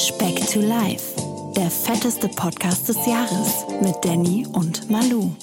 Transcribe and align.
Speck 0.00 0.36
to 0.46 0.60
Life, 0.60 1.14
der 1.54 1.70
fetteste 1.70 2.26
Podcast 2.28 2.88
des 2.88 2.96
Jahres 3.06 3.66
mit 3.82 4.02
Danny 4.02 4.46
und 4.46 4.88
Malu. 4.88 5.36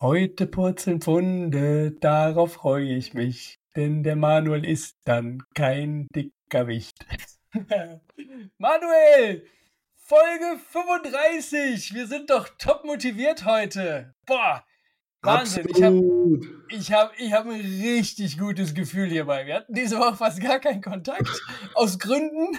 Heute 0.00 0.46
purzeln 0.46 1.00
Pfunde, 1.00 1.90
darauf 1.90 2.52
freue 2.52 2.94
ich 2.94 3.14
mich, 3.14 3.58
denn 3.74 4.04
der 4.04 4.14
Manuel 4.14 4.64
ist 4.64 4.96
dann 5.04 5.42
kein 5.56 6.06
dicker 6.14 6.68
Wicht. 6.68 7.04
Manuel, 8.58 9.44
Folge 9.96 10.60
35, 10.68 11.94
wir 11.94 12.06
sind 12.06 12.30
doch 12.30 12.48
top 12.58 12.84
motiviert 12.84 13.44
heute. 13.44 14.14
Boah, 14.24 14.62
Wahnsinn, 15.22 15.66
Absolut. 15.68 16.46
ich 16.68 16.92
habe 16.92 17.10
ich 17.18 17.20
hab, 17.20 17.20
ich 17.20 17.32
hab 17.32 17.46
ein 17.46 17.60
richtig 17.60 18.38
gutes 18.38 18.72
Gefühl 18.72 19.08
hierbei. 19.08 19.46
Wir 19.46 19.56
hatten 19.56 19.74
diese 19.74 19.98
Woche 19.98 20.16
fast 20.16 20.40
gar 20.40 20.60
keinen 20.60 20.80
Kontakt, 20.80 21.28
aus 21.74 21.98
Gründen. 21.98 22.56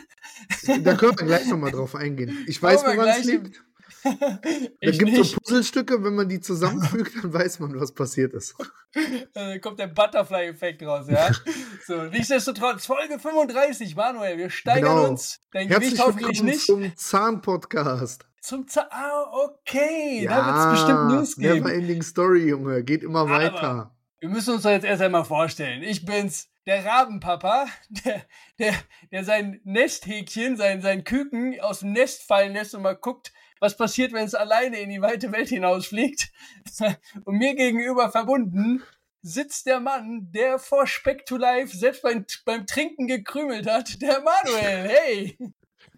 Da 0.83 0.95
können 0.95 1.17
wir 1.17 1.25
gleich 1.25 1.47
nochmal 1.47 1.71
drauf 1.71 1.95
eingehen. 1.95 2.45
Ich 2.47 2.61
weiß, 2.61 2.83
woran 2.83 3.07
es 3.07 3.23
liegt. 3.23 3.63
Da 4.81 4.91
gibt 4.91 5.01
es 5.11 5.17
nicht. 5.17 5.31
so 5.31 5.37
Puzzlestücke, 5.37 6.03
wenn 6.03 6.15
man 6.15 6.29
die 6.29 6.39
zusammenfügt, 6.39 7.13
dann 7.23 7.33
weiß 7.33 7.59
man, 7.59 7.79
was 7.79 7.93
passiert 7.93 8.33
ist. 8.33 8.55
Äh, 9.33 9.59
kommt 9.59 9.79
der 9.79 9.87
Butterfly-Effekt 9.87 10.83
raus, 10.83 11.05
ja? 11.09 11.29
so, 11.87 12.03
nichtsdestotrotz, 12.03 12.85
Folge 12.85 13.19
35, 13.19 13.95
Manuel, 13.95 14.37
wir 14.37 14.49
steigern 14.49 14.95
Genau. 14.95 15.09
uns. 15.09 15.39
Dein 15.51 15.67
Herzlich 15.67 15.91
Gewicht 15.91 16.05
hoffentlich 16.05 16.43
nicht. 16.43 16.65
zum 16.65 16.95
Zahn-Podcast. 16.95 18.25
Zum 18.41 18.67
Zahn. 18.67 18.85
Ah, 18.89 19.23
okay. 19.43 20.25
da 20.27 20.45
wird 20.45 20.57
es 20.57 20.79
bestimmt 20.81 21.11
losgehen. 21.11 21.57
Never 21.63 21.73
Ending 21.73 22.01
Story, 22.01 22.47
Junge. 22.49 22.83
Geht 22.83 23.03
immer 23.03 23.19
Aber- 23.21 23.31
weiter. 23.31 23.95
Wir 24.21 24.27
müssen 24.29 24.53
uns 24.55 24.63
doch 24.63 24.69
jetzt 24.71 24.83
erst 24.85 25.01
einmal 25.01 25.23
vorstellen. 25.23 25.81
Ich 25.81 26.05
bin's, 26.05 26.49
der 26.65 26.83
Rabenpapa, 26.85 27.67
der, 27.89 28.21
der, 28.59 28.73
der 29.11 29.23
sein 29.23 29.61
Nesthäkchen, 29.63 30.57
sein, 30.57 30.81
sein 30.81 31.05
Küken 31.05 31.59
aus 31.61 31.79
dem 31.79 31.93
Nest 31.93 32.23
fallen 32.23 32.51
lässt 32.53 32.75
und 32.75 32.81
mal 32.81 32.97
guckt, 32.97 33.31
was 33.59 33.75
passiert, 33.77 34.13
wenn 34.13 34.25
es 34.25 34.35
alleine 34.35 34.79
in 34.79 34.89
die 34.89 35.01
weite 35.01 35.31
Welt 35.31 35.49
hinausfliegt. 35.49 36.29
Und 37.25 37.37
mir 37.37 37.55
gegenüber 37.55 38.11
verbunden 38.11 38.83
sitzt 39.21 39.65
der 39.65 39.79
Mann, 39.81 40.31
der 40.31 40.59
vor 40.59 40.87
Speck 40.87 41.25
to 41.25 41.35
Life 41.37 41.75
selbst 41.75 42.01
beim, 42.03 42.25
beim 42.45 42.65
Trinken 42.65 43.07
gekrümelt 43.07 43.67
hat, 43.69 44.01
der 44.01 44.21
Manuel. 44.21 44.87
Hey! 44.89 45.37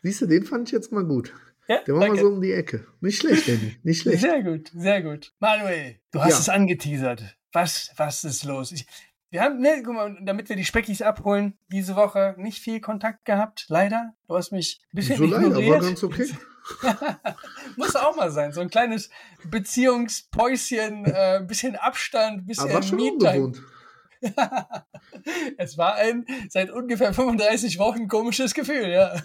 Siehst 0.01 0.21
du, 0.21 0.25
den 0.25 0.43
fand 0.43 0.67
ich 0.69 0.73
jetzt 0.73 0.91
mal 0.91 1.03
gut. 1.05 1.31
Ja, 1.67 1.77
Der 1.83 1.93
war 1.93 1.99
mal 2.01 2.07
danke. 2.07 2.21
so 2.21 2.27
um 2.29 2.41
die 2.41 2.51
Ecke. 2.51 2.87
Nicht 2.99 3.21
schlecht, 3.21 3.47
Danny. 3.47 3.77
Nicht 3.83 4.01
schlecht. 4.01 4.21
Sehr 4.21 4.41
gut, 4.41 4.71
sehr 4.73 5.03
gut. 5.03 5.31
Manuel, 5.39 5.99
du 6.11 6.19
hast 6.21 6.31
Ja. 6.31 6.39
es 6.39 6.49
angeteasert. 6.49 7.37
Was, 7.53 7.91
was 7.95 8.23
ist 8.23 8.43
los? 8.43 8.71
Ich, 8.71 8.87
wir 9.29 9.41
haben, 9.41 9.59
ne, 9.59 9.81
guck 9.85 9.93
mal, 9.93 10.17
damit 10.23 10.49
wir 10.49 10.55
die 10.55 10.65
Speckis 10.65 11.01
abholen, 11.01 11.57
diese 11.71 11.95
Woche 11.95 12.33
nicht 12.37 12.59
viel 12.59 12.81
Kontakt 12.81 13.23
gehabt, 13.25 13.65
leider. 13.69 14.15
Du 14.27 14.35
hast 14.35 14.51
mich 14.51 14.81
ein 14.91 14.95
bisschen 14.95 15.17
So 15.17 15.25
leider, 15.25 15.55
war 15.55 15.79
ganz 15.79 16.03
okay. 16.03 16.27
Muss 17.77 17.95
auch 17.95 18.15
mal 18.15 18.31
sein. 18.31 18.51
So 18.51 18.61
ein 18.61 18.69
kleines 18.69 19.09
Beziehungspäuschen, 19.45 21.05
äh, 21.05 21.37
ein 21.37 21.47
bisschen 21.47 21.75
Abstand, 21.75 22.43
ein 22.43 22.45
bisschen 22.45 22.69
Aber 22.69 22.81
schon 22.81 22.99
ungewohnt. 22.99 23.61
Es 25.57 25.77
war 25.77 25.95
ein 25.95 26.25
seit 26.49 26.69
ungefähr 26.69 27.13
35 27.13 27.79
Wochen 27.79 28.07
komisches 28.07 28.53
Gefühl, 28.53 28.89
ja. 28.89 29.15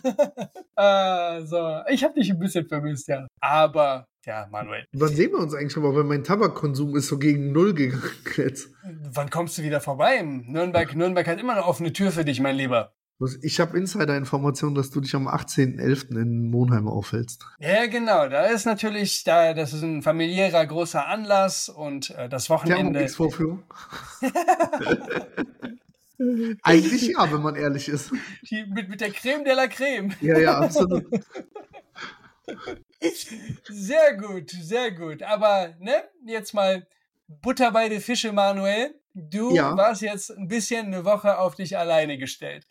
äh, 1.39 1.45
so, 1.45 1.81
ich 1.89 2.03
habe 2.03 2.15
dich 2.15 2.31
ein 2.31 2.39
bisschen 2.39 2.67
vermisst, 2.67 3.09
ja. 3.09 3.27
Aber, 3.41 4.07
ja, 4.25 4.47
Manuel, 4.51 4.87
Wann 4.93 5.15
sehen 5.15 5.33
wir 5.33 5.39
uns 5.39 5.55
eigentlich 5.55 5.73
schon 5.73 5.83
mal? 5.83 5.95
Weil 5.95 6.05
mein 6.05 6.25
Tabakkonsum 6.25 6.97
ist 6.97 7.09
so 7.09 7.19
gegen 7.19 7.53
Null 7.53 7.75
gegangen 7.75 8.03
jetzt. 8.37 8.71
Wann 8.85 9.31
kommst 9.31 9.59
du 9.59 9.63
wieder 9.63 9.81
vorbei? 9.81 10.23
Nürnberg, 10.23 10.95
Nürnberg 10.95 11.27
hat 11.27 11.41
immer 11.41 11.53
eine 11.53 11.67
offene 11.67 11.93
Tür 11.93 12.11
für 12.11 12.25
dich, 12.25 12.41
mein 12.41 12.57
Lieber. 12.57 12.96
Ich 13.43 13.61
habe 13.61 13.79
Insider-Informationen, 13.79 14.75
dass 14.75 14.91
du 14.91 15.01
dich 15.01 15.15
am 15.15 15.27
18.11. 15.27 16.11
in 16.21 16.51
Monheim 16.51 16.87
aufhältst. 16.87 17.47
Ja, 17.59 17.87
genau. 17.87 18.29
Da 18.29 18.45
ist 18.47 18.67
natürlich, 18.67 19.25
da, 19.25 19.55
das 19.55 19.73
ist 19.73 19.83
ein 19.83 20.03
familiärer 20.03 20.67
großer 20.67 21.07
Anlass 21.07 21.71
und 21.71 22.11
äh, 22.11 22.29
das 22.29 22.51
Wochenende. 22.51 22.93
Thermomix-Vorführung? 22.93 23.63
Eigentlich 26.63 27.09
ja, 27.09 27.31
wenn 27.33 27.43
man 27.43 27.57
ehrlich 27.57 27.89
ist. 27.89 28.11
Die, 28.51 28.65
mit, 28.67 28.89
mit 28.89 29.01
der 29.01 29.11
Creme 29.11 29.45
de 29.45 29.55
la 29.55 29.67
Creme. 29.67 30.13
Ja, 30.21 30.39
ja, 30.39 30.59
absolut. 30.59 31.05
Sehr 33.69 34.17
gut, 34.17 34.51
sehr 34.51 34.93
gut. 34.93 35.23
Aber, 35.23 35.75
ne, 35.81 35.93
jetzt 36.27 36.55
mal 36.55 36.87
Butter 37.29 37.71
bei 37.73 37.89
den 37.89 38.01
Fische, 38.01 38.33
Manuel. 38.33 38.95
Du 39.15 39.55
Ja. 39.55 39.77
warst 39.77 40.03
jetzt 40.03 40.31
ein 40.31 40.49
bisschen 40.49 40.87
eine 40.87 41.05
Woche 41.05 41.39
auf 41.39 41.55
dich 41.57 41.77
alleine 41.77 42.19
gestellt. 42.19 42.67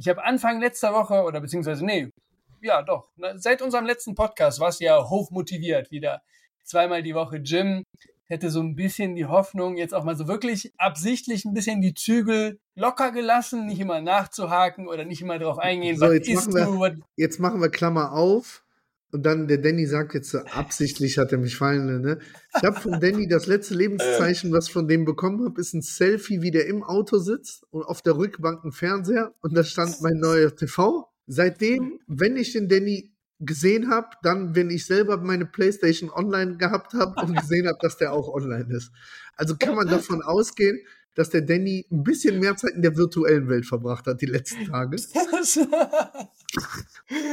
Ich 0.00 0.08
habe 0.08 0.24
Anfang 0.24 0.60
letzter 0.60 0.94
Woche, 0.94 1.24
oder 1.24 1.42
beziehungsweise, 1.42 1.84
nee, 1.84 2.08
ja, 2.62 2.80
doch, 2.82 3.08
seit 3.36 3.60
unserem 3.60 3.84
letzten 3.84 4.14
Podcast 4.14 4.58
warst 4.58 4.80
du 4.80 4.84
ja 4.86 4.96
hochmotiviert 5.10 5.90
wieder. 5.90 6.22
Zweimal 6.64 7.02
die 7.02 7.14
Woche 7.14 7.40
Gym. 7.42 7.82
Hätte 8.24 8.48
so 8.50 8.60
ein 8.62 8.76
bisschen 8.76 9.14
die 9.14 9.26
Hoffnung, 9.26 9.76
jetzt 9.76 9.92
auch 9.92 10.04
mal 10.04 10.16
so 10.16 10.26
wirklich 10.26 10.72
absichtlich 10.78 11.44
ein 11.44 11.52
bisschen 11.52 11.82
die 11.82 11.92
Zügel 11.92 12.58
locker 12.76 13.10
gelassen, 13.12 13.66
nicht 13.66 13.80
immer 13.80 14.00
nachzuhaken 14.00 14.88
oder 14.88 15.04
nicht 15.04 15.20
immer 15.20 15.38
drauf 15.38 15.58
eingehen, 15.58 15.96
So, 15.98 16.06
was 16.06 16.14
jetzt 16.14 16.48
machen 16.54 16.78
wir- 16.80 16.90
du, 16.90 17.02
Jetzt 17.16 17.38
machen 17.40 17.60
wir 17.60 17.68
Klammer 17.70 18.12
auf. 18.12 18.64
Und 19.12 19.24
dann, 19.24 19.48
der 19.48 19.58
Danny 19.58 19.86
sagt 19.86 20.14
jetzt 20.14 20.30
so, 20.30 20.38
absichtlich 20.38 21.18
hat 21.18 21.32
er 21.32 21.38
mich 21.38 21.56
fallen, 21.56 22.00
ne? 22.00 22.18
Ich 22.56 22.62
habe 22.62 22.80
von 22.80 23.00
Danny 23.00 23.26
das 23.26 23.46
letzte 23.46 23.74
Lebenszeichen, 23.74 24.52
was 24.52 24.68
ich 24.68 24.72
von 24.72 24.86
dem 24.86 25.04
bekommen 25.04 25.44
habe, 25.44 25.60
ist 25.60 25.74
ein 25.74 25.82
Selfie, 25.82 26.42
wie 26.42 26.52
der 26.52 26.66
im 26.66 26.82
Auto 26.84 27.18
sitzt 27.18 27.66
und 27.70 27.82
auf 27.82 28.02
der 28.02 28.16
Rückbank 28.16 28.64
ein 28.64 28.72
Fernseher 28.72 29.34
und 29.40 29.56
da 29.56 29.64
stand 29.64 30.00
mein 30.00 30.18
neuer 30.18 30.54
TV. 30.54 31.08
Seitdem, 31.26 31.98
wenn 32.06 32.36
ich 32.36 32.52
den 32.52 32.68
Danny 32.68 33.12
gesehen 33.40 33.90
habe, 33.90 34.08
dann, 34.22 34.54
wenn 34.54 34.70
ich 34.70 34.86
selber 34.86 35.16
meine 35.16 35.46
Playstation 35.46 36.10
online 36.10 36.56
gehabt 36.56 36.92
habe 36.94 37.20
und 37.22 37.36
gesehen 37.36 37.66
habe, 37.66 37.78
dass 37.80 37.96
der 37.96 38.12
auch 38.12 38.28
online 38.28 38.66
ist. 38.70 38.92
Also 39.34 39.56
kann 39.56 39.74
man 39.74 39.88
davon 39.88 40.22
ausgehen, 40.22 40.78
dass 41.14 41.30
der 41.30 41.42
Danny 41.42 41.86
ein 41.90 42.02
bisschen 42.02 42.38
mehr 42.38 42.56
Zeit 42.56 42.72
in 42.72 42.82
der 42.82 42.96
virtuellen 42.96 43.48
Welt 43.48 43.66
verbracht 43.66 44.06
hat 44.06 44.20
die 44.20 44.26
letzten 44.26 44.66
Tage. 44.66 44.96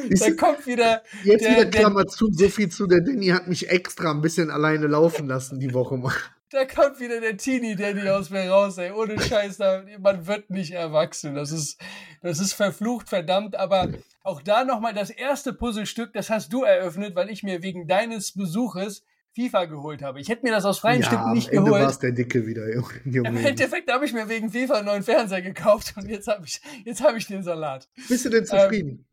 da 0.09 0.31
kommt 0.31 0.65
wieder 0.65 1.03
Jetzt 1.23 1.45
der, 1.45 1.51
wieder 1.51 1.65
der, 1.65 1.81
Klammer 1.81 2.07
zu, 2.07 2.29
so 2.31 2.49
viel 2.49 2.69
zu, 2.69 2.88
der 2.88 3.01
Danny 3.01 3.27
hat 3.27 3.47
mich 3.47 3.69
extra 3.69 4.11
ein 4.11 4.21
bisschen 4.21 4.49
alleine 4.49 4.88
laufen 4.88 5.27
lassen 5.27 5.59
die 5.59 5.73
Woche 5.73 5.97
mal. 5.97 6.13
da 6.49 6.65
kommt 6.65 6.99
wieder 6.99 7.19
der 7.19 7.38
Teenie 7.38 7.75
Daddy 7.75 8.09
aus 8.09 8.29
mir 8.29 8.49
raus, 8.49 8.77
ey. 8.77 8.91
Ohne 8.91 9.19
Scheiß, 9.21 9.59
man 9.99 10.27
wird 10.27 10.49
nicht 10.49 10.71
erwachsen. 10.71 11.35
Das 11.35 11.51
ist, 11.51 11.79
das 12.21 12.39
ist 12.39 12.53
verflucht, 12.53 13.09
verdammt. 13.09 13.55
Aber 13.55 13.89
auch 14.23 14.41
da 14.41 14.63
nochmal 14.63 14.94
das 14.94 15.09
erste 15.09 15.53
Puzzlestück, 15.53 16.13
das 16.13 16.29
hast 16.29 16.53
du 16.53 16.63
eröffnet, 16.63 17.15
weil 17.15 17.29
ich 17.29 17.44
mir 17.44 17.63
wegen 17.63 17.88
deines 17.88 18.31
Besuches 18.33 19.03
FIFA 19.37 19.65
geholt 19.65 20.01
habe. 20.01 20.19
Ich 20.19 20.29
hätte 20.29 20.43
mir 20.43 20.51
das 20.51 20.65
aus 20.65 20.79
freien 20.79 21.03
Stücken 21.03 21.33
nicht 21.33 21.49
am 21.49 21.57
Ende 21.59 21.71
geholt. 21.71 21.89
es 21.89 21.99
der 21.99 22.11
Dicke 22.11 22.47
wieder, 22.47 22.73
Junge. 22.73 22.89
Junge. 23.05 23.29
Im 23.29 23.37
Endeffekt 23.37 23.91
habe 23.91 24.05
ich 24.05 24.13
mir 24.13 24.27
wegen 24.27 24.49
FIFA 24.49 24.77
einen 24.77 24.87
neuen 24.87 25.03
Fernseher 25.03 25.43
gekauft 25.43 25.93
und 25.95 26.09
jetzt 26.09 26.27
habe 26.27 26.45
ich, 26.45 26.59
jetzt 26.85 27.03
habe 27.03 27.19
ich 27.19 27.27
den 27.27 27.43
Salat. 27.43 27.87
Bist 28.09 28.25
du 28.25 28.29
denn 28.29 28.45
zufrieden? 28.45 29.05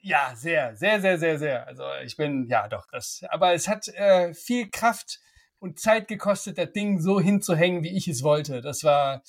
Ja, 0.00 0.34
sehr, 0.36 0.76
sehr, 0.76 1.00
sehr, 1.00 1.18
sehr, 1.18 1.38
sehr. 1.38 1.66
Also 1.66 1.82
ich 2.04 2.16
bin, 2.16 2.46
ja 2.48 2.68
doch, 2.68 2.86
das. 2.92 3.22
Aber 3.28 3.54
es 3.54 3.66
hat 3.66 3.88
äh, 3.88 4.34
viel 4.34 4.70
Kraft 4.70 5.20
und 5.58 5.80
Zeit 5.80 6.06
gekostet, 6.06 6.58
das 6.58 6.70
Ding 6.70 7.00
so 7.00 7.18
hinzuhängen, 7.18 7.82
wie 7.82 7.96
ich 7.96 8.06
es 8.06 8.22
wollte. 8.22 8.60
Das 8.60 8.84
war, 8.84 9.22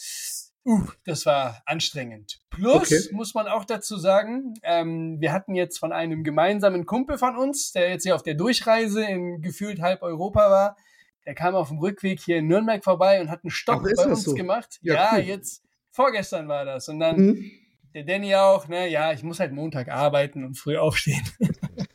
uh, 0.67 0.83
das 1.05 1.25
war 1.25 1.61
anstrengend. 1.65 2.39
Plus 2.49 2.75
Okay. 2.91 2.99
muss 3.13 3.33
man 3.33 3.47
auch 3.47 3.65
dazu 3.65 3.97
sagen, 3.97 4.53
ähm, 4.63 5.17
wir 5.19 5.31
hatten 5.33 5.55
jetzt 5.55 5.79
von 5.79 5.91
einem 5.93 6.23
gemeinsamen 6.23 6.85
Kumpel 6.85 7.17
von 7.17 7.35
uns, 7.37 7.71
der 7.71 7.89
jetzt 7.89 8.03
hier 8.03 8.13
auf 8.15 8.23
der 8.23 8.35
Durchreise 8.35 9.03
in 9.05 9.41
gefühlt 9.41 9.81
halb 9.81 10.01
Europa 10.03 10.51
war. 10.51 10.77
Der 11.25 11.33
kam 11.35 11.55
auf 11.55 11.69
dem 11.69 11.79
Rückweg 11.79 12.19
hier 12.19 12.37
in 12.37 12.47
Nürnberg 12.47 12.83
vorbei 12.83 13.19
und 13.19 13.29
hat 13.29 13.43
einen 13.43 13.51
Stopp 13.51 13.83
bei 13.83 14.05
uns 14.05 14.23
so? 14.23 14.33
gemacht. 14.35 14.77
Ja, 14.81 14.93
Ja, 14.93 15.09
cool. 15.15 15.19
jetzt 15.21 15.63
vorgestern 15.91 16.47
war 16.47 16.63
das. 16.65 16.87
Und 16.89 16.99
dann 16.99 17.17
Hm? 17.17 17.51
der 17.93 18.03
Danny 18.03 18.35
auch, 18.35 18.67
ne, 18.67 18.87
ja, 18.89 19.11
ich 19.11 19.23
muss 19.23 19.39
halt 19.39 19.51
Montag 19.53 19.89
arbeiten 19.89 20.43
und 20.45 20.55
früh 20.57 20.77
aufstehen. 20.77 21.23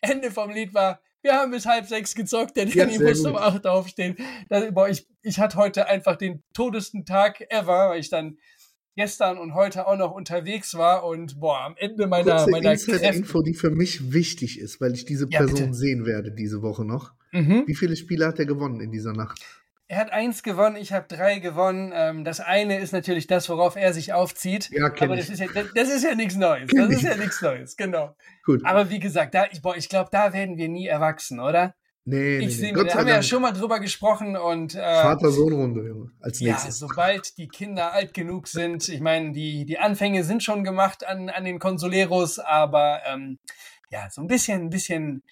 Ende 0.00 0.30
vom 0.30 0.50
Lied 0.50 0.74
war, 0.74 1.00
wir 1.24 1.32
haben 1.34 1.50
bis 1.50 1.66
halb 1.66 1.86
sechs 1.86 2.14
gezockt, 2.14 2.56
der 2.56 2.68
Ja, 2.68 2.84
Danny 2.84 2.98
sehr 2.98 3.08
muss 3.08 3.18
gut. 3.18 3.28
um 3.30 3.36
acht 3.36 3.66
aufstehen. 3.66 4.16
Das, 4.48 4.72
boah, 4.72 4.88
ich, 4.88 5.08
ich 5.22 5.40
hatte 5.40 5.56
heute 5.56 5.88
einfach 5.88 6.16
den 6.16 6.42
todesten 6.52 7.04
Tag 7.04 7.40
ever, 7.50 7.90
weil 7.90 8.00
ich 8.00 8.10
dann 8.10 8.36
gestern 8.96 9.38
und 9.38 9.54
heute 9.54 9.86
auch 9.88 9.96
noch 9.96 10.12
unterwegs 10.12 10.74
war 10.74 11.04
und 11.04 11.40
boah, 11.40 11.60
am 11.62 11.74
Ende 11.76 12.06
meiner, 12.06 12.36
Kurze 12.36 12.50
meiner 12.50 12.70
Kräfte. 12.76 12.92
Insider-Info, 12.92 13.42
die 13.42 13.54
für 13.54 13.70
mich 13.70 14.12
wichtig 14.12 14.60
ist, 14.60 14.80
weil 14.80 14.92
ich 14.94 15.04
diese 15.04 15.26
Ja, 15.30 15.40
Person 15.40 15.60
bitte. 15.60 15.74
sehen 15.74 16.06
werde 16.06 16.30
diese 16.30 16.62
Woche 16.62 16.84
noch. 16.84 17.12
Mhm. 17.32 17.64
Wie 17.66 17.74
viele 17.74 17.96
Spiele 17.96 18.26
hat 18.26 18.38
er 18.38 18.46
gewonnen 18.46 18.80
in 18.80 18.92
dieser 18.92 19.12
Nacht? 19.12 19.40
Er 19.86 19.98
hat 19.98 20.12
eins 20.12 20.42
gewonnen, 20.42 20.76
ich 20.76 20.92
habe 20.92 21.06
drei 21.08 21.38
gewonnen. 21.40 21.92
Ähm, 21.94 22.24
das 22.24 22.40
eine 22.40 22.78
ist 22.78 22.92
natürlich 22.92 23.26
das, 23.26 23.48
worauf 23.50 23.76
er 23.76 23.92
sich 23.92 24.12
aufzieht. 24.14 24.70
Ja, 24.70 24.86
Aber 24.86 25.14
das 25.16 25.28
ist 25.28 25.40
ja, 25.40 25.46
das, 25.52 25.66
das 25.74 25.88
ist 25.90 26.04
ja 26.04 26.14
nichts 26.14 26.36
Neues. 26.36 26.70
Kenn 26.70 26.80
Das 26.80 26.90
ist 26.90 27.02
ich. 27.02 27.08
ja 27.08 27.16
nichts 27.16 27.42
Neues, 27.42 27.76
genau. 27.76 28.16
Gut. 28.46 28.64
Aber 28.64 28.88
wie 28.88 28.98
gesagt, 28.98 29.34
da, 29.34 29.44
ich, 29.52 29.60
boah, 29.60 29.76
ich 29.76 29.90
glaube, 29.90 30.08
da 30.10 30.32
werden 30.32 30.56
wir 30.56 30.68
nie 30.70 30.86
erwachsen, 30.86 31.38
oder? 31.38 31.74
Nee, 32.06 32.16
nee, 32.16 32.38
Ich 32.38 32.46
nee. 32.46 32.50
sehe, 32.52 32.72
Gott 32.72 32.88
da 32.90 32.94
haben 32.96 33.06
wir 33.06 33.14
ja 33.14 33.22
schon 33.22 33.42
mal 33.42 33.52
drüber 33.52 33.78
gesprochen 33.80 34.36
und 34.36 34.74
äh, 34.74 35.02
Vater-Sohn-Runde, 35.02 35.86
Junge. 35.86 36.10
Als 36.20 36.40
ja, 36.40 36.52
nächstes. 36.52 36.78
sobald 36.78 37.36
die 37.38 37.48
Kinder 37.48 37.92
alt 37.92 38.12
genug 38.14 38.48
sind, 38.48 38.88
ich 38.88 39.00
meine, 39.00 39.32
die, 39.32 39.64
die 39.66 39.78
Anfänge 39.78 40.24
sind 40.24 40.42
schon 40.42 40.64
gemacht 40.64 41.06
an, 41.06 41.28
an 41.30 41.44
den 41.44 41.58
Consoleros, 41.58 42.38
aber 42.38 43.00
ähm, 43.06 43.38
ja, 43.90 44.08
so 44.10 44.20
ein 44.22 44.26
bisschen, 44.26 44.62
ein 44.62 44.70
bisschen 44.70 45.22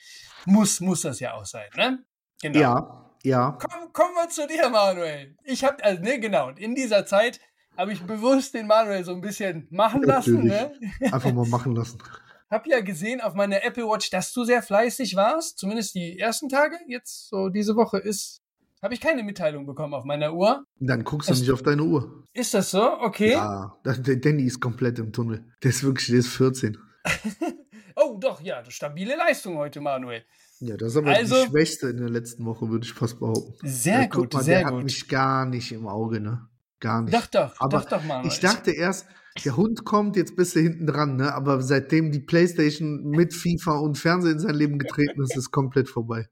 muss, 0.47 0.81
muss 0.81 1.03
das 1.03 1.21
ja 1.21 1.35
auch 1.35 1.45
sein, 1.47 1.69
ne? 1.77 1.99
Genau. 2.41 2.59
Ja, 2.59 3.02
ja. 3.23 3.57
Komm, 3.61 3.93
kommen 3.93 4.15
wir 4.15 4.29
zu 4.29 4.47
dir, 4.47 4.69
Manuel. 4.69 5.37
Ich 5.45 5.65
habe, 5.65 5.83
also, 5.85 6.03
ne, 6.03 6.19
genau, 6.21 6.49
und 6.49 6.59
in 6.59 6.75
dieser 6.75 7.07
Zeit 7.07 7.41
habe 7.77 7.93
ich 7.93 8.03
bewusst 8.03 8.55
den 8.55 8.67
Manuel 8.67 9.05
so 9.05 9.13
ein 9.13 9.21
bisschen 9.21 9.67
machen 9.71 10.03
lassen, 10.03 10.45
ne? 10.45 10.73
Einfach 11.11 11.33
mal 11.33 11.47
machen 11.47 11.75
lassen. 11.75 11.99
Hab 12.51 12.67
ja 12.67 12.81
gesehen 12.81 13.23
auf 13.23 13.33
meiner 13.33 13.65
Apple 13.65 13.85
Watch, 13.89 14.11
dass 14.11 14.31
du 14.33 14.45
sehr 14.45 14.63
fleißig 14.63 15.17
warst, 15.17 15.59
zumindest 15.59 15.95
die 15.95 16.19
ersten 16.19 16.51
Tage. 16.51 16.77
Jetzt 16.87 17.29
so 17.31 17.49
diese 17.49 17.77
Woche 17.77 17.97
ist, 17.99 18.43
habe 18.83 18.93
ich 18.93 19.01
keine 19.01 19.23
Mitteilung 19.23 19.65
bekommen 19.65 19.95
auf 19.95 20.05
meiner 20.05 20.35
Uhr. 20.35 20.67
Dann 20.79 21.03
guckst 21.03 21.31
du 21.31 21.33
Es- 21.33 21.41
nicht 21.41 21.51
auf 21.51 21.63
deine 21.63 21.83
Uhr. 21.83 22.27
Ist 22.35 22.53
das 22.53 22.71
so? 22.71 22.99
Okay. 23.01 23.33
Ja, 23.33 23.75
der 23.85 24.17
Danny 24.17 24.45
ist 24.45 24.61
komplett 24.61 24.99
im 24.99 25.13
Tunnel. 25.13 25.45
Der 25.63 25.71
ist 25.71 25.83
wirklich, 25.83 26.09
der 26.09 26.19
ist 26.19 26.29
14. 26.29 26.77
Oh, 27.95 28.17
doch, 28.19 28.41
ja, 28.41 28.65
stabile 28.71 29.17
Leistung 29.17 29.59
heute, 29.59 29.81
Manuel. 29.83 30.25
Ja, 30.65 30.77
das 30.77 30.93
ist 30.93 30.97
aber 30.99 31.11
Also- 31.11 31.35
die 31.45 31.51
Schwächste 31.51 31.89
in 31.89 31.97
der 31.97 32.09
letzten 32.09 32.45
Woche, 32.45 32.71
würde 32.71 32.85
ich 32.87 32.93
fast 32.93 33.19
behaupten. 33.19 33.53
Sehr 33.67 34.03
Ja, 34.03 34.07
gut, 34.07 34.33
mal, 34.33 34.45
sehr 34.45 34.59
der 34.59 34.67
hat 34.69 34.75
gut. 34.75 34.85
mich 34.85 35.09
gar 35.09 35.45
nicht 35.45 35.73
im 35.73 35.89
Auge, 35.89 36.21
ne? 36.21 36.47
Gar 36.79 37.03
nicht. 37.03 37.13
Doch, 37.15 37.27
doch, 37.27 37.55
Aber 37.59 37.79
doch, 37.81 37.89
doch, 37.89 38.05
Manuel. 38.05 38.29
Ich 38.29 38.39
dachte 38.39 38.71
erst, 38.71 39.07
der 39.45 39.57
Hund 39.57 39.85
kommt, 39.85 40.15
jetzt 40.17 40.37
bist 40.37 40.55
du 40.55 40.61
hinten 40.61 40.87
dran, 40.87 41.17
ne? 41.17 41.35
Aber 41.35 41.61
seitdem 41.63 42.13
die 42.13 42.21
Playstation 42.21 43.09
mit 43.11 43.35
FIFA 43.35 43.79
und 43.79 43.99
Fernsehen 43.99 44.35
in 44.35 44.39
sein 44.39 44.55
Leben 44.55 44.79
getreten 44.79 45.21
ist, 45.23 45.33
ist 45.33 45.37
es 45.47 45.51
komplett 45.51 45.89
vorbei. 45.89 46.29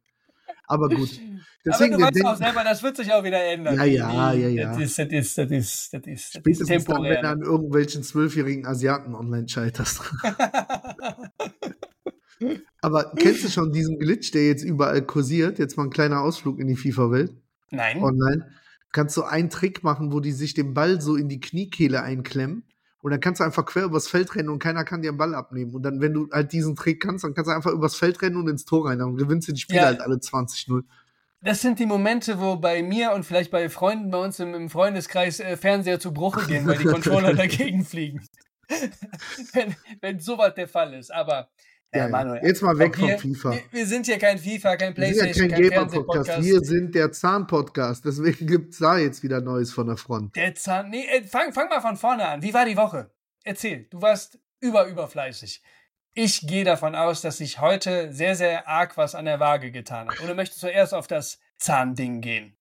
Aber 0.69 0.89
gut. 0.89 1.11
Deswegen, 1.67 1.95
Aber 1.97 2.11
du 2.11 2.21
weißt 2.21 2.25
auch 2.27 2.37
selber, 2.37 2.63
das 2.65 2.83
wird 2.85 2.97
sich 2.97 3.13
auch 3.13 3.23
wieder 3.25 3.43
ändern. 3.45 3.75
Ja, 3.75 3.85
ja, 3.85 4.33
ja, 4.33 4.49
ja. 4.49 4.73
Das 4.73 4.81
ist, 4.81 4.99
das 4.99 5.09
ist, 5.11 5.37
das 5.39 5.51
ist, 5.51 5.93
das 5.93 6.03
ist, 6.07 6.35
das 6.35 6.41
spätestens 6.41 6.85
dann, 6.85 7.03
wenn 7.03 7.11
temporär. 7.11 7.23
du 7.23 7.29
an 7.29 7.43
irgendwelchen 7.43 8.03
zwölfjährigen 8.05 8.65
Asiaten 8.65 9.15
online 9.15 9.49
scheiterst. 9.49 10.01
Aber 12.81 13.13
kennst 13.17 13.45
du 13.45 13.49
schon 13.49 13.73
diesen 13.73 13.99
Glitch, 13.99 14.31
der 14.33 14.47
jetzt 14.47 14.65
überall 14.65 15.03
kursiert? 15.03 15.59
Jetzt 15.59 15.77
mal 15.77 15.85
ein 15.85 15.91
kleiner 15.91 16.21
Ausflug 16.21 16.59
in 16.59 16.67
die 16.69 16.77
FIFA-Welt. 16.77 17.35
Nein. 17.71 18.03
online, 18.03 18.51
kannst 18.93 19.17
du 19.17 19.23
einen 19.23 19.51
Trick 19.51 19.85
machen, 19.85 20.13
wo 20.13 20.21
die 20.21 20.33
sich 20.33 20.55
den 20.55 20.75
Ball 20.75 21.01
so 21.01 21.15
in 21.17 21.29
die 21.29 21.39
Kniekehle 21.41 22.03
einklemmen. 22.03 22.65
Und 23.03 23.13
dann 23.13 23.21
kannst 23.21 23.41
du 23.41 23.45
einfach 23.45 23.65
quer 23.65 23.85
übers 23.85 24.09
Feld 24.09 24.35
rennen 24.35 24.51
und 24.51 24.59
keiner 24.59 24.85
kann 24.85 25.01
dir 25.03 25.13
den 25.13 25.17
Ball 25.17 25.35
abnehmen. 25.35 25.75
Und 25.75 25.83
dann, 25.85 26.01
wenn 26.01 26.13
du 26.13 26.29
halt 26.33 26.53
diesen 26.53 26.77
Trick 26.77 27.01
kannst, 27.01 27.25
dann 27.25 27.33
kannst 27.33 27.49
du 27.51 27.55
einfach 27.55 27.73
übers 27.73 27.97
Feld 27.97 28.21
rennen 28.21 28.37
und 28.37 28.49
ins 28.49 28.65
Tor 28.65 28.89
rein. 28.89 28.99
Dann 28.99 29.17
gewinnst 29.17 29.49
du 29.49 29.53
die 29.53 29.61
Spiele 29.61 29.81
Ja. 29.81 29.87
halt 29.87 30.01
alle 30.01 30.17
20-0. 30.17 30.83
Das 31.43 31.63
sind 31.63 31.79
die 31.79 31.87
Momente, 31.87 32.39
wo 32.41 32.57
bei 32.57 32.83
mir 32.83 33.13
und 33.13 33.25
vielleicht 33.25 33.51
bei 33.51 33.71
Freunden 33.71 34.11
bei 34.11 34.19
uns 34.23 34.39
im, 34.41 34.53
im 34.53 34.69
Freundeskreis 34.69 35.41
äh, 35.41 35.57
Fernseher 35.57 35.99
zu 35.99 36.13
Bruche 36.13 36.47
gehen, 36.47 36.67
weil 36.67 36.77
die 36.77 36.85
Controller 36.93 37.33
dagegen 37.33 37.85
fliegen. 37.87 38.21
wenn, 39.55 39.75
wenn 40.03 40.21
sowas 40.21 40.55
der 40.55 40.69
Fall 40.69 40.93
ist. 40.93 41.11
Aber 41.11 41.49
Ja, 41.93 42.09
Manuel. 42.09 42.41
Jetzt 42.45 42.63
mal 42.63 42.79
weg 42.79 42.97
wir, 42.99 43.19
von 43.19 43.35
FIFA. 43.35 43.51
Wir, 43.51 43.63
wir 43.71 43.87
sind 43.87 44.07
hier 44.07 44.19
kein 44.19 44.39
FIFA, 44.39 44.77
kein 44.77 44.97
Wir 44.97 45.07
sind 45.07 45.17
ja 45.17 45.23
Playstation, 45.23 45.49
kein 45.49 45.63
kein. 45.63 45.73
Fernsehpodcast. 45.73 46.45
Wir 46.45 46.61
sind 46.61 46.95
der 46.95 47.11
Zahn-Podcast. 47.13 48.05
Deswegen 48.05 48.47
gibt 48.47 48.73
es 48.75 48.79
da 48.79 48.99
jetzt 48.99 49.23
wieder 49.25 49.41
Neues 49.41 49.73
von 49.73 49.89
der 49.89 49.97
Front. 49.97 50.37
Der 50.37 50.55
Zahn. 50.55 50.91
Nee, 50.91 51.05
äh, 51.07 51.25
fang, 51.25 51.53
fang 51.53 51.69
mal 51.69 51.81
von 51.81 51.97
vorne 51.97 52.27
an. 52.27 52.43
Wie 52.43 52.55
war 52.55 52.65
die 52.65 52.77
Woche? 52.77 53.11
Erzähl. 53.43 53.87
Du 53.91 54.01
warst 54.01 54.39
über, 54.61 54.87
überfleißig. 54.87 55.63
Ich 56.13 56.47
gehe 56.47 56.65
davon 56.65 56.95
aus, 56.95 57.23
dass 57.23 57.39
sich 57.39 57.61
heute 57.61 58.13
sehr, 58.13 58.37
sehr 58.37 58.69
arg 58.69 58.97
was 58.97 59.15
an 59.15 59.25
der 59.25 59.41
Waage 59.41 59.73
getan 59.73 60.09
hat. 60.09 60.23
Oder 60.23 60.35
möchtest 60.35 60.63
du 60.63 60.69
erst 60.69 60.95
auf 60.95 61.09
das 61.09 61.39
Zahnding 61.59 62.21
gehen? 62.21 62.57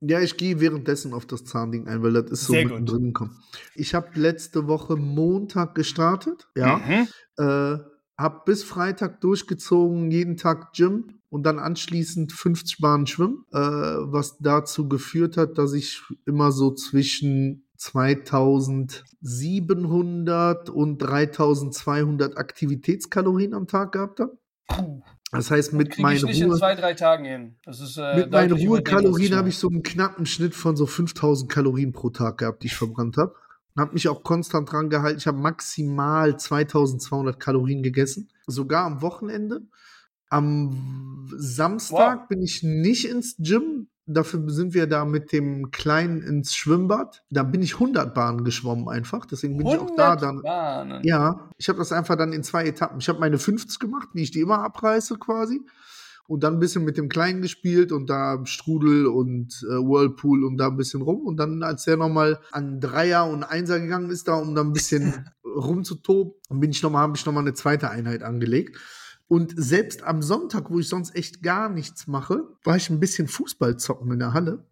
Ja, 0.00 0.20
ich 0.20 0.36
gehe 0.36 0.60
währenddessen 0.60 1.14
auf 1.14 1.24
das 1.24 1.44
Zahnding 1.44 1.88
ein, 1.88 2.02
weil 2.02 2.12
das 2.12 2.30
ist 2.30 2.44
so 2.46 2.52
mittendrin 2.52 3.06
gekommen. 3.06 3.42
Ich 3.74 3.94
habe 3.94 4.08
letzte 4.20 4.66
Woche 4.66 4.96
Montag 4.96 5.74
gestartet. 5.74 6.48
Ja. 6.54 6.76
Mhm. 6.76 7.08
Äh, 7.38 7.93
hab 8.16 8.44
bis 8.44 8.62
Freitag 8.64 9.20
durchgezogen, 9.20 10.10
jeden 10.10 10.36
Tag 10.36 10.72
Gym 10.72 11.20
und 11.30 11.44
dann 11.44 11.58
anschließend 11.58 12.32
50 12.32 12.78
Bahnen 12.78 13.06
Schwimmen, 13.06 13.44
äh, 13.52 13.58
was 13.58 14.38
dazu 14.38 14.88
geführt 14.88 15.36
hat, 15.36 15.58
dass 15.58 15.72
ich 15.72 16.02
immer 16.26 16.52
so 16.52 16.72
zwischen 16.72 17.66
2700 17.76 20.70
und 20.70 20.98
3200 20.98 22.38
Aktivitätskalorien 22.38 23.52
am 23.52 23.66
Tag 23.66 23.90
gehabt 23.92 24.20
habe. 24.20 24.38
Das 25.32 25.50
heißt, 25.50 25.72
mit 25.72 25.98
meinen 25.98 26.16
ich 26.16 26.22
nicht 26.22 26.40
in 26.40 26.50
Ruhe, 26.50 26.58
zwei, 26.58 26.76
drei 26.76 26.94
Tagen 26.94 27.24
hin. 27.24 27.56
Ist, 27.66 27.98
äh, 27.98 28.16
mit 28.16 28.30
meinen 28.30 28.52
Ruhekalorien 28.52 29.34
habe 29.34 29.48
ich 29.48 29.58
so 29.58 29.68
einen 29.68 29.82
knappen 29.82 30.26
Schnitt 30.26 30.54
von 30.54 30.76
so 30.76 30.86
5000 30.86 31.50
Kalorien 31.50 31.92
pro 31.92 32.10
Tag 32.10 32.38
gehabt, 32.38 32.62
die 32.62 32.68
ich 32.68 32.76
verbrannt 32.76 33.16
habe. 33.16 33.34
Habe 33.76 33.94
mich 33.94 34.08
auch 34.08 34.22
konstant 34.22 34.70
dran 34.70 34.88
gehalten. 34.88 35.18
Ich 35.18 35.26
habe 35.26 35.38
maximal 35.38 36.38
2200 36.38 37.40
Kalorien 37.40 37.82
gegessen, 37.82 38.28
sogar 38.46 38.84
am 38.84 39.02
Wochenende. 39.02 39.62
Am 40.30 41.28
Samstag 41.36 42.20
Wow. 42.22 42.28
bin 42.28 42.42
ich 42.42 42.62
nicht 42.62 43.08
ins 43.08 43.36
Gym. 43.38 43.88
Dafür 44.06 44.48
sind 44.50 44.74
wir 44.74 44.86
da 44.86 45.04
mit 45.04 45.32
dem 45.32 45.70
Kleinen 45.70 46.22
ins 46.22 46.54
Schwimmbad. 46.54 47.24
Da 47.30 47.42
bin 47.42 47.62
ich 47.62 47.74
100 47.74 48.14
Bahnen 48.14 48.44
geschwommen 48.44 48.88
einfach. 48.88 49.24
Deswegen 49.26 49.56
bin 49.56 49.66
ich 49.66 49.78
auch 49.78 49.90
da 49.96 50.12
100 50.12 50.22
dann. 50.22 50.42
Bahnen. 50.42 51.04
Ja, 51.04 51.48
ich 51.56 51.68
habe 51.68 51.78
das 51.78 51.90
einfach 51.90 52.16
dann 52.16 52.32
in 52.32 52.42
zwei 52.42 52.66
Etappen. 52.66 52.98
Ich 53.00 53.08
habe 53.08 53.18
meine 53.18 53.38
50 53.38 53.78
gemacht, 53.78 54.08
wie 54.12 54.22
ich 54.22 54.30
die 54.30 54.40
immer 54.40 54.58
abreiße 54.58 55.16
quasi. 55.18 55.62
Und 56.26 56.42
dann 56.42 56.54
ein 56.54 56.58
bisschen 56.60 56.84
mit 56.84 56.96
dem 56.96 57.10
Kleinen 57.10 57.42
gespielt 57.42 57.92
und 57.92 58.08
da 58.08 58.40
Strudel 58.46 59.06
und 59.06 59.52
äh, 59.68 59.74
Whirlpool 59.74 60.42
und 60.44 60.56
da 60.56 60.68
ein 60.68 60.76
bisschen 60.78 61.02
rum. 61.02 61.20
Und 61.26 61.36
dann, 61.36 61.62
als 61.62 61.84
der 61.84 61.98
nochmal 61.98 62.40
an 62.50 62.80
Dreier 62.80 63.26
und 63.28 63.42
Einser 63.44 63.78
gegangen 63.78 64.08
ist, 64.10 64.26
da 64.26 64.34
um 64.36 64.54
da 64.54 64.62
ein 64.62 64.72
bisschen 64.72 65.28
rumzutoben, 65.44 66.32
dann 66.48 66.60
bin 66.60 66.70
ich 66.70 66.82
noch 66.82 66.90
mal, 66.90 67.00
habe 67.00 67.16
ich 67.16 67.26
nochmal 67.26 67.42
eine 67.44 67.52
zweite 67.52 67.90
Einheit 67.90 68.22
angelegt. 68.22 68.78
Und 69.28 69.52
selbst 69.56 70.02
am 70.04 70.22
Sonntag, 70.22 70.70
wo 70.70 70.78
ich 70.78 70.88
sonst 70.88 71.14
echt 71.14 71.42
gar 71.42 71.68
nichts 71.68 72.06
mache, 72.06 72.44
war 72.62 72.76
ich 72.76 72.88
ein 72.88 73.00
bisschen 73.00 73.28
Fußball 73.28 73.76
zocken 73.76 74.10
in 74.12 74.18
der 74.18 74.32
Halle. 74.32 74.64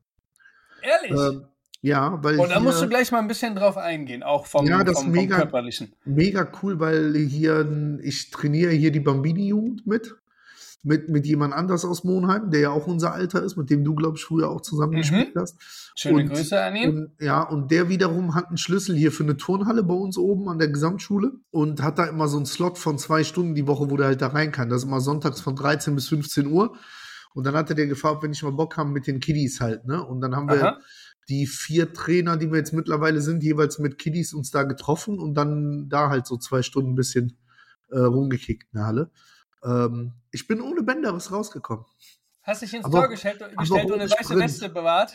Ehrlich? 0.82 1.10
Ähm, 1.18 1.44
ja, 1.82 2.18
weil 2.22 2.38
Und 2.38 2.48
da 2.48 2.54
hier- 2.54 2.62
musst 2.62 2.80
du 2.82 2.88
gleich 2.88 3.10
mal 3.12 3.18
ein 3.18 3.28
bisschen 3.28 3.54
drauf 3.56 3.76
eingehen, 3.76 4.22
auch 4.22 4.46
vom, 4.46 4.66
Ja, 4.66 4.84
das 4.84 4.96
vom, 4.98 5.06
vom 5.06 5.12
mega- 5.12 5.36
Körperlichen. 5.36 5.92
mega 6.04 6.50
cool, 6.62 6.78
weil 6.80 7.14
hier, 7.16 7.98
ich 8.02 8.30
trainiere 8.30 8.72
hier 8.72 8.90
die 8.92 9.00
Bambini-Jugend 9.00 9.86
mit. 9.86 10.14
Mit, 10.84 11.08
mit 11.08 11.26
jemand 11.26 11.54
anders 11.54 11.84
aus 11.84 12.02
Monheim, 12.02 12.50
der 12.50 12.60
ja 12.60 12.70
auch 12.70 12.88
unser 12.88 13.12
Alter 13.12 13.40
ist, 13.44 13.56
mit 13.56 13.70
dem 13.70 13.84
du, 13.84 13.94
glaube 13.94 14.16
ich, 14.16 14.24
früher 14.24 14.50
auch 14.50 14.62
zusammen 14.62 14.94
Mhm. 14.94 14.96
gespielt 14.96 15.32
hast. 15.36 15.56
Schöne 15.94 16.24
Und- 16.24 16.30
Grüße 16.32 16.60
an 16.60 16.74
ihn. 16.74 16.88
Und, 16.90 17.10
ja, 17.20 17.40
und 17.42 17.70
der 17.70 17.88
wiederum 17.88 18.34
hat 18.34 18.48
einen 18.48 18.56
Schlüssel 18.56 18.96
hier 18.96 19.12
für 19.12 19.22
eine 19.22 19.36
Turnhalle 19.36 19.84
bei 19.84 19.94
uns 19.94 20.18
oben 20.18 20.48
an 20.48 20.58
der 20.58 20.66
Gesamtschule 20.68 21.34
und 21.52 21.82
hat 21.82 22.00
da 22.00 22.06
immer 22.06 22.26
so 22.26 22.36
einen 22.36 22.46
Slot 22.46 22.78
von 22.78 22.98
zwei 22.98 23.22
Stunden 23.22 23.54
die 23.54 23.68
Woche, 23.68 23.90
wo 23.90 23.96
der 23.96 24.06
halt 24.08 24.22
da 24.22 24.26
rein 24.28 24.50
kann. 24.50 24.70
Das 24.70 24.78
ist 24.82 24.88
immer 24.88 25.00
sonntags 25.00 25.40
von 25.40 25.54
13 25.54 25.94
bis 25.94 26.08
15 26.08 26.48
Uhr. 26.48 26.74
Und 27.32 27.44
dann 27.46 27.54
hatte 27.54 27.76
der 27.76 27.86
gefragt, 27.86 28.22
wenn 28.24 28.32
ich 28.32 28.42
mal 28.42 28.50
Bock 28.50 28.76
habe 28.76 28.90
mit 28.90 29.06
den 29.06 29.20
Kiddies 29.20 29.60
halt, 29.60 29.86
ne? 29.86 30.04
Und 30.04 30.20
dann 30.20 30.34
haben 30.34 30.48
wir 30.48 30.62
Aha. 30.62 30.78
die 31.28 31.46
vier 31.46 31.92
Trainer, 31.92 32.36
die 32.36 32.50
wir 32.50 32.58
jetzt 32.58 32.72
mittlerweile 32.74 33.20
sind, 33.20 33.44
jeweils 33.44 33.78
mit 33.78 33.98
Kiddies 33.98 34.34
uns 34.34 34.50
da 34.50 34.64
getroffen 34.64 35.18
und 35.20 35.34
dann 35.34 35.88
da 35.88 36.10
halt 36.10 36.26
so 36.26 36.36
zwei 36.38 36.60
Stunden 36.62 36.90
ein 36.90 36.96
bisschen 36.96 37.38
äh, 37.90 38.00
rumgekickt 38.00 38.64
in 38.72 38.78
der 38.78 38.86
Halle. 38.86 39.10
Ähm, 39.64 40.12
ich 40.30 40.46
bin 40.46 40.60
ohne 40.60 40.82
Bänderes 40.82 41.30
rausgekommen. 41.32 41.84
Hast 42.42 42.62
dich 42.62 42.74
ins 42.74 42.84
Aber- 42.84 43.00
Tor 43.00 43.08
gestellt, 43.08 43.38
gestellt 43.56 43.86
und 43.86 44.00
eine 44.00 44.10
weiße 44.10 44.24
Sprint. 44.24 44.40
Weste 44.42 44.68
bewahrt? 44.68 45.12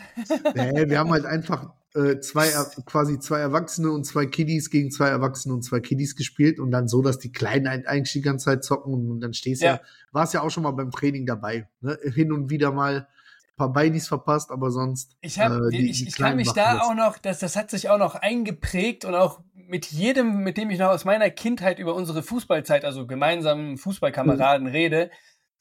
Nee, 0.55 0.89
wir 0.89 0.97
haben 0.99 1.11
halt 1.11 1.25
einfach 1.25 1.73
äh, 1.93 2.19
zwei, 2.21 2.47
quasi 2.85 3.19
zwei 3.19 3.39
Erwachsene 3.39 3.91
und 3.91 4.05
zwei 4.05 4.25
Kiddies 4.27 4.69
gegen 4.69 4.91
zwei 4.91 5.09
Erwachsene 5.09 5.53
und 5.53 5.63
zwei 5.63 5.81
Kiddies 5.81 6.15
gespielt 6.15 6.59
und 6.59 6.71
dann 6.71 6.87
so, 6.87 7.01
dass 7.01 7.19
die 7.19 7.31
Kleinen 7.31 7.67
eigentlich 7.85 8.13
die 8.13 8.21
ganze 8.21 8.45
Zeit 8.45 8.63
zocken 8.63 8.93
und 9.11 9.19
dann 9.19 9.33
stehst 9.33 9.61
Ja. 9.61 9.75
ja, 9.75 9.81
war 10.13 10.23
es 10.23 10.31
ja 10.33 10.41
auch 10.41 10.49
schon 10.51 10.63
mal 10.63 10.71
beim 10.71 10.91
Training 10.91 11.25
dabei. 11.25 11.67
Ne? 11.81 11.97
Hin 12.03 12.31
und 12.31 12.49
wieder 12.49 12.71
mal 12.71 13.07
paar 13.57 13.73
Beinies 13.73 14.07
verpasst, 14.07 14.51
aber 14.51 14.71
sonst. 14.71 15.15
Ich, 15.21 15.39
hab, 15.39 15.51
äh, 15.51 15.69
die- 15.71 15.89
ich, 15.89 15.97
die 15.99 16.07
ich 16.09 16.15
kann 16.15 16.35
mich 16.37 16.51
da 16.53 16.75
das. 16.75 16.83
auch 16.83 16.93
noch, 16.93 17.17
das, 17.17 17.39
das 17.39 17.55
hat 17.55 17.69
sich 17.69 17.89
auch 17.89 17.97
noch 17.97 18.15
eingeprägt 18.15 19.03
und 19.03 19.15
auch 19.15 19.41
mit 19.53 19.87
jedem, 19.87 20.43
mit 20.43 20.55
dem 20.57 20.69
ich 20.69 20.79
noch 20.79 20.89
aus 20.89 21.03
meiner 21.03 21.29
Kindheit 21.29 21.79
über 21.79 21.93
unsere 21.95 22.23
Fußballzeit, 22.23 22.85
also 22.85 23.05
gemeinsamen 23.07 23.77
Fußballkameraden 23.77 24.67
Mhm. 24.67 24.73
rede. 24.73 25.11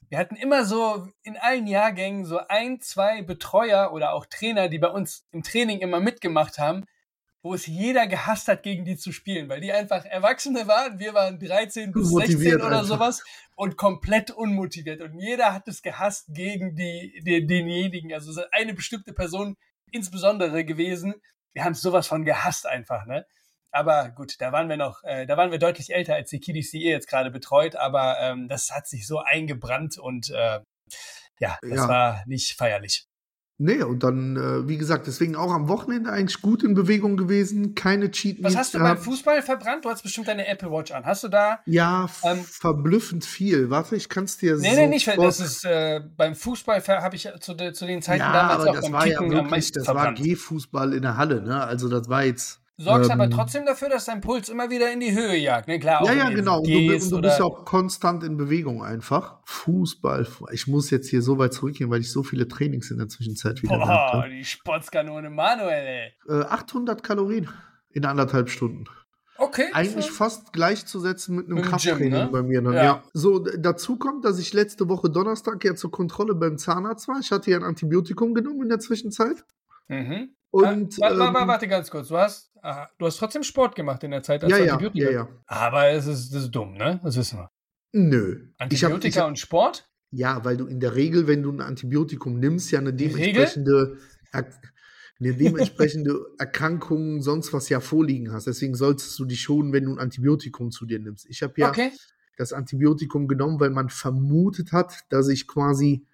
Wir 0.08 0.18
hatten 0.18 0.36
immer 0.36 0.64
so 0.64 1.08
in 1.24 1.36
allen 1.36 1.66
Jahrgängen 1.66 2.24
so 2.24 2.38
ein, 2.48 2.80
zwei 2.80 3.22
Betreuer 3.22 3.92
oder 3.92 4.12
auch 4.12 4.26
Trainer, 4.26 4.68
die 4.68 4.78
bei 4.78 4.88
uns 4.88 5.26
im 5.32 5.42
Training 5.42 5.80
immer 5.80 5.98
mitgemacht 5.98 6.58
haben, 6.58 6.84
wo 7.42 7.54
es 7.54 7.66
jeder 7.66 8.06
gehasst 8.06 8.48
hat, 8.48 8.62
gegen 8.62 8.84
die 8.84 8.96
zu 8.96 9.12
spielen, 9.12 9.48
weil 9.48 9.60
die 9.60 9.72
einfach 9.72 10.04
Erwachsene 10.04 10.66
waren. 10.66 10.98
Wir 10.98 11.14
waren 11.14 11.38
13 11.38 11.92
bis 11.92 12.08
16 12.08 12.16
Unmotiviert 12.16 12.62
oder 12.62 12.78
einfach. 12.80 12.84
sowas 12.86 13.24
und 13.54 13.76
komplett 13.76 14.30
unmotiviert. 14.30 15.00
Und 15.00 15.18
jeder 15.18 15.52
hat 15.52 15.68
es 15.68 15.82
gehasst 15.82 16.26
gegen 16.28 16.74
die, 16.74 17.22
die, 17.24 17.46
denjenigen. 17.46 18.12
Also 18.12 18.32
so 18.32 18.42
eine 18.50 18.74
bestimmte 18.74 19.12
Person 19.12 19.56
insbesondere 19.92 20.64
gewesen. 20.64 21.14
Wir 21.54 21.64
haben 21.64 21.74
sowas 21.74 22.06
von 22.08 22.24
gehasst 22.24 22.66
einfach, 22.66 23.06
ne? 23.06 23.24
Aber 23.72 24.10
gut, 24.10 24.40
da 24.40 24.52
waren 24.52 24.68
wir 24.68 24.76
noch, 24.76 25.02
äh, 25.04 25.26
da 25.26 25.36
waren 25.36 25.50
wir 25.50 25.58
deutlich 25.58 25.92
älter 25.94 26.14
als 26.14 26.30
die 26.30 26.40
Kiddies, 26.40 26.70
die 26.70 26.82
ihr 26.82 26.90
jetzt 26.92 27.08
gerade 27.08 27.30
betreut, 27.30 27.76
aber 27.76 28.18
ähm, 28.20 28.48
das 28.48 28.70
hat 28.70 28.86
sich 28.88 29.06
so 29.06 29.18
eingebrannt 29.20 29.98
und 29.98 30.30
äh, 30.30 30.60
ja, 31.40 31.58
das 31.60 31.70
Ja. 31.70 31.88
war 31.88 32.22
nicht 32.26 32.54
feierlich. 32.56 33.04
Nee, 33.58 33.82
und 33.82 34.02
dann, 34.02 34.36
äh, 34.36 34.68
wie 34.68 34.76
gesagt, 34.76 35.06
deswegen 35.06 35.34
auch 35.34 35.50
am 35.50 35.68
Wochenende 35.68 36.10
eigentlich 36.12 36.42
gut 36.42 36.62
in 36.62 36.74
Bewegung 36.74 37.16
gewesen, 37.16 37.74
keine 37.74 38.10
Cheat 38.10 38.42
Was 38.42 38.54
hast 38.54 38.74
du 38.74 38.78
beim. 38.78 38.98
Fußball 38.98 39.40
verbrannt? 39.40 39.86
Du 39.86 39.88
hast 39.88 40.02
bestimmt 40.02 40.28
deine 40.28 40.46
Apple 40.46 40.70
Watch 40.70 40.92
an. 40.92 41.06
Hast 41.06 41.24
du 41.24 41.28
da 41.28 41.60
Ja, 41.64 42.06
Ähm, 42.22 42.44
verblüffend 42.44 43.24
viel. 43.24 43.70
Warte, 43.70 43.96
ich 43.96 44.10
kann 44.10 44.24
es 44.24 44.36
dir 44.36 44.56
Nee, 44.56 44.74
so 44.74 44.80
nee, 44.80 44.86
nicht, 44.88 45.08
das 45.08 45.40
ist 45.40 45.64
äh, 45.64 46.02
beim 46.16 46.34
Fußball 46.34 46.82
habe 46.86 47.16
ich 47.16 47.28
zu, 47.40 47.54
de, 47.54 47.72
zu 47.72 47.86
den 47.86 48.02
Zeiten 48.02 48.20
ja, 48.20 48.32
damals 48.32 48.60
aber 48.60 48.70
auch 48.70 48.74
das 48.74 48.84
beim 48.84 48.92
war 48.92 49.06
ja 49.06 49.18
Kicken 49.18 49.38
am 49.38 49.50
wirklich, 49.50 49.72
das 49.72 49.86
war 49.86 49.94
verbrannt. 49.94 50.18
G-Fußball 50.18 50.92
in 50.92 51.02
der 51.02 51.16
Halle, 51.16 51.40
ne? 51.42 51.64
Also 51.64 51.88
das 51.88 52.08
war 52.10 52.24
jetzt. 52.24 52.60
Du 52.78 52.84
sorgst 52.84 53.10
aber 53.10 53.24
ähm, 53.24 53.30
trotzdem 53.30 53.64
dafür, 53.64 53.88
dass 53.88 54.04
dein 54.04 54.20
Puls 54.20 54.50
immer 54.50 54.68
wieder 54.68 54.92
in 54.92 55.00
die 55.00 55.14
Höhe 55.14 55.36
jagt, 55.36 55.66
ne? 55.66 55.78
Klar, 55.78 56.04
Ja, 56.04 56.12
ja, 56.12 56.28
genau. 56.28 56.58
Und 56.58 56.68
du, 56.68 56.92
und 56.92 57.10
du 57.10 57.20
bist 57.22 57.40
auch 57.40 57.64
konstant 57.64 58.22
in 58.22 58.36
Bewegung 58.36 58.84
einfach. 58.84 59.38
Fußball. 59.44 60.26
Ich 60.52 60.66
muss 60.66 60.90
jetzt 60.90 61.08
hier 61.08 61.22
so 61.22 61.38
weit 61.38 61.54
zurückgehen, 61.54 61.90
weil 61.90 62.00
ich 62.00 62.12
so 62.12 62.22
viele 62.22 62.46
Trainings 62.48 62.90
in 62.90 62.98
der 62.98 63.08
Zwischenzeit 63.08 63.62
wieder 63.62 63.78
Boah, 63.78 64.26
die 64.28 64.44
Sportskanone 64.44 65.30
Manuel, 65.30 66.12
ey. 66.28 66.40
Äh, 66.40 66.44
800 66.44 67.02
Kalorien 67.02 67.48
in 67.90 68.04
anderthalb 68.04 68.50
Stunden. 68.50 68.84
Okay. 69.38 69.68
Eigentlich 69.72 70.10
fast 70.10 70.52
gleichzusetzen 70.52 71.36
mit 71.36 71.46
einem 71.46 71.62
Krafttraining 71.62 72.10
ne? 72.10 72.28
bei 72.30 72.42
mir 72.42 72.60
dann. 72.60 72.74
Ja. 72.74 72.82
Ja. 72.82 73.02
So, 73.12 73.38
dazu 73.38 73.96
kommt, 73.96 74.24
dass 74.24 74.38
ich 74.38 74.52
letzte 74.52 74.88
Woche 74.88 75.10
Donnerstag 75.10 75.64
ja 75.64 75.74
zur 75.74 75.90
Kontrolle 75.90 76.34
beim 76.34 76.58
Zahnarzt 76.58 77.08
war. 77.08 77.18
Ich 77.20 77.30
hatte 77.30 77.50
ja 77.50 77.56
ein 77.56 77.64
Antibiotikum 77.64 78.34
genommen 78.34 78.62
in 78.62 78.68
der 78.68 78.80
Zwischenzeit. 78.80 79.44
Mhm. 79.88 80.30
Und 80.50 80.98
warte, 81.00 81.18
warte, 81.18 81.38
ähm, 81.40 81.48
warte 81.48 81.68
ganz 81.68 81.90
kurz. 81.90 82.08
Du 82.08 82.16
hast, 82.16 82.50
aha, 82.62 82.88
du 82.98 83.06
hast 83.06 83.18
trotzdem 83.18 83.42
Sport 83.42 83.74
gemacht 83.74 84.02
in 84.04 84.10
der 84.10 84.22
Zeit, 84.22 84.42
als 84.42 84.50
ja, 84.50 84.58
du 84.58 84.64
ja, 84.64 84.72
Antibiotika. 84.74 85.04
ja, 85.10 85.12
ja. 85.12 85.28
Aber 85.46 85.88
es 85.88 86.06
ist, 86.06 86.32
das 86.34 86.44
ist 86.44 86.50
dumm, 86.50 86.74
ne? 86.74 87.00
Das 87.04 87.16
wissen 87.16 87.38
wir. 87.38 87.50
Nö. 87.92 88.48
Ich 88.70 88.82
hab, 88.84 88.90
Antibiotika 88.92 89.08
ich 89.08 89.18
hab, 89.18 89.28
und 89.28 89.38
Sport? 89.38 89.88
ja, 90.10 90.44
weil 90.44 90.56
du 90.56 90.66
in 90.66 90.80
der 90.80 90.94
Regel, 90.94 91.26
wenn 91.26 91.42
du 91.42 91.52
ein 91.52 91.60
Antibiotikum 91.60 92.38
nimmst, 92.38 92.70
ja 92.70 92.78
eine 92.78 92.94
dementsprechende, 92.94 93.98
Er- 94.32 94.50
eine 95.18 95.34
dementsprechende 95.34 96.26
Erkrankung, 96.38 97.22
sonst 97.22 97.52
was 97.52 97.68
ja 97.68 97.80
vorliegen 97.80 98.32
hast. 98.32 98.46
Deswegen 98.46 98.74
solltest 98.74 99.18
du 99.18 99.24
dich 99.24 99.40
schonen, 99.40 99.72
wenn 99.72 99.84
du 99.84 99.92
ein 99.92 99.98
Antibiotikum 99.98 100.70
zu 100.70 100.84
dir 100.86 100.98
nimmst. 100.98 101.26
Ich 101.26 101.42
habe 101.42 101.54
ja 101.56 101.70
Okay. 101.70 101.90
das 102.36 102.52
Antibiotikum 102.52 103.26
genommen, 103.28 103.58
weil 103.60 103.70
man 103.70 103.88
vermutet 103.88 104.72
hat, 104.72 105.04
dass 105.10 105.28
ich 105.28 105.46
quasi 105.46 106.06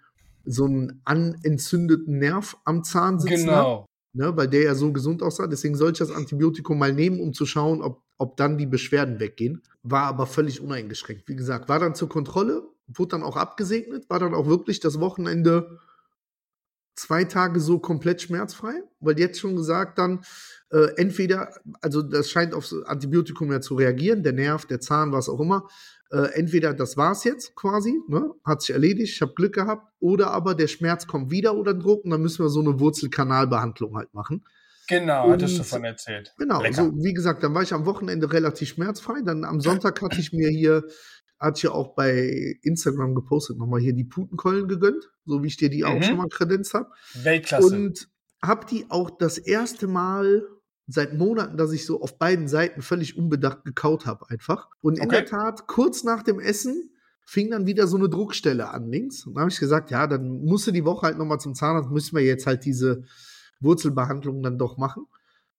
so 0.44 0.64
einen 0.64 1.00
anentzündeten 1.04 2.18
Nerv 2.18 2.56
am 2.64 2.84
Zahn 2.84 3.18
sitzen 3.18 3.46
Genau. 3.46 3.86
ne, 4.12 4.36
weil 4.36 4.48
der 4.48 4.62
ja 4.62 4.74
so 4.74 4.92
gesund 4.92 5.22
aussah. 5.22 5.46
Deswegen 5.46 5.74
sollte 5.74 6.02
ich 6.02 6.08
das 6.08 6.16
Antibiotikum 6.16 6.78
mal 6.78 6.92
nehmen, 6.92 7.20
um 7.20 7.32
zu 7.32 7.46
schauen, 7.46 7.82
ob, 7.82 8.02
ob 8.18 8.36
dann 8.36 8.58
die 8.58 8.66
Beschwerden 8.66 9.20
weggehen. 9.20 9.62
War 9.82 10.04
aber 10.04 10.26
völlig 10.26 10.60
uneingeschränkt. 10.60 11.28
Wie 11.28 11.36
gesagt, 11.36 11.68
war 11.68 11.78
dann 11.78 11.94
zur 11.94 12.08
Kontrolle, 12.08 12.62
wurde 12.86 13.10
dann 13.10 13.22
auch 13.22 13.36
abgesegnet, 13.36 14.08
war 14.10 14.18
dann 14.18 14.34
auch 14.34 14.46
wirklich 14.46 14.80
das 14.80 15.00
Wochenende 15.00 15.78
zwei 16.94 17.24
Tage 17.24 17.58
so 17.60 17.78
komplett 17.78 18.20
schmerzfrei, 18.20 18.82
weil 19.00 19.18
jetzt 19.18 19.40
schon 19.40 19.56
gesagt 19.56 19.98
dann, 19.98 20.24
äh, 20.70 20.94
entweder, 20.96 21.54
also 21.80 22.02
das 22.02 22.30
scheint 22.30 22.54
aufs 22.54 22.74
Antibiotikum 22.84 23.50
ja 23.50 23.60
zu 23.60 23.74
reagieren, 23.74 24.22
der 24.22 24.34
Nerv, 24.34 24.66
der 24.66 24.80
Zahn, 24.80 25.12
was 25.12 25.28
auch 25.28 25.40
immer, 25.40 25.68
äh, 26.12 26.32
entweder 26.34 26.74
das 26.74 26.96
war's 26.96 27.24
jetzt 27.24 27.54
quasi, 27.56 27.98
ne, 28.08 28.30
hat 28.44 28.60
sich 28.62 28.70
erledigt, 28.74 29.14
ich 29.14 29.22
habe 29.22 29.32
Glück 29.34 29.54
gehabt, 29.54 29.90
oder 29.98 30.30
aber 30.30 30.54
der 30.54 30.68
Schmerz 30.68 31.06
kommt 31.06 31.30
wieder 31.30 31.56
oder 31.56 31.74
Druck 31.74 32.04
und 32.04 32.10
dann 32.10 32.20
müssen 32.22 32.44
wir 32.44 32.48
so 32.50 32.60
eine 32.60 32.78
Wurzelkanalbehandlung 32.78 33.96
halt 33.96 34.12
machen. 34.14 34.44
Genau, 34.88 35.30
hattest 35.30 35.54
du 35.56 35.60
Und- 35.60 35.66
von 35.66 35.84
erzählt. 35.84 36.34
Genau, 36.38 36.60
Lecker. 36.60 36.74
so 36.74 36.92
wie 37.02 37.14
gesagt, 37.14 37.42
dann 37.42 37.54
war 37.54 37.62
ich 37.62 37.72
am 37.72 37.86
Wochenende 37.86 38.32
relativ 38.32 38.68
schmerzfrei. 38.70 39.22
Dann 39.24 39.44
am 39.44 39.60
Sonntag 39.60 40.02
hatte 40.02 40.20
ich 40.20 40.32
mir 40.32 40.48
hier, 40.50 40.84
hatte 41.38 41.58
ich 41.58 41.62
ja 41.62 41.70
auch 41.70 41.94
bei 41.94 42.58
Instagram 42.62 43.14
gepostet, 43.14 43.58
nochmal 43.58 43.80
hier 43.80 43.94
die 43.94 44.04
Putenkeulen 44.04 44.68
gegönnt, 44.68 45.10
so 45.24 45.42
wie 45.42 45.46
ich 45.46 45.56
dir 45.56 45.70
die 45.70 45.84
auch 45.84 45.94
Mhm. 45.94 46.02
schon 46.02 46.16
mal 46.16 46.28
kredenzt 46.28 46.74
habe. 46.74 46.88
Weltklasse. 47.14 47.66
Und 47.74 48.08
habe 48.42 48.66
die 48.66 48.86
auch 48.90 49.08
das 49.10 49.38
erste 49.38 49.86
Mal 49.86 50.42
seit 50.92 51.14
Monaten, 51.14 51.56
dass 51.56 51.72
ich 51.72 51.86
so 51.86 52.00
auf 52.00 52.18
beiden 52.18 52.48
Seiten 52.48 52.82
völlig 52.82 53.16
unbedacht 53.16 53.64
gekaut 53.64 54.06
habe 54.06 54.28
einfach. 54.30 54.68
Und 54.80 54.98
in 54.98 55.04
Okay. 55.04 55.16
der 55.16 55.26
Tat, 55.26 55.66
kurz 55.66 56.04
nach 56.04 56.22
dem 56.22 56.38
Essen 56.40 56.90
fing 57.24 57.50
dann 57.50 57.66
wieder 57.66 57.86
so 57.86 57.96
eine 57.96 58.08
Druckstelle 58.08 58.70
an 58.70 58.88
links. 58.90 59.26
Und 59.26 59.34
dann 59.34 59.42
habe 59.42 59.50
ich 59.50 59.58
gesagt, 59.60 59.90
ja, 59.90 60.06
dann 60.06 60.44
musste 60.44 60.72
die 60.72 60.84
Woche 60.84 61.06
halt 61.06 61.18
nochmal 61.18 61.40
zum 61.40 61.54
Zahnarzt, 61.54 61.90
müssen 61.90 62.16
wir 62.16 62.24
jetzt 62.24 62.46
halt 62.46 62.64
diese 62.64 63.04
Wurzelbehandlung 63.60 64.42
dann 64.42 64.58
doch 64.58 64.76
machen. 64.76 65.06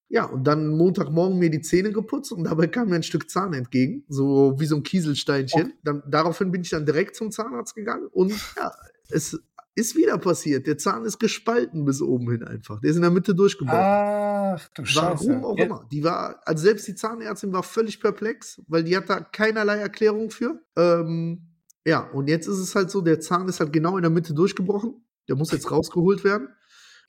Ja, 0.10 0.26
und 0.26 0.44
dann 0.44 0.68
Montagmorgen 0.68 1.40
mir 1.40 1.50
die 1.50 1.62
Zähne 1.62 1.92
geputzt 1.92 2.32
und 2.32 2.44
dabei 2.44 2.68
kam 2.68 2.90
mir 2.90 2.96
ein 2.96 3.04
Stück 3.04 3.30
Zahn 3.32 3.54
entgegen, 3.54 4.04
so 4.10 4.54
wie 4.60 4.68
so 4.68 4.76
ein 4.76 4.84
Kieselsteinchen. 4.84 5.74
Dann, 5.84 6.04
daraufhin 6.08 6.52
bin 6.52 6.62
ich 6.62 6.70
dann 6.70 6.86
direkt 6.86 7.16
zum 7.16 7.32
Zahnarzt 7.32 7.74
gegangen 7.74 8.08
und 8.12 8.32
ja, 8.56 8.72
es 9.10 9.42
ist 9.74 9.96
wieder 9.96 10.20
passiert. 10.20 10.68
Der 10.68 10.78
Zahn 10.78 11.06
ist 11.06 11.20
gespalten 11.20 11.86
bis 11.86 12.02
oben 12.02 12.30
hin 12.30 12.44
einfach. 12.44 12.80
Der 12.82 12.92
ist 12.92 12.98
in 12.98 13.02
der 13.02 13.10
Mitte 13.10 13.34
durchgebrochen. 13.34 13.80
Ach, 14.56 14.68
du 14.74 14.86
Scheiße. 14.86 15.28
Warum 15.30 15.46
auch 15.46 15.58
Ja, 15.58 15.66
immer. 15.66 15.88
Die 15.92 16.04
war, 16.04 16.42
also 16.46 16.64
selbst 16.64 16.88
die 16.88 16.96
Zahnärztin 16.96 17.52
war 17.54 17.64
völlig 17.64 18.00
perplex, 18.00 18.62
weil 18.68 18.84
die 18.84 18.96
hat 18.96 19.10
da 19.10 19.20
keinerlei 19.22 19.78
Erklärung 19.78 20.30
für. 20.30 20.60
Ähm, 20.78 21.48
ja, 21.86 22.02
und 22.12 22.28
jetzt 22.30 22.48
ist 22.48 22.60
es 22.60 22.76
halt 22.76 22.92
so, 22.92 23.02
der 23.02 23.20
Zahn 23.20 23.48
ist 23.48 23.60
halt 23.60 23.74
genau 23.74 23.98
in 23.98 24.04
der 24.04 24.12
Mitte 24.12 24.34
durchgebrochen. 24.34 24.94
Der 25.28 25.36
muss 25.36 25.52
jetzt 25.52 25.70
rausgeholt 25.72 26.24
werden. 26.24 26.50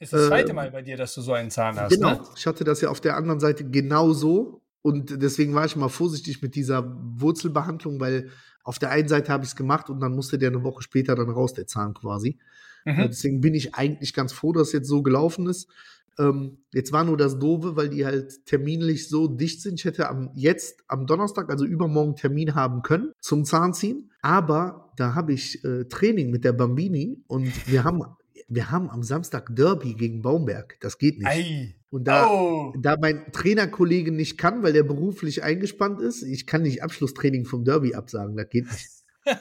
Ist 0.01 0.13
das 0.13 0.29
zweite 0.29 0.51
äh, 0.51 0.55
Mal 0.55 0.71
bei 0.71 0.83
dir, 0.83 0.97
dass 0.97 1.15
du 1.15 1.21
so 1.21 1.33
einen 1.33 1.51
Zahn 1.51 1.79
hast, 1.79 1.93
Genau. 1.95 2.11
ne? 2.11 2.21
Ich 2.37 2.47
hatte 2.47 2.65
das 2.65 2.81
ja 2.81 2.89
auf 2.89 3.01
der 3.01 3.17
anderen 3.17 3.41
Seite 3.41 3.65
genauso. 3.69 4.63
Und 4.83 5.23
deswegen 5.23 5.55
war 5.55 5.65
ich 5.65 5.77
mal 5.77 5.89
vorsichtig 5.89 6.43
mit 6.43 6.55
dieser 6.55 6.95
Wurzelbehandlung, 7.01 8.01
weil 8.01 8.31
auf 8.65 8.79
der 8.79 8.91
einen 8.91 9.09
Seite 9.09 9.33
habe 9.33 9.45
ich 9.45 9.51
es 9.51 9.57
gemacht 9.57 9.89
und 9.91 10.01
dann 10.01 10.13
musste 10.15 10.39
der 10.39 10.51
eine 10.51 10.63
Woche 10.63 10.83
später 10.83 11.15
dann 11.15 11.31
raus, 11.31 11.55
der 11.55 11.67
Zahn 11.67 11.95
quasi. 11.95 12.31
Äh, 12.31 12.93
Mhm. 12.93 13.09
Deswegen 13.09 13.41
bin 13.41 13.55
ich 13.55 13.75
eigentlich 13.75 14.13
ganz 14.13 14.35
froh, 14.35 14.53
dass 14.53 14.73
jetzt 14.73 14.89
so 14.89 15.03
gelaufen 15.03 15.49
ist. 15.49 15.71
Ähm, 16.18 16.59
jetzt 16.73 16.92
war 16.92 17.04
nur 17.04 17.16
das 17.16 17.38
Doofe, 17.38 17.76
weil 17.76 17.88
die 17.88 18.04
halt 18.06 18.47
terminlich 18.47 19.09
so 19.09 19.26
dicht 19.28 19.62
sind. 19.62 19.80
Ich 19.80 19.85
hätte 19.85 20.09
am, 20.09 20.30
jetzt 20.35 20.83
am 20.88 21.06
Donnerstag, 21.06 21.50
also 21.50 21.64
übermorgen, 21.64 22.16
Termin 22.16 22.54
haben 22.54 22.83
können 22.83 23.12
zum 23.21 23.44
Zahnziehen. 23.44 24.11
Aber 24.23 24.92
da 24.97 25.14
habe 25.14 25.33
ich 25.33 25.64
äh, 25.64 25.85
Training 25.85 26.30
mit 26.30 26.44
der 26.44 26.52
Bambini 26.52 27.23
und 27.26 27.52
wir 27.71 27.85
haben, 27.85 28.02
wir 28.49 28.71
haben 28.71 28.90
am 28.90 29.02
Samstag 29.02 29.54
Derby 29.54 29.94
gegen 29.94 30.23
Baumberg. 30.23 30.76
Das 30.80 30.99
geht 30.99 31.18
nicht. 31.18 31.26
Ei. 31.26 31.75
Und 31.90 32.09
da, 32.09 32.28
Oh. 32.28 32.75
da 32.76 32.97
mein 33.00 33.30
Trainerkollege 33.33 34.11
nicht 34.11 34.37
kann, 34.37 34.62
weil 34.62 34.73
der 34.73 34.83
beruflich 34.83 35.42
eingespannt 35.44 36.00
ist, 36.00 36.23
ich 36.23 36.47
kann 36.47 36.62
nicht 36.62 36.83
Abschlusstraining 36.83 37.44
vom 37.44 37.64
Derby 37.64 37.94
absagen. 37.94 38.37
Das 38.37 38.49
geht 38.49 38.66
nicht. 38.66 38.88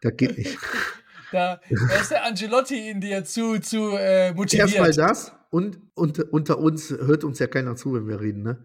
Das 0.00 0.16
geht 0.16 0.38
nicht. 0.38 0.56
da, 1.32 1.60
da 1.68 2.00
ist 2.00 2.12
der 2.12 2.24
Angelotti 2.24 2.88
in 2.88 3.00
dir 3.00 3.24
zu, 3.24 3.58
zu 3.60 3.90
äh, 3.98 4.32
motiviert. 4.32 4.68
Erstmal 4.68 4.92
das 4.92 5.32
und, 5.50 5.80
und 5.94 6.20
unter 6.32 6.58
uns 6.58 6.90
hört 6.90 7.24
uns 7.24 7.38
ja 7.38 7.46
keiner 7.46 7.76
zu, 7.76 7.94
wenn 7.94 8.06
wir 8.06 8.20
reden, 8.20 8.42
ne? 8.42 8.64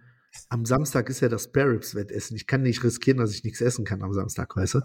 Am 0.49 0.65
Samstag 0.65 1.09
ist 1.09 1.19
ja 1.19 1.29
das 1.29 1.43
Spare-Ribs-Wettessen. 1.43 2.35
Ich 2.35 2.47
kann 2.47 2.63
nicht 2.63 2.83
riskieren, 2.83 3.19
dass 3.19 3.31
ich 3.33 3.43
nichts 3.43 3.61
essen 3.61 3.85
kann 3.85 4.01
am 4.01 4.13
Samstag, 4.13 4.55
weißt 4.55 4.75
du? 4.75 4.79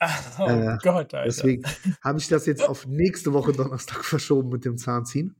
oh 0.38 0.46
Äh, 0.46 0.78
Gott, 0.82 1.12
Alter. 1.14 1.24
Deswegen 1.24 1.64
habe 2.02 2.18
ich 2.18 2.28
das 2.28 2.46
jetzt 2.46 2.62
auf 2.62 2.86
nächste 2.86 3.32
Woche 3.32 3.52
Donnerstag 3.52 4.04
verschoben 4.04 4.50
mit 4.50 4.64
dem 4.64 4.76
Zahnziehen. 4.76 5.34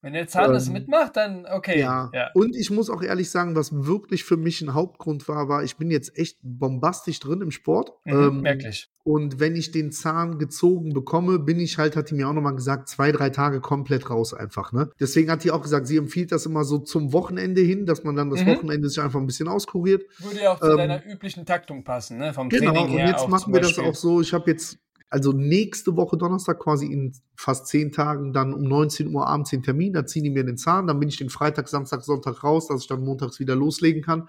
Wenn 0.00 0.12
der 0.12 0.28
Zahn 0.28 0.52
das 0.52 0.68
ähm, 0.68 0.74
mitmacht, 0.74 1.16
dann 1.16 1.44
okay. 1.46 1.80
Ja. 1.80 2.10
ja. 2.14 2.30
Und 2.34 2.54
ich 2.54 2.70
muss 2.70 2.88
auch 2.88 3.02
ehrlich 3.02 3.30
sagen, 3.30 3.56
was 3.56 3.72
wirklich 3.86 4.22
für 4.22 4.36
mich 4.36 4.60
ein 4.62 4.72
Hauptgrund 4.74 5.26
war, 5.26 5.48
war, 5.48 5.64
ich 5.64 5.76
bin 5.76 5.90
jetzt 5.90 6.16
echt 6.16 6.38
bombastisch 6.42 7.18
drin 7.18 7.40
im 7.40 7.50
Sport. 7.50 7.92
Mhm, 8.04 8.12
Ähm, 8.12 8.40
merklich. 8.42 8.88
Und 9.02 9.40
wenn 9.40 9.56
ich 9.56 9.72
den 9.72 9.90
Zahn 9.90 10.38
gezogen 10.38 10.92
bekomme, 10.92 11.38
bin 11.38 11.58
ich 11.58 11.78
halt, 11.78 11.96
hat 11.96 12.10
die 12.10 12.14
mir 12.14 12.28
auch 12.28 12.34
nochmal 12.34 12.54
gesagt, 12.54 12.88
zwei, 12.90 13.10
drei 13.10 13.30
Tage 13.30 13.60
komplett 13.60 14.10
raus 14.10 14.34
einfach. 14.34 14.72
Ne? 14.72 14.90
Deswegen 15.00 15.30
hat 15.30 15.42
die 15.44 15.50
auch 15.50 15.62
gesagt, 15.62 15.86
sie 15.86 15.96
empfiehlt 15.96 16.30
das 16.30 16.44
immer 16.46 16.62
so 16.64 16.78
zum 16.78 17.12
Wochenende 17.14 17.62
hin, 17.62 17.86
dass 17.86 18.04
man 18.04 18.14
dann 18.16 18.28
das 18.30 18.44
Mhm. 18.44 18.48
Wochenende 18.48 18.88
sich 18.88 19.00
einfach 19.02 19.18
ein 19.18 19.26
bisschen 19.26 19.48
auskuriert. 19.48 20.04
Würde 20.18 20.42
ja 20.42 20.52
auch 20.52 20.60
zu 20.60 20.70
ähm, 20.72 20.76
deiner 20.76 21.04
üblichen 21.06 21.46
Taktung 21.46 21.84
passen, 21.84 22.18
ne? 22.18 22.34
Vom 22.34 22.50
Genau, 22.50 22.72
Training 22.72 22.92
und 22.92 22.98
her 22.98 23.08
jetzt 23.08 23.20
auch 23.20 23.28
machen 23.28 23.52
wir 23.52 23.60
das 23.62 23.78
auch 23.78 23.94
so. 23.94 24.20
Ich 24.20 24.32
habe 24.34 24.50
jetzt, 24.50 24.78
also 25.10 25.32
nächste 25.32 25.96
Woche 25.96 26.16
Donnerstag 26.16 26.58
quasi 26.58 26.86
in 26.86 27.14
fast 27.34 27.66
zehn 27.66 27.92
Tagen 27.92 28.32
dann 28.32 28.52
um 28.52 28.62
19 28.62 29.14
Uhr 29.14 29.26
abends 29.26 29.50
den 29.50 29.62
Termin, 29.62 29.92
da 29.92 30.06
ziehen 30.06 30.24
die 30.24 30.30
mir 30.30 30.44
den 30.44 30.58
Zahn, 30.58 30.86
dann 30.86 31.00
bin 31.00 31.08
ich 31.08 31.16
den 31.16 31.30
Freitag, 31.30 31.68
Samstag, 31.68 32.04
Sonntag 32.04 32.44
raus, 32.44 32.68
dass 32.68 32.82
ich 32.82 32.88
dann 32.88 33.04
montags 33.04 33.40
wieder 33.40 33.56
loslegen 33.56 34.02
kann. 34.02 34.28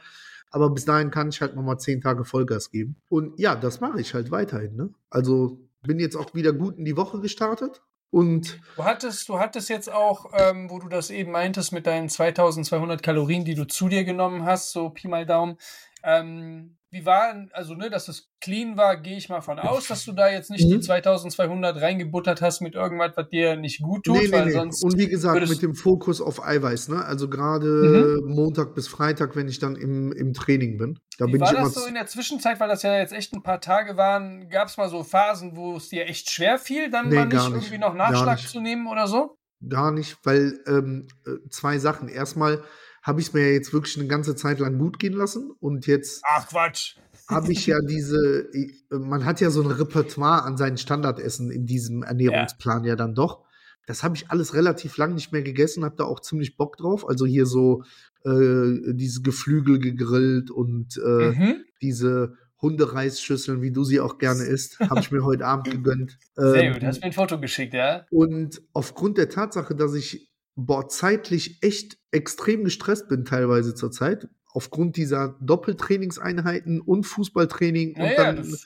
Aber 0.52 0.70
bis 0.72 0.86
dahin 0.86 1.12
kann 1.12 1.30
ich 1.30 1.42
halt 1.42 1.56
nochmal 1.56 1.80
zehn 1.80 2.02
Tage 2.02 2.26
Vollgas 2.26 2.72
geben. 2.72 2.96
Und 3.08 3.40
ja, 3.40 3.56
das 3.56 3.82
mache 3.82 4.02
ich 4.02 4.14
halt 4.14 4.32
weiterhin. 4.32 4.76
Ne? 4.76 4.90
Also 5.10 5.60
bin 5.84 6.00
jetzt 6.00 6.16
auch 6.16 6.34
wieder 6.34 6.54
gut 6.54 6.78
in 6.78 6.86
die 6.86 6.98
Woche 6.98 7.20
gestartet. 7.20 7.82
Und 8.12 8.60
Du 8.76 8.84
hattest, 8.84 9.30
du 9.30 9.38
hattest 9.38 9.70
jetzt 9.70 9.92
auch, 9.92 10.32
ähm, 10.34 10.70
wo 10.72 10.80
du 10.80 10.90
das 10.90 11.12
eben 11.12 11.32
meintest, 11.32 11.72
mit 11.72 11.86
deinen 11.86 12.10
2200 12.10 13.04
Kalorien, 13.04 13.46
die 13.46 13.54
du 13.54 13.68
zu 13.68 13.88
dir 13.88 14.04
genommen 14.04 14.46
hast, 14.46 14.72
so 14.72 14.90
Pi 14.90 15.08
mal 15.08 15.26
Daumen, 15.26 15.58
Ähm, 16.04 16.79
wie 16.92 17.06
war, 17.06 17.46
also 17.52 17.76
ne, 17.76 17.90
dass 17.90 18.08
es 18.08 18.30
clean 18.42 18.76
war, 18.76 18.98
gehe 18.98 19.18
ich 19.18 19.30
mal 19.30 19.42
von 19.42 19.60
aus, 19.60 19.88
dass 19.88 20.06
du 20.06 20.12
da 20.12 20.30
jetzt 20.30 20.50
nicht 20.50 20.66
mhm. 20.66 20.72
die 20.72 20.80
2200 20.80 21.80
reingebuttert 21.80 22.42
hast 22.42 22.62
mit 22.62 22.74
irgendwas, 22.74 23.12
was 23.16 23.30
dir 23.30 23.56
nicht 23.56 23.82
gut 23.82 24.06
tut, 24.06 24.16
nee, 24.16 24.28
nee, 24.28 24.46
nee. 24.46 24.52
sonst. 24.52 24.84
Und 24.84 24.98
wie 24.98 25.08
gesagt, 25.08 25.48
mit 25.48 25.62
dem 25.62 25.76
Fokus 25.76 26.20
auf 26.20 26.44
Eiweiß, 26.44 26.90
ne? 26.90 27.06
Also 27.06 27.30
gerade 27.30 28.22
mhm. 28.24 28.34
Montag 28.34 28.74
bis 28.74 28.88
Freitag, 28.88 29.36
wenn 29.36 29.48
ich 29.48 29.60
dann 29.60 29.76
im, 29.76 30.12
im 30.12 30.34
Training 30.34 30.78
bin. 30.78 31.00
Da 31.20 31.28
wie 31.28 31.34
bin 31.34 31.42
war 31.42 31.52
ich 31.52 31.58
das 31.60 31.76
so 31.76 31.86
in 31.86 31.94
der 31.94 32.08
Zwischenzeit, 32.08 32.60
weil 32.60 32.70
das 32.70 32.82
ja 32.82 32.98
jetzt 32.98 33.14
echt 33.14 33.34
ein 33.34 33.44
paar 33.44 33.62
Tage 33.62 33.96
waren, 33.96 34.50
gab 34.50 34.68
es 34.68 34.78
mal 34.78 34.90
so 34.90 35.04
Phasen, 35.04 35.56
wo 35.56 35.76
es 35.76 35.90
dir 35.90 36.08
echt 36.08 36.32
schwer 36.32 36.58
fiel, 36.58 36.90
dann 36.90 37.14
mal 37.14 37.28
nicht, 37.28 37.34
nicht 37.34 37.54
irgendwie 37.54 37.78
noch 37.78 37.94
Nachschlag 37.94 38.40
zu 38.40 38.62
nehmen 38.62 38.88
oder 38.88 39.08
so? 39.08 39.38
Gar 39.68 39.92
nicht, 39.92 40.18
weil 40.24 40.60
ähm, 40.68 41.08
äh, 41.28 41.50
zwei 41.50 41.78
Sachen. 41.78 42.08
Erstmal 42.08 42.64
habe 43.02 43.22
ich 43.22 43.28
es 43.28 43.34
mir 43.34 43.48
ja 43.48 43.54
jetzt 43.54 43.74
wirklich 43.74 43.98
eine 43.98 44.08
ganze 44.08 44.36
Zeit 44.36 44.60
lang 44.60 44.78
gut 44.78 45.00
gehen 45.00 45.14
lassen 45.14 45.52
und 45.60 45.88
jetzt. 45.88 46.22
Ach 46.28 46.48
Quatsch. 46.48 46.98
Habe 47.28 47.52
ich 47.52 47.68
ja 47.68 47.80
diese, 47.80 48.50
man 48.90 49.24
hat 49.24 49.40
ja 49.40 49.52
so 49.52 49.62
ein 49.62 49.70
Repertoire 49.70 50.44
an 50.44 50.58
seinen 50.58 50.78
Standardessen 50.78 51.52
in 51.52 51.68
diesem 51.68 52.02
Ernährungsplan 52.02 52.84
ja, 52.84 52.90
ja 52.90 52.96
dann 52.96 53.14
doch. 53.14 53.46
Das 53.86 54.04
habe 54.04 54.16
ich 54.16 54.32
alles 54.32 54.54
relativ 54.56 54.98
lang 54.98 55.14
nicht 55.14 55.32
mehr 55.32 55.44
gegessen, 55.44 55.86
habe 55.86 55.96
da 55.96 56.06
auch 56.06 56.20
ziemlich 56.22 56.58
Bock 56.58 56.78
drauf. 56.78 57.08
Also 57.08 57.26
hier 57.26 57.46
so 57.46 57.84
äh, 58.26 58.94
diese 58.94 59.22
Geflügel 59.22 59.80
gegrillt 59.80 60.52
und 60.52 60.98
äh, 60.98 61.32
mhm. 61.32 61.66
diese 61.82 62.36
Hundereisschüsseln, 62.62 63.62
wie 63.62 63.72
du 63.72 63.84
sie 63.84 64.00
auch 64.00 64.18
gerne 64.18 64.44
isst, 64.44 64.80
habe 64.80 65.00
ich 65.00 65.12
mir 65.12 65.24
heute 65.24 65.46
Abend 65.46 65.72
gegönnt. 65.72 66.18
Sehr 66.36 66.64
ähm, 66.64 66.74
gut, 66.74 66.84
hast 66.84 67.00
mir 67.00 67.06
ein 67.06 67.14
Foto 67.14 67.40
geschickt, 67.40 67.74
ja? 67.74 68.06
Und 68.12 68.62
aufgrund 68.74 69.18
der 69.18 69.30
Tatsache, 69.30 69.76
dass 69.76 69.94
ich 69.94 70.29
boah, 70.66 70.88
zeitlich 70.88 71.62
echt 71.62 71.98
extrem 72.12 72.64
gestresst 72.64 73.08
bin, 73.08 73.26
teilweise 73.26 73.76
zur 73.76 73.92
Zeit, 73.92 74.28
aufgrund 74.52 74.98
dieser 74.98 75.38
Doppeltrainingseinheiten 75.42 76.82
und 76.82 77.04
Fußballtraining. 77.06 77.96
Ja, 77.96 78.04
und 78.04 78.18
dann 78.18 78.50
ja, 78.50 78.58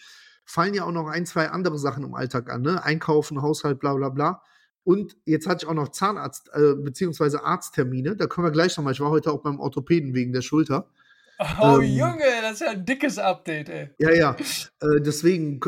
fallen 0.46 0.74
ja 0.74 0.84
auch 0.86 0.92
noch 0.92 1.08
ein, 1.08 1.26
zwei 1.26 1.50
andere 1.50 1.78
Sachen 1.78 2.04
im 2.04 2.14
Alltag 2.14 2.52
an, 2.52 2.62
ne? 2.62 2.84
Einkaufen, 2.84 3.42
Haushalt, 3.42 3.80
bla 3.80 3.94
bla 3.94 4.10
bla. 4.10 4.42
Und 4.84 5.16
jetzt 5.26 5.48
hatte 5.48 5.64
ich 5.64 5.70
auch 5.70 5.74
noch 5.74 5.90
Zahnarzt- 5.90 6.52
äh, 6.54 6.76
bzw. 6.76 7.38
Arzttermine. 7.38 8.16
Da 8.18 8.28
können 8.28 8.46
wir 8.48 8.52
gleich 8.52 8.76
nochmal. 8.76 8.94
Ich 8.94 9.00
war 9.00 9.10
heute 9.10 9.32
auch 9.32 9.42
beim 9.42 9.60
Orthopäden 9.60 10.14
wegen 10.14 10.34
der 10.34 10.42
Schulter. 10.42 10.90
Oh 11.62 11.80
ähm, 11.80 11.84
Junge, 11.84 12.24
das 12.42 12.54
ist 12.54 12.60
ja 12.62 12.72
ein 12.72 12.86
dickes 12.86 13.18
Update, 13.18 13.70
ey. 13.70 13.90
Ja, 14.00 14.12
ja. 14.12 14.36
Äh, 14.80 15.02
deswegen, 15.02 15.60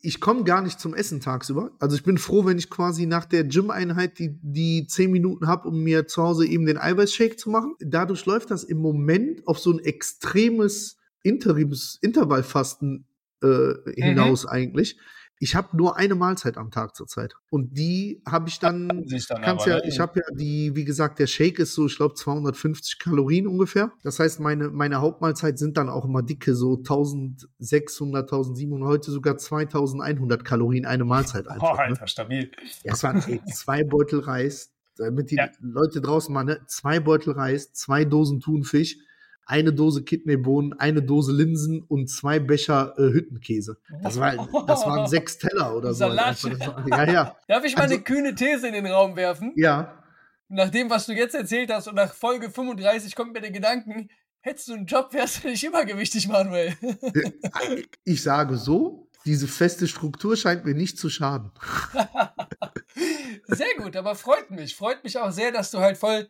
ich 0.00 0.20
komme 0.20 0.44
gar 0.44 0.62
nicht 0.62 0.80
zum 0.80 0.94
Essen 0.94 1.20
tagsüber. 1.20 1.72
Also 1.78 1.96
ich 1.96 2.02
bin 2.02 2.18
froh, 2.18 2.44
wenn 2.46 2.58
ich 2.58 2.70
quasi 2.70 3.06
nach 3.06 3.24
der 3.24 3.44
Gym-Einheit 3.44 4.18
die, 4.18 4.38
die 4.42 4.86
10 4.86 5.10
Minuten 5.10 5.46
habe, 5.46 5.68
um 5.68 5.82
mir 5.82 6.06
zu 6.06 6.22
Hause 6.22 6.46
eben 6.46 6.66
den 6.66 6.78
Eiweißshake 6.78 7.36
zu 7.36 7.50
machen. 7.50 7.74
Dadurch 7.80 8.24
läuft 8.26 8.50
das 8.50 8.64
im 8.64 8.78
Moment 8.78 9.46
auf 9.46 9.58
so 9.58 9.72
ein 9.72 9.78
extremes 9.80 10.96
Interims 11.22 11.98
Intervallfasten 12.00 13.06
äh, 13.42 13.46
mhm. 13.46 13.92
hinaus 13.96 14.44
mhm. 14.44 14.50
eigentlich 14.50 14.98
ich 15.42 15.54
habe 15.54 15.74
nur 15.74 15.96
eine 15.96 16.14
Mahlzeit 16.14 16.58
am 16.58 16.70
Tag 16.70 16.94
zurzeit. 16.94 17.32
Und 17.48 17.76
die 17.78 18.22
habe 18.28 18.50
ich 18.50 18.58
dann, 18.58 18.88
dann 18.88 19.42
kannst 19.42 19.66
ja, 19.66 19.76
ne? 19.76 19.82
ich 19.86 19.98
habe 19.98 20.20
ja 20.20 20.36
die, 20.36 20.76
wie 20.76 20.84
gesagt, 20.84 21.18
der 21.18 21.26
Shake 21.26 21.58
ist 21.58 21.74
so, 21.74 21.86
ich 21.86 21.96
glaube, 21.96 22.14
250 22.14 22.98
Kalorien 22.98 23.46
ungefähr. 23.46 23.90
Das 24.02 24.18
heißt, 24.18 24.38
meine, 24.40 24.68
meine 24.68 25.00
Hauptmahlzeit 25.00 25.58
sind 25.58 25.78
dann 25.78 25.88
auch 25.88 26.04
immer 26.04 26.22
dicke, 26.22 26.54
so 26.54 26.76
1600, 26.76 28.24
1700, 28.24 28.86
heute 28.86 29.10
sogar 29.10 29.38
2100 29.38 30.44
Kalorien 30.44 30.84
eine 30.84 31.06
Mahlzeit 31.06 31.48
einfach. 31.48 31.72
Oh, 31.72 31.76
Alter, 31.76 32.02
ne? 32.02 32.08
stabil. 32.08 32.50
Ja, 32.84 32.92
es 32.92 33.02
waren 33.02 33.22
ey, 33.26 33.40
zwei 33.50 33.82
Beutel 33.82 34.20
Reis, 34.20 34.74
damit 34.98 35.30
die 35.30 35.36
ja. 35.36 35.48
Leute 35.60 36.02
draußen 36.02 36.34
mal, 36.34 36.44
ne, 36.44 36.60
zwei 36.66 37.00
Beutel 37.00 37.32
Reis, 37.32 37.72
zwei 37.72 38.04
Dosen 38.04 38.40
Thunfisch, 38.40 38.98
eine 39.46 39.72
Dose 39.72 40.04
Kidneybohnen, 40.04 40.72
eine 40.78 41.02
Dose 41.02 41.32
Linsen 41.32 41.82
und 41.82 42.08
zwei 42.08 42.38
Becher 42.38 42.94
äh, 42.98 43.12
Hüttenkäse. 43.12 43.78
Das, 44.02 44.18
war, 44.18 44.36
das 44.66 44.86
waren 44.86 45.06
sechs 45.08 45.38
Teller 45.38 45.76
oder 45.76 45.92
Salat. 45.92 46.38
so. 46.38 46.48
ja, 46.48 47.04
ja. 47.04 47.36
Darf 47.48 47.64
ich 47.64 47.74
mal 47.74 47.82
also, 47.82 47.94
eine 47.94 48.04
kühne 48.04 48.34
These 48.34 48.68
in 48.68 48.74
den 48.74 48.86
Raum 48.86 49.16
werfen? 49.16 49.52
Ja. 49.56 50.02
Nach 50.48 50.70
dem, 50.70 50.90
was 50.90 51.06
du 51.06 51.12
jetzt 51.12 51.34
erzählt 51.34 51.72
hast 51.72 51.88
und 51.88 51.94
nach 51.94 52.12
Folge 52.12 52.50
35 52.50 53.14
kommt 53.14 53.32
mir 53.32 53.40
der 53.40 53.50
Gedanken, 53.50 54.08
hättest 54.40 54.68
du 54.68 54.74
einen 54.74 54.86
Job, 54.86 55.12
wärst 55.12 55.44
du 55.44 55.48
nicht 55.48 55.64
übergewichtig, 55.64 56.28
Manuel. 56.28 56.74
Äh, 56.82 57.84
ich 58.04 58.22
sage 58.22 58.56
so, 58.56 59.08
diese 59.26 59.48
feste 59.48 59.86
Struktur 59.86 60.36
scheint 60.36 60.64
mir 60.64 60.74
nicht 60.74 60.98
zu 60.98 61.10
schaden. 61.10 61.50
sehr 63.46 63.74
gut, 63.76 63.96
aber 63.96 64.14
freut 64.14 64.50
mich. 64.50 64.74
Freut 64.74 65.04
mich 65.04 65.18
auch 65.18 65.30
sehr, 65.30 65.52
dass 65.52 65.70
du 65.70 65.78
halt 65.78 65.98
voll 65.98 66.28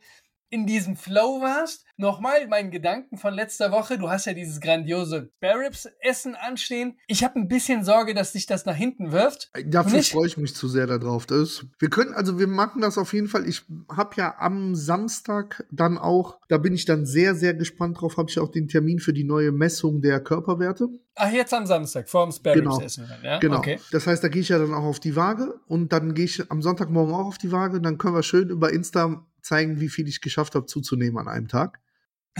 in 0.50 0.66
diesem 0.66 0.97
Flow 0.97 1.40
warst. 1.40 1.87
Nochmal 1.97 2.49
meinen 2.49 2.71
Gedanken 2.71 3.19
von 3.19 3.35
letzter 3.35 3.71
Woche. 3.73 3.99
Du 3.99 4.10
hast 4.10 4.26
ja 4.26 4.32
dieses 4.32 4.60
grandiose 4.60 5.30
Sparrows-Essen 5.36 6.34
anstehen. 6.34 6.99
Ich 7.06 7.23
habe 7.23 7.39
ein 7.39 7.47
bisschen 7.47 7.84
Sorge, 7.84 8.15
dass 8.15 8.32
sich 8.32 8.47
das 8.47 8.67
nach 8.67 8.75
hinten 8.75 9.13
wirft. 9.13 9.50
Dafür 9.67 10.02
freue 10.02 10.26
ich 10.26 10.36
mich 10.36 10.54
zu 10.54 10.67
sehr 10.67 10.86
darauf. 10.86 11.26
Das, 11.26 11.67
wir 11.78 11.91
können, 11.91 12.15
also 12.15 12.39
wir 12.39 12.47
machen 12.47 12.80
das 12.80 12.99
auf 12.99 13.13
jeden 13.13 13.28
Fall. 13.28 13.47
Ich 13.49 13.63
habe 13.95 14.17
ja 14.17 14.34
am 14.39 14.75
Samstag 14.75 15.65
dann 15.71 15.99
auch, 15.99 16.39
da 16.49 16.58
bin 16.58 16.75
ich 16.75 16.84
dann 16.84 17.06
sehr, 17.06 17.34
sehr 17.34 17.54
gespannt 17.54 18.00
drauf, 18.00 18.17
habe 18.17 18.30
ich 18.30 18.39
auch 18.39 18.50
den 18.50 18.67
Termin 18.67 18.99
für 18.99 19.13
die 19.13 19.25
neue 19.25 19.52
Messung 19.52 20.00
der 20.00 20.21
Körperwerte. 20.21 20.89
Ach, 21.17 21.30
jetzt 21.30 21.52
am 21.52 21.67
Samstag, 21.67 22.08
vorm 22.08 22.32
Sparrows-Essen. 22.32 23.06
Genau, 23.06 23.30
ja? 23.30 23.39
genau. 23.39 23.58
Okay. 23.58 23.78
Das 23.93 24.06
heißt, 24.06 24.25
da 24.25 24.28
gehe 24.28 24.41
ich 24.41 24.49
ja 24.49 24.58
dann 24.58 24.73
auch 24.73 24.84
auf 24.84 25.00
die 25.00 25.17
Waage 25.17 25.60
und 25.67 25.93
dann 25.93 26.15
gehe 26.15 26.25
ich 26.25 26.50
am 26.50 26.63
Sonntagmorgen 26.63 27.15
auch 27.15 27.26
auf 27.26 27.39
die 27.39 27.52
Waage. 27.52 27.80
Dann 27.80 27.99
können 27.99 28.15
wir 28.15 28.23
schön 28.23 28.49
über 28.49 28.73
Insta 28.73 29.26
zeigen, 29.42 29.80
wie 29.80 29.88
viel 29.88 30.08
ich 30.08 30.20
geschafft 30.20 30.54
habe 30.54 30.66
zuzunehmen 30.66 31.18
an 31.18 31.28
einem 31.28 31.48
Tag. 31.48 31.80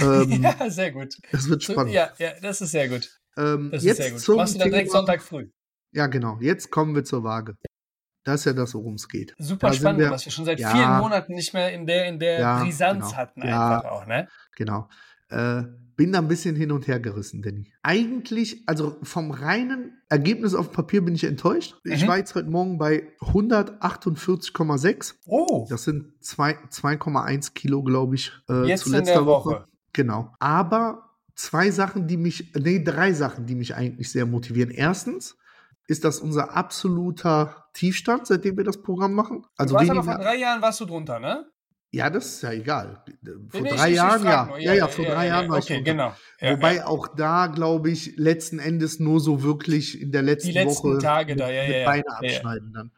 Ähm, 0.00 0.40
ja, 0.44 0.70
sehr 0.70 0.92
gut. 0.92 1.16
Das 1.32 1.48
wird 1.48 1.64
spannend. 1.64 1.92
Ja, 1.92 2.12
ja 2.18 2.30
das 2.40 2.60
ist 2.60 2.70
sehr 2.70 2.88
gut. 2.88 3.20
Ähm, 3.36 3.70
das 3.72 3.82
ist 3.82 3.96
sehr 3.96 4.12
gut. 4.12 4.36
Machst 4.36 4.54
du 4.54 4.58
dann 4.60 4.70
direkt 4.70 4.92
Sonntag 4.92 5.20
früh. 5.20 5.50
Ja, 5.90 6.06
genau. 6.06 6.38
Jetzt 6.40 6.70
kommen 6.70 6.94
wir 6.94 7.02
zur 7.04 7.24
Waage. 7.24 7.56
Das 8.22 8.40
ist 8.40 8.44
ja 8.44 8.52
das, 8.52 8.74
worum 8.74 8.94
es 8.94 9.08
geht. 9.08 9.34
Super 9.38 9.68
da 9.68 9.72
spannend, 9.72 10.00
wir, 10.00 10.10
was 10.10 10.24
wir 10.24 10.32
schon 10.32 10.44
seit 10.44 10.60
ja, 10.60 10.70
vielen 10.70 10.98
Monaten 10.98 11.34
nicht 11.34 11.54
mehr 11.54 11.72
in 11.72 11.86
der, 11.86 12.06
in 12.06 12.18
der 12.18 12.38
ja, 12.38 12.62
Brisanz 12.62 13.06
genau, 13.06 13.16
hatten, 13.16 13.42
einfach 13.42 13.84
ja, 13.84 13.90
auch, 13.90 14.06
ne? 14.06 14.28
Genau. 14.56 14.88
Äh, 15.28 15.64
bin 16.00 16.12
da 16.12 16.18
ein 16.20 16.28
bisschen 16.28 16.56
hin 16.56 16.72
und 16.72 16.88
her 16.88 16.98
gerissen, 16.98 17.42
Danny. 17.42 17.70
Eigentlich, 17.82 18.62
also 18.64 18.96
vom 19.02 19.32
reinen 19.32 20.00
Ergebnis 20.08 20.54
auf 20.54 20.72
Papier 20.72 21.04
bin 21.04 21.14
ich 21.14 21.24
enttäuscht. 21.24 21.74
Mhm. 21.84 21.92
Ich 21.92 22.08
war 22.08 22.16
jetzt 22.16 22.34
heute 22.34 22.48
Morgen 22.48 22.78
bei 22.78 23.12
148,6. 23.20 25.16
Oh. 25.26 25.66
Das 25.68 25.84
sind 25.84 26.14
2,1 26.22 27.52
Kilo, 27.52 27.82
glaube 27.82 28.14
ich, 28.14 28.32
äh, 28.48 28.66
jetzt 28.66 28.84
zu 28.84 28.92
letzter 28.92 29.26
Woche. 29.26 29.50
Woche. 29.50 29.64
Genau. 29.92 30.32
Aber 30.38 31.10
zwei 31.34 31.70
Sachen, 31.70 32.06
die 32.06 32.16
mich, 32.16 32.50
nee, 32.58 32.82
drei 32.82 33.12
Sachen, 33.12 33.44
die 33.44 33.54
mich 33.54 33.74
eigentlich 33.74 34.10
sehr 34.10 34.24
motivieren. 34.24 34.70
Erstens 34.70 35.36
ist 35.86 36.04
das 36.04 36.20
unser 36.20 36.56
absoluter 36.56 37.66
Tiefstand, 37.74 38.26
seitdem 38.26 38.56
wir 38.56 38.64
das 38.64 38.80
Programm 38.80 39.12
machen. 39.12 39.44
Also 39.58 39.74
du 39.74 39.80
warst 39.80 39.90
aber 39.90 40.02
vor 40.02 40.14
drei 40.16 40.36
Jahren 40.38 40.62
warst 40.62 40.80
du 40.80 40.86
drunter, 40.86 41.20
ne? 41.20 41.44
Ja, 41.92 42.09
das 42.09 42.35
ist 42.35 42.42
ja 42.42 42.53
egal. 42.53 43.03
Vor 43.48 43.62
nee, 43.62 43.70
drei 43.70 43.90
Jahren, 43.90 44.24
ja. 44.24 44.31
ja. 44.31 44.59
Ja, 44.59 44.74
ja, 44.74 44.88
vor 44.88 45.05
ja, 45.05 45.14
drei 45.14 45.26
Jahren 45.26 45.48
war 45.48 45.59
okay, 45.59 45.79
ich 45.79 45.85
genau. 45.85 46.14
Wobei 46.40 46.85
auch 46.85 47.09
da, 47.09 47.48
glaube 47.48 47.90
ich, 47.90 48.16
letzten 48.16 48.61
Endes 48.61 49.00
nur 49.00 49.18
so 49.18 49.42
wirklich 49.42 50.00
in 50.00 50.12
der 50.12 50.22
letzten, 50.22 50.48
Die 50.48 50.55
letzten 50.55 50.90
Woche 50.90 50.98
Tage 50.98 51.35
da, 51.35 51.50
ja, 51.50 51.66
mit 51.66 51.85
Beine 51.85 52.05
abschneiden 52.09 52.72
dann. 52.72 52.90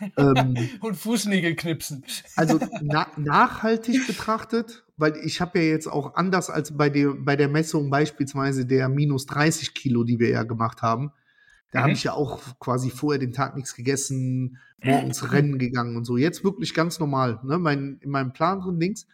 ähm, 0.16 0.70
Und 0.80 0.94
Fußnägel 0.94 1.54
knipsen. 1.54 2.02
Also 2.34 2.58
na 2.80 3.08
nachhaltig 3.16 4.06
betrachtet, 4.06 4.84
weil 4.96 5.16
ich 5.22 5.42
habe 5.42 5.58
ja 5.58 5.66
jetzt 5.66 5.86
auch 5.86 6.14
anders 6.14 6.48
als 6.48 6.74
bei 6.74 6.88
der, 6.88 7.12
bei 7.14 7.36
der 7.36 7.48
Messung 7.48 7.90
beispielsweise 7.90 8.64
der 8.64 8.88
minus 8.88 9.26
30 9.26 9.74
Kilo, 9.74 10.04
die 10.04 10.18
wir 10.18 10.30
ja 10.30 10.44
gemacht 10.44 10.80
haben, 10.80 11.12
da 11.70 11.80
mhm. 11.80 11.82
habe 11.82 11.92
ich 11.92 12.04
ja 12.04 12.12
auch 12.12 12.40
quasi 12.58 12.90
vorher 12.90 13.18
den 13.18 13.32
Tag 13.32 13.56
nichts 13.56 13.74
gegessen, 13.74 14.58
morgens 14.82 15.22
mhm. 15.22 15.28
rennen 15.28 15.58
gegangen 15.58 15.96
und 15.96 16.04
so. 16.04 16.16
Jetzt 16.16 16.44
wirklich 16.44 16.74
ganz 16.74 16.98
normal, 16.98 17.40
ne? 17.42 17.58
Mein, 17.58 17.98
in 18.00 18.10
meinem 18.10 18.32
Plan 18.32 18.60
drin 18.60 18.78
links. 18.78 19.06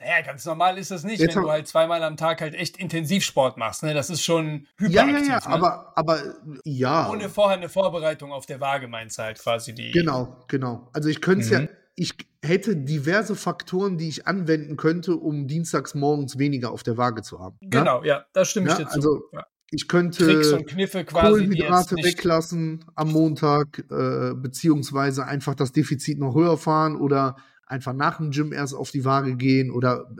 Naja, 0.00 0.22
ganz 0.22 0.46
normal 0.46 0.78
ist 0.78 0.90
das 0.90 1.04
nicht, 1.04 1.20
Jetzt 1.20 1.36
wenn 1.36 1.42
du 1.42 1.50
halt 1.50 1.68
zweimal 1.68 2.02
am 2.02 2.16
Tag 2.16 2.40
halt 2.40 2.54
echt 2.54 2.78
Intensivsport 2.78 3.58
machst. 3.58 3.82
Ne? 3.82 3.92
Das 3.92 4.08
ist 4.08 4.22
schon 4.22 4.66
hyperaktiv. 4.78 4.94
Ja, 4.94 5.06
ja, 5.06 5.18
ja, 5.18 5.36
ne? 5.36 5.46
aber, 5.46 5.92
aber 5.94 6.22
ja. 6.64 7.10
Ohne 7.10 7.28
vorher 7.28 7.58
eine 7.58 7.68
Vorbereitung 7.68 8.32
auf 8.32 8.46
der 8.46 8.60
Waage 8.60 8.88
meinst 8.88 9.18
du 9.18 9.24
halt 9.24 9.38
quasi 9.38 9.74
die. 9.74 9.90
Genau, 9.90 10.38
genau. 10.48 10.88
Also 10.94 11.10
ich 11.10 11.20
könnte 11.20 11.44
es 11.44 11.50
mhm. 11.50 11.64
ja, 11.64 11.68
ich 11.96 12.14
hätte 12.42 12.76
diverse 12.76 13.36
Faktoren, 13.36 13.98
die 13.98 14.08
ich 14.08 14.26
anwenden 14.26 14.78
könnte, 14.78 15.16
um 15.16 15.46
dienstags 15.46 15.94
morgens 15.94 16.38
weniger 16.38 16.72
auf 16.72 16.82
der 16.82 16.96
Waage 16.96 17.20
zu 17.20 17.40
haben. 17.40 17.58
Ne? 17.60 17.68
Genau, 17.68 18.02
ja, 18.02 18.20
ja 18.20 18.24
das 18.32 18.48
stimme 18.48 18.68
ich 18.68 18.78
ja, 18.78 18.84
dir 18.84 18.88
zu. 18.88 18.96
Also, 18.96 19.22
ja. 19.34 19.46
Ich 19.72 19.86
könnte 19.86 20.64
Kohlenhydrate 21.04 21.96
weglassen 21.96 22.84
am 22.96 23.12
Montag, 23.12 23.84
äh, 23.90 24.34
beziehungsweise 24.34 25.26
einfach 25.26 25.54
das 25.54 25.72
Defizit 25.72 26.18
noch 26.18 26.34
höher 26.34 26.58
fahren 26.58 26.96
oder 26.96 27.36
einfach 27.66 27.92
nach 27.92 28.16
dem 28.16 28.32
Gym 28.32 28.52
erst 28.52 28.74
auf 28.74 28.90
die 28.90 29.04
Waage 29.04 29.36
gehen 29.36 29.70
oder 29.70 30.10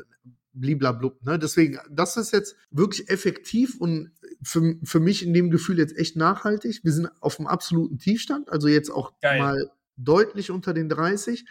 bliblablub. 0.52 1.24
Ne? 1.24 1.38
Deswegen, 1.38 1.78
das 1.90 2.16
ist 2.16 2.32
jetzt 2.32 2.56
wirklich 2.70 3.08
effektiv 3.08 3.76
und 3.80 4.12
für, 4.42 4.76
für 4.84 5.00
mich 5.00 5.24
in 5.24 5.34
dem 5.34 5.50
Gefühl 5.50 5.78
jetzt 5.78 5.96
echt 5.96 6.16
nachhaltig. 6.16 6.80
Wir 6.82 6.92
sind 6.92 7.10
auf 7.20 7.36
dem 7.36 7.46
absoluten 7.46 7.98
Tiefstand, 7.98 8.50
also 8.50 8.68
jetzt 8.68 8.90
auch 8.90 9.12
Geil. 9.20 9.38
mal 9.38 9.70
deutlich 9.96 10.50
unter 10.50 10.72
den 10.72 10.88
30. 10.88 11.44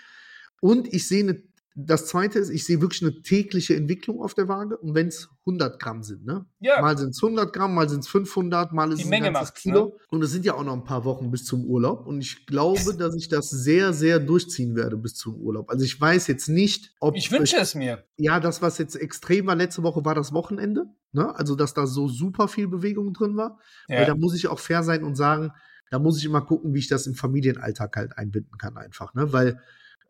Und 0.61 0.91
ich 0.93 1.07
sehe 1.07 1.23
eine 1.23 1.43
das 1.85 2.07
zweite 2.07 2.39
ist, 2.39 2.49
ich 2.49 2.65
sehe 2.65 2.81
wirklich 2.81 3.01
eine 3.01 3.21
tägliche 3.21 3.75
Entwicklung 3.75 4.21
auf 4.21 4.33
der 4.33 4.47
Waage. 4.47 4.77
Und 4.77 4.95
wenn 4.95 5.07
es 5.07 5.29
100 5.45 5.79
Gramm 5.81 6.03
sind, 6.03 6.25
ne? 6.25 6.45
Ja. 6.59 6.81
Mal 6.81 6.97
sind 6.97 7.09
es 7.11 7.21
100 7.23 7.51
Gramm, 7.53 7.73
mal 7.73 7.87
sind 7.89 8.01
es 8.01 8.07
500, 8.07 8.73
mal 8.73 8.91
ist 8.91 8.99
Die 8.99 9.03
es 9.03 9.09
Menge 9.09 9.27
ein 9.27 9.33
ganzes 9.33 9.53
Kilo. 9.53 9.85
ne? 9.85 9.91
Und 10.09 10.23
es 10.23 10.31
sind 10.31 10.45
ja 10.45 10.53
auch 10.55 10.63
noch 10.63 10.73
ein 10.73 10.83
paar 10.83 11.05
Wochen 11.05 11.31
bis 11.31 11.45
zum 11.45 11.65
Urlaub. 11.65 12.05
Und 12.07 12.21
ich 12.21 12.45
glaube, 12.45 12.95
dass 12.97 13.15
ich 13.15 13.29
das 13.29 13.49
sehr, 13.49 13.93
sehr 13.93 14.19
durchziehen 14.19 14.75
werde 14.75 14.97
bis 14.97 15.15
zum 15.15 15.35
Urlaub. 15.35 15.69
Also 15.69 15.85
ich 15.85 15.99
weiß 15.99 16.27
jetzt 16.27 16.49
nicht, 16.49 16.93
ob 16.99 17.15
Ich 17.15 17.31
wünsche 17.31 17.57
es 17.57 17.75
mir. 17.75 18.03
ja, 18.17 18.39
das, 18.39 18.61
was 18.61 18.77
jetzt 18.77 18.95
extrem 18.95 19.47
war 19.47 19.55
letzte 19.55 19.83
Woche, 19.83 20.03
war 20.05 20.15
das 20.15 20.33
Wochenende. 20.33 20.85
Ne? 21.11 21.35
Also, 21.35 21.55
dass 21.55 21.73
da 21.73 21.87
so 21.87 22.07
super 22.07 22.47
viel 22.47 22.67
Bewegung 22.67 23.13
drin 23.13 23.35
war. 23.37 23.59
Weil 23.87 24.05
da 24.05 24.13
Ja. 24.13 24.15
muss 24.17 24.35
ich 24.35 24.47
auch 24.47 24.59
fair 24.59 24.83
sein 24.83 25.03
und 25.03 25.15
sagen, 25.15 25.51
da 25.91 25.97
muss 25.97 26.17
ich 26.19 26.25
immer 26.25 26.41
gucken, 26.41 26.73
wie 26.73 26.79
ich 26.79 26.87
das 26.87 27.07
im 27.07 27.15
Familienalltag 27.15 27.95
halt 27.95 28.17
einbinden 28.17 28.57
kann, 28.59 28.77
einfach. 28.77 29.13
Ne? 29.15 29.33
Weil 29.33 29.59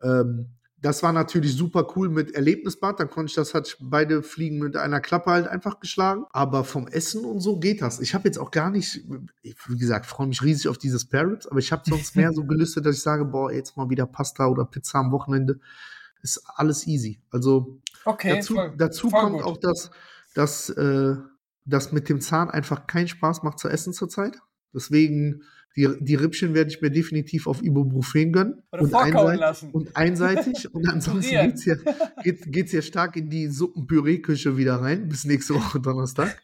ähm, 0.02 0.50
das 0.82 1.02
war 1.02 1.12
natürlich 1.12 1.54
super 1.54 1.86
cool 1.94 2.08
mit 2.08 2.32
Erlebnisbad. 2.34 3.00
Dann 3.00 3.10
konnte 3.10 3.30
ich 3.30 3.34
das 3.34 3.52
halt 3.54 3.76
beide 3.80 4.22
Fliegen 4.22 4.58
mit 4.58 4.76
einer 4.76 5.00
Klappe 5.00 5.30
halt 5.30 5.46
einfach 5.46 5.80
geschlagen. 5.80 6.24
Aber 6.32 6.64
vom 6.64 6.86
Essen 6.88 7.24
und 7.24 7.40
so 7.40 7.58
geht 7.58 7.82
das. 7.82 8.00
Ich 8.00 8.14
habe 8.14 8.26
jetzt 8.28 8.38
auch 8.38 8.50
gar 8.50 8.70
nicht, 8.70 9.04
ich, 9.42 9.56
wie 9.68 9.76
gesagt, 9.76 10.06
freue 10.06 10.26
mich 10.26 10.42
riesig 10.42 10.68
auf 10.68 10.78
dieses 10.78 11.04
Parrots, 11.04 11.46
aber 11.46 11.58
ich 11.58 11.70
habe 11.72 11.82
sonst 11.86 12.16
mehr 12.16 12.32
so 12.32 12.44
gelüstet, 12.46 12.86
dass 12.86 12.96
ich 12.96 13.02
sage, 13.02 13.24
boah, 13.26 13.52
jetzt 13.52 13.76
mal 13.76 13.90
wieder 13.90 14.06
Pasta 14.06 14.46
oder 14.46 14.64
Pizza 14.64 14.98
am 15.00 15.12
Wochenende. 15.12 15.60
Ist 16.22 16.42
alles 16.56 16.86
easy. 16.86 17.20
Also 17.30 17.80
Okay, 18.04 18.36
dazu, 18.36 18.54
voll, 18.54 18.74
dazu 18.76 19.10
voll 19.10 19.20
kommt 19.20 19.36
gut. 19.36 19.44
auch, 19.44 19.56
dass, 19.58 19.90
dass 20.34 20.70
äh, 20.70 21.16
das 21.64 21.92
mit 21.92 22.08
dem 22.08 22.20
Zahn 22.20 22.50
einfach 22.50 22.86
keinen 22.86 23.08
Spaß 23.08 23.42
macht 23.42 23.58
zu 23.58 23.68
essen 23.68 23.92
zurzeit. 23.92 24.38
Deswegen, 24.72 25.42
die, 25.76 25.88
die 26.00 26.16
Rippchen 26.16 26.52
werde 26.52 26.70
ich 26.70 26.80
mir 26.80 26.90
definitiv 26.90 27.46
auf 27.46 27.62
Ibuprofen 27.62 28.32
gönnen. 28.32 28.62
Oder 28.72 28.82
und, 28.82 28.94
einseitig, 28.94 29.40
lassen. 29.40 29.70
und 29.70 29.96
einseitig. 29.96 30.74
und 30.74 30.88
ansonsten 30.88 31.30
Pürieren. 31.30 31.48
geht's 31.50 31.62
hier, 31.62 31.78
geht, 32.22 32.52
geht's 32.52 32.86
stark 32.86 33.16
in 33.16 33.30
die 33.30 33.46
Suppenpüree-Küche 33.46 34.56
wieder 34.56 34.76
rein, 34.76 35.08
bis 35.08 35.24
nächste 35.24 35.54
Woche 35.54 35.80
Donnerstag. 35.80 36.42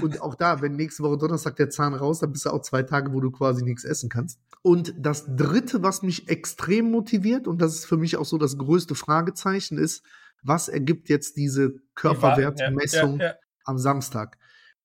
Und 0.00 0.22
auch 0.22 0.34
da, 0.34 0.62
wenn 0.62 0.72
nächste 0.72 1.02
Woche 1.02 1.18
Donnerstag 1.18 1.56
der 1.56 1.68
Zahn 1.68 1.94
raus, 1.94 2.20
dann 2.20 2.32
bist 2.32 2.46
du 2.46 2.50
auch 2.50 2.62
zwei 2.62 2.82
Tage, 2.82 3.12
wo 3.12 3.20
du 3.20 3.30
quasi 3.30 3.62
nichts 3.62 3.84
essen 3.84 4.08
kannst. 4.08 4.40
Und 4.62 4.94
das 4.98 5.26
dritte, 5.36 5.82
was 5.82 6.02
mich 6.02 6.28
extrem 6.28 6.90
motiviert, 6.90 7.46
und 7.46 7.60
das 7.60 7.74
ist 7.74 7.84
für 7.84 7.96
mich 7.96 8.16
auch 8.16 8.24
so 8.24 8.38
das 8.38 8.56
größte 8.56 8.94
Fragezeichen, 8.94 9.78
ist, 9.78 10.02
was 10.42 10.68
ergibt 10.68 11.08
jetzt 11.08 11.36
diese 11.36 11.74
Körperwertmessung 11.94 13.18
Ja, 13.18 13.26
ja, 13.26 13.32
ja. 13.32 13.38
am 13.64 13.78
Samstag? 13.78 14.38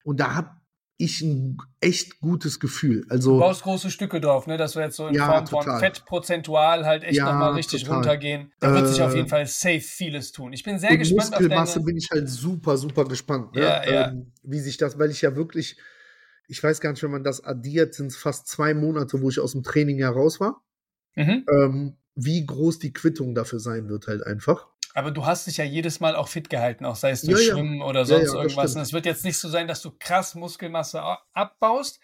Und 0.04 0.19
da 0.19 0.36
habe 0.36 0.52
ich 1.03 1.21
ein 1.21 1.57
echt 1.81 2.19
gutes 2.19 2.59
Gefühl. 2.59 3.01
Du 3.01 3.09
Also, 3.09 3.37
baust 3.37 3.63
große 3.63 3.91
Stücke 3.91 4.21
drauf, 4.21 4.47
ne? 4.47 4.57
dass 4.57 4.75
wir 4.75 4.83
jetzt 4.83 4.95
so 4.95 5.07
in 5.07 5.13
Ja, 5.15 5.25
Form 5.25 5.47
von 5.47 5.59
total. 5.63 5.79
Fett 5.79 6.05
prozentual 6.05 6.85
halt 6.85 7.03
echt 7.03 7.17
Ja, 7.17 7.25
nochmal 7.31 7.53
richtig 7.53 7.83
total. 7.83 7.97
runtergehen. 7.97 8.51
Da 8.59 8.73
wird 8.73 8.87
sich 8.87 9.01
auf 9.01 9.13
Äh, 9.13 9.17
jeden 9.17 9.27
Fall 9.27 9.45
safe 9.45 9.81
vieles 9.81 10.31
tun. 10.31 10.53
Ich 10.53 10.63
bin 10.63 10.79
sehr 10.79 10.97
gespannt 10.97 11.33
auf 11.33 11.39
Muskelmasse 11.39 11.73
deine... 11.75 11.85
bin 11.85 11.97
ich 11.97 12.09
halt 12.11 12.29
super, 12.29 12.77
super 12.77 13.05
gespannt, 13.05 13.53
ne? 13.53 13.61
Ja, 13.61 13.83
ja. 13.89 14.07
Ähm, 14.09 14.31
wie 14.43 14.59
sich 14.59 14.77
das, 14.77 14.97
weil 14.97 15.11
ich 15.11 15.21
ja 15.21 15.35
wirklich, 15.35 15.77
ich 16.47 16.63
weiß 16.63 16.81
gar 16.81 16.91
nicht, 16.91 17.03
wenn 17.03 17.11
man 17.11 17.23
das 17.23 17.43
addiert, 17.43 17.93
sind 17.93 18.07
es 18.07 18.17
fast 18.17 18.47
zwei 18.47 18.73
Monate, 18.73 19.21
wo 19.21 19.29
ich 19.29 19.39
aus 19.39 19.51
dem 19.53 19.63
Training 19.63 19.97
ja 19.99 20.09
raus 20.09 20.39
war. 20.39 20.63
Mhm. 21.15 21.45
Ähm, 21.49 21.97
wie 22.15 22.45
groß 22.45 22.79
die 22.79 22.93
Quittung 22.93 23.33
dafür 23.35 23.59
sein 23.59 23.89
wird, 23.89 24.07
halt 24.07 24.25
einfach. 24.25 24.67
Aber 24.93 25.12
du 25.12 25.25
hast 25.25 25.47
dich 25.47 25.58
ja 25.58 25.63
jedes 25.63 25.99
Mal 25.99 26.15
auch 26.15 26.27
fit 26.27 26.49
gehalten, 26.49 26.86
auch 26.86 26.95
sei 26.95 27.12
es 27.12 27.23
durch 27.23 27.47
ja. 27.47 27.53
Schwimmen 27.53 27.82
oder 27.82 28.01
Ja, 28.01 28.06
sonst 28.06 28.34
ja, 28.34 28.41
irgendwas. 28.41 28.75
Und 28.75 28.82
es 28.82 28.93
wird 28.93 29.06
jetzt 29.06 29.25
nicht 29.25 29.38
so 29.38 29.49
sein, 29.49 29.67
dass 29.67 29.82
du 29.82 29.91
krass 29.97 30.36
Muskelmasse 30.36 31.01
abbaust. 31.34 31.99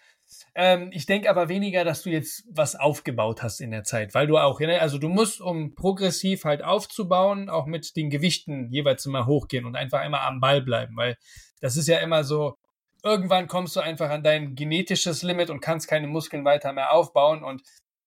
Ähm, 0.54 0.90
ich 0.92 1.06
denke 1.06 1.28
aber 1.28 1.48
weniger, 1.48 1.84
dass 1.84 2.02
du 2.02 2.10
jetzt 2.10 2.44
was 2.50 2.76
aufgebaut 2.76 3.42
hast 3.42 3.60
in 3.60 3.70
der 3.72 3.84
Zeit, 3.84 4.14
weil 4.14 4.26
du 4.26 4.38
auch, 4.38 4.60
ne, 4.60 4.80
also 4.80 4.98
du 4.98 5.08
musst, 5.08 5.40
um 5.40 5.74
progressiv 5.74 6.44
halt 6.44 6.62
aufzubauen, 6.62 7.48
auch 7.48 7.66
mit 7.66 7.96
den 7.96 8.10
Gewichten 8.10 8.70
jeweils 8.70 9.06
immer 9.06 9.26
hochgehen 9.26 9.64
und 9.64 9.76
einfach 9.76 10.04
immer 10.04 10.22
am 10.22 10.40
Ball 10.40 10.62
bleiben, 10.62 10.96
weil 10.96 11.16
das 11.60 11.76
ist 11.76 11.88
ja 11.88 11.98
immer 11.98 12.22
so, 12.22 12.56
irgendwann 13.02 13.48
kommst 13.48 13.76
du 13.76 13.80
einfach 13.80 14.10
an 14.10 14.22
dein 14.22 14.54
genetisches 14.54 15.22
Limit 15.22 15.50
und 15.50 15.60
kannst 15.60 15.88
keine 15.88 16.06
Muskeln 16.06 16.44
weiter 16.44 16.72
mehr 16.72 16.92
aufbauen 16.92 17.42
und 17.42 17.62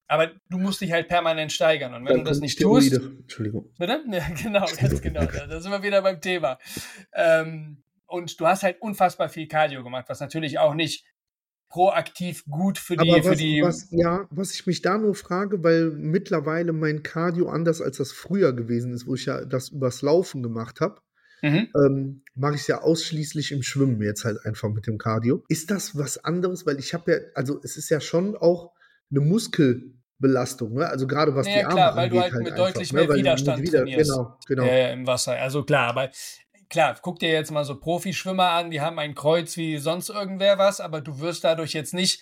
aber 0.07 0.31
du 0.49 0.57
musst 0.57 0.81
dich 0.81 0.91
halt 0.91 1.07
permanent 1.07 1.51
steigern 1.51 1.93
und 1.93 2.05
wenn 2.05 2.17
du 2.19 2.23
das 2.23 2.39
nicht 2.39 2.53
Steroide. 2.53 2.97
tust, 2.99 3.19
Entschuldigung. 3.21 3.71
Bitte? 3.77 4.03
Ja, 4.11 4.23
genau, 4.43 4.65
ganz 4.79 5.01
genau. 5.01 5.25
Da 5.25 5.59
sind 5.59 5.71
wir 5.71 5.83
wieder 5.83 6.01
beim 6.01 6.21
Thema. 6.21 6.59
Ähm, 7.13 7.83
und 8.05 8.39
du 8.39 8.45
hast 8.47 8.63
halt 8.63 8.81
unfassbar 8.81 9.29
viel 9.29 9.47
Cardio 9.47 9.83
gemacht, 9.83 10.05
was 10.07 10.19
natürlich 10.19 10.59
auch 10.59 10.73
nicht 10.75 11.05
proaktiv 11.69 12.43
gut 12.45 12.77
für 12.77 12.95
die, 12.95 13.09
Aber 13.11 13.23
für 13.23 13.31
was, 13.31 13.37
die. 13.39 13.61
was, 13.63 13.87
ja, 13.89 14.27
was 14.29 14.53
ich 14.53 14.67
mich 14.67 14.83
da 14.83 14.99
nur 14.99 15.15
frage, 15.15 15.63
weil 15.63 15.89
mittlerweile 15.89 16.71
mein 16.73 17.01
Cardio 17.01 17.49
anders 17.49 17.81
als 17.81 17.97
das 17.97 18.11
früher 18.11 18.53
gewesen 18.53 18.93
ist, 18.93 19.07
wo 19.07 19.15
ich 19.15 19.25
ja 19.25 19.43
das 19.45 19.69
übers 19.69 20.01
Laufen 20.03 20.43
gemacht 20.43 20.81
habe, 20.81 21.01
Mhm. 21.41 21.67
ähm, 21.75 22.23
mache 22.35 22.55
ich 22.55 22.61
es 22.61 22.67
ja 22.67 22.81
ausschließlich 22.81 23.51
im 23.51 23.63
Schwimmen 23.63 24.01
jetzt 24.01 24.23
halt 24.23 24.45
einfach 24.45 24.69
mit 24.69 24.87
dem 24.87 24.97
Cardio. 24.97 25.43
Ist 25.49 25.71
das 25.71 25.97
was 25.97 26.23
anderes? 26.23 26.65
Weil 26.65 26.79
ich 26.79 26.93
habe 26.93 27.11
ja, 27.11 27.17
also 27.35 27.59
es 27.63 27.75
ist 27.75 27.89
ja 27.89 27.99
schon 27.99 28.37
auch 28.37 28.71
eine 29.15 29.21
Muskelbelastung, 29.21 30.73
ne? 30.73 30.87
Also 30.87 31.07
gerade 31.07 31.35
was 31.35 31.47
Ja, 31.47 31.53
die 31.53 31.63
Arme 31.65 31.73
klar, 31.75 31.95
weil 31.95 32.09
du 32.09 32.17
angeht 32.17 32.33
halt 32.33 32.43
mit 32.43 32.53
einfach, 32.53 32.65
deutlich 32.65 32.93
ne? 32.93 32.99
mehr 32.99 33.07
du 33.07 33.13
Widerstand 33.15 33.59
mit 33.59 33.67
Wider- 33.67 33.79
trainierst. 33.83 34.11
Genau, 34.11 34.37
genau. 34.47 34.63
äh, 34.63 34.93
im 34.93 35.07
Wasser. 35.07 35.33
Also 35.33 35.63
klar, 35.63 35.87
aber 35.89 36.09
klar, 36.69 36.95
guck 37.01 37.19
dir 37.19 37.29
jetzt 37.31 37.51
mal 37.51 37.65
so 37.65 37.79
Profischwimmer 37.79 38.49
an, 38.49 38.71
die 38.71 38.81
haben 38.81 38.99
ein 38.99 39.15
Kreuz 39.15 39.57
wie 39.57 39.77
sonst 39.77 40.09
irgendwer 40.09 40.57
was, 40.57 40.79
aber 40.79 41.01
du 41.01 41.19
wirst 41.19 41.43
dadurch 41.43 41.73
jetzt 41.73 41.93
nicht, 41.93 42.21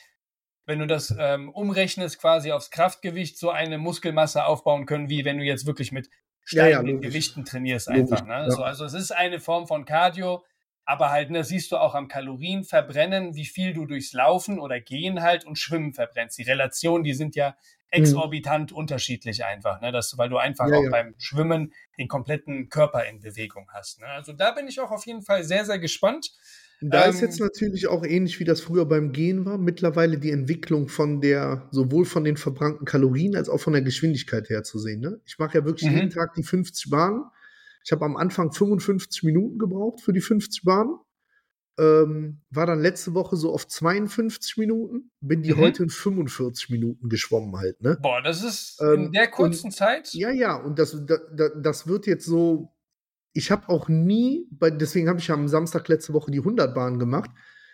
wenn 0.65 0.79
du 0.79 0.87
das 0.87 1.13
ähm, 1.17 1.49
umrechnest, 1.49 2.19
quasi 2.19 2.51
aufs 2.51 2.69
Kraftgewicht, 2.69 3.37
so 3.37 3.49
eine 3.49 3.77
Muskelmasse 3.77 4.45
aufbauen 4.45 4.85
können, 4.85 5.09
wie 5.09 5.25
wenn 5.25 5.37
du 5.37 5.43
jetzt 5.43 5.65
wirklich 5.65 5.91
mit 5.91 6.07
Ja, 6.07 6.65
ja, 6.67 6.71
steigenden 6.75 6.95
logisch. 6.97 7.09
Gewichten 7.09 7.45
trainierst 7.45 7.87
Logisch, 7.87 8.01
einfach. 8.11 8.25
Ne? 8.25 8.33
ja. 8.33 8.51
So, 8.51 8.63
also 8.63 8.85
es 8.85 8.93
ist 8.93 9.11
eine 9.11 9.39
Form 9.39 9.67
von 9.67 9.85
Cardio, 9.85 10.43
aber 10.85 11.09
halt, 11.11 11.29
ne, 11.31 11.43
siehst 11.43 11.71
du 11.71 11.77
auch 11.77 11.95
am 11.95 12.07
Kalorienverbrennen, 12.07 13.35
wie 13.35 13.45
viel 13.45 13.73
du 13.73 13.85
durchs 13.85 14.13
Laufen 14.13 14.59
oder 14.59 14.79
Gehen 14.81 15.21
halt 15.21 15.45
und 15.45 15.57
Schwimmen 15.57 15.93
verbrennst. 15.93 16.37
Die 16.37 16.43
Relationen, 16.43 17.03
die 17.03 17.13
sind 17.13 17.35
ja 17.35 17.55
exorbitant 17.89 18.71
unterschiedlich 18.71 19.43
einfach, 19.43 19.81
ne? 19.81 19.91
Das, 19.91 20.17
weil 20.17 20.29
du 20.29 20.37
einfach 20.37 20.71
Ja, 20.71 20.75
auch 20.75 20.87
ja. 20.87 20.89
beim 20.89 21.13
Schwimmen 21.17 21.73
den 21.97 22.07
kompletten 22.07 22.69
Körper 22.69 23.05
in 23.05 23.19
Bewegung 23.19 23.69
hast. 23.73 23.99
Ne? 23.99 24.07
Also 24.07 24.31
da 24.33 24.51
bin 24.51 24.67
ich 24.67 24.79
auch 24.79 24.91
auf 24.91 25.05
jeden 25.05 25.21
Fall 25.23 25.43
sehr, 25.43 25.65
sehr 25.65 25.77
gespannt. 25.79 26.31
Da 26.83 27.03
ist 27.05 27.21
Ähm, 27.21 27.21
jetzt 27.21 27.39
natürlich 27.39 27.87
auch 27.87 28.03
ähnlich 28.03 28.39
wie 28.39 28.43
das 28.43 28.61
früher 28.61 28.85
beim 28.87 29.11
Gehen 29.11 29.45
war, 29.45 29.59
mittlerweile 29.59 30.17
die 30.17 30.31
Entwicklung 30.31 30.87
von 30.87 31.21
der, 31.21 31.67
sowohl 31.71 32.05
von 32.05 32.23
den 32.23 32.37
verbrannten 32.37 32.85
Kalorien 32.85 33.35
als 33.35 33.49
auch 33.49 33.59
von 33.59 33.73
der 33.73 33.83
Geschwindigkeit 33.83 34.49
her 34.49 34.63
zu 34.63 34.79
sehen. 34.79 34.99
Ne? 34.99 35.19
Ich 35.25 35.37
mache 35.37 35.59
ja 35.59 35.65
wirklich 35.65 35.87
Mhm. 35.87 35.89
jeden 35.89 36.09
Tag 36.09 36.33
die 36.33 36.43
50 36.43 36.89
Bahnen. 36.89 37.25
Ich 37.83 37.91
habe 37.91 38.05
am 38.05 38.15
Anfang 38.17 38.51
55 38.51 39.23
Minuten 39.23 39.57
gebraucht 39.57 40.01
für 40.01 40.13
die 40.13 40.21
50 40.21 40.63
Bahnen. 40.63 40.97
Ähm, 41.79 42.41
war 42.49 42.65
dann 42.65 42.81
letzte 42.81 43.13
Woche 43.13 43.37
so 43.37 43.53
auf 43.53 43.67
52 43.67 44.57
Minuten, 44.57 45.09
bin 45.21 45.41
die 45.41 45.53
Mhm. 45.53 45.57
heute 45.57 45.83
in 45.83 45.89
45 45.89 46.69
Minuten 46.69 47.07
geschwommen 47.09 47.55
halt, 47.57 47.81
ne? 47.81 47.97
Boah, 48.01 48.21
das 48.21 48.43
ist 48.43 48.79
Ähm, 48.81 49.05
in 49.05 49.11
der 49.13 49.29
kurzen 49.31 49.71
Zeit. 49.71 50.13
Ja, 50.13 50.29
ja, 50.31 50.55
und 50.57 50.77
das, 50.77 50.91
da, 51.05 51.17
da, 51.33 51.49
das 51.49 51.87
wird 51.87 52.07
jetzt 52.07 52.25
so. 52.25 52.73
Ich 53.33 53.49
habe 53.51 53.69
auch 53.69 53.87
nie, 53.87 54.47
bei, 54.51 54.69
deswegen 54.69 55.07
habe 55.07 55.19
ich 55.19 55.31
am 55.31 55.47
Samstag 55.47 55.87
letzte 55.87 56.13
Woche 56.13 56.29
die 56.31 56.39
100 56.39 56.75
Bahn 56.75 56.99
gemacht. 56.99 57.31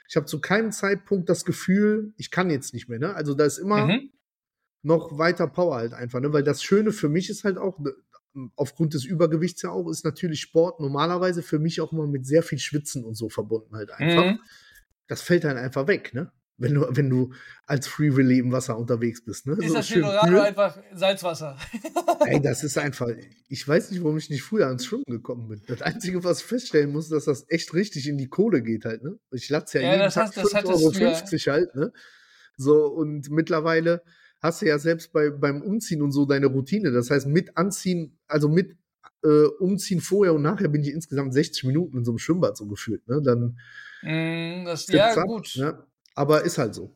Ich 0.08 0.16
habe 0.16 0.28
zu 0.28 0.40
keinem 0.40 0.72
Zeitpunkt 0.72 1.28
das 1.28 1.44
Gefühl, 1.44 2.14
ich 2.18 2.30
kann 2.30 2.52
jetzt 2.52 2.74
nicht 2.76 2.88
mehr. 2.88 3.00
Ne? 3.00 3.16
Also 3.16 3.34
da 3.34 3.46
ist 3.46 3.58
immer 3.58 3.88
Mhm. 3.88 4.12
noch 4.84 5.18
weiter 5.18 5.48
Power 5.48 5.76
halt 5.78 5.94
einfach. 5.94 6.20
Ne? 6.22 6.32
Weil 6.32 6.44
das 6.44 6.62
Schöne 6.64 6.92
für 6.92 7.10
mich 7.10 7.30
ist 7.32 7.44
halt 7.44 7.58
auch, 7.58 7.80
aufgrund 8.56 8.94
des 8.94 9.06
Übergewichts 9.06 9.62
ja 9.62 9.72
auch, 9.72 9.90
ist 9.90 10.06
natürlich 10.06 10.42
Sport 10.42 10.80
normalerweise 10.80 11.42
für 11.44 11.60
mich 11.60 11.82
auch 11.82 11.92
immer 11.92 12.08
mit 12.08 12.26
sehr 12.26 12.44
viel 12.44 12.60
Schwitzen 12.60 13.04
und 13.04 13.16
so 13.16 13.30
verbunden 13.30 13.76
halt 13.76 13.92
einfach. 13.92 14.26
Mhm. 14.26 14.40
Das 15.08 15.22
fällt 15.22 15.44
dann 15.44 15.58
einfach 15.58 15.88
weg, 15.88 16.14
ne? 16.14 16.32
Wenn 16.60 16.74
du, 16.74 16.88
wenn 16.90 17.08
du 17.08 17.34
als 17.68 17.88
Free 17.88 18.10
Relay 18.10 18.40
im 18.40 18.52
Wasser 18.52 18.80
unterwegs 18.80 19.24
bist. 19.24 19.46
Ne? 19.46 19.54
Ist 19.60 19.68
So 19.68 19.74
das 19.76 19.88
schön 19.88 20.02
Colorado 20.02 20.40
einfach 20.42 20.76
Salzwasser? 20.92 21.56
Ey, 22.26 22.42
das 22.42 22.64
ist 22.64 22.80
einfach. 22.80 23.10
Ich 23.48 23.68
weiß 23.68 23.92
nicht, 23.92 24.02
warum 24.04 24.18
ich 24.18 24.32
nicht 24.32 24.42
früher 24.42 24.66
ans 24.66 24.84
Schwimmen 24.84 25.04
gekommen 25.08 25.48
bin. 25.50 25.62
Das 25.68 25.84
Einzige, 25.84 26.24
was 26.24 26.40
ich 26.40 26.46
feststellen 26.46 26.92
muss, 26.92 27.10
dass 27.10 27.26
das 27.26 27.46
echt 27.50 27.76
richtig 27.76 28.08
in 28.08 28.18
die 28.18 28.28
Kohle 28.28 28.64
geht 28.64 28.86
halt, 28.86 29.04
ne? 29.04 29.20
Ich 29.32 29.50
latze 29.50 29.80
ja, 29.80 29.84
Ja, 29.86 29.92
jeden 29.98 30.12
Tag 30.12 30.24
hast- 30.26 30.38
das 30.38 30.46
5,50 30.52 30.56
hattest 30.56 31.32
du 31.32 31.36
Euro 31.52 31.58
halt, 31.58 31.76
ne? 31.76 31.94
So, 32.58 32.88
und 32.88 33.30
mittlerweile 33.30 34.02
hast 34.42 34.62
du 34.62 34.68
ja 34.68 34.78
selbst 34.80 35.12
bei, 35.14 35.30
beim 35.30 35.62
Umziehen 35.62 36.02
und 36.02 36.12
so 36.12 36.26
deine 36.26 36.48
Routine. 36.48 36.92
Das 36.92 37.10
heißt, 37.10 37.28
mit 37.28 37.58
Anziehen, 37.58 38.18
also 38.28 38.50
mit 38.50 38.78
äh, 39.24 39.46
Umziehen 39.60 40.02
vorher 40.02 40.34
und 40.34 40.42
nachher 40.44 40.68
bin 40.68 40.84
ich 40.84 40.92
insgesamt 40.92 41.34
60 41.34 41.64
Minuten 41.66 41.98
in 41.98 42.06
so 42.06 42.12
einem 42.12 42.20
Schwimmbad 42.20 42.56
so 42.58 42.68
gefühlt, 42.68 43.08
ne? 43.08 43.22
Dann 43.22 43.58
Mm, 44.02 44.66
das, 44.66 44.88
ja, 44.88 45.12
ab, 45.14 45.26
gut. 45.28 45.56
Ne? 45.58 45.84
Aber 46.14 46.44
ist 46.44 46.58
halt 46.58 46.76
so. 46.76 46.96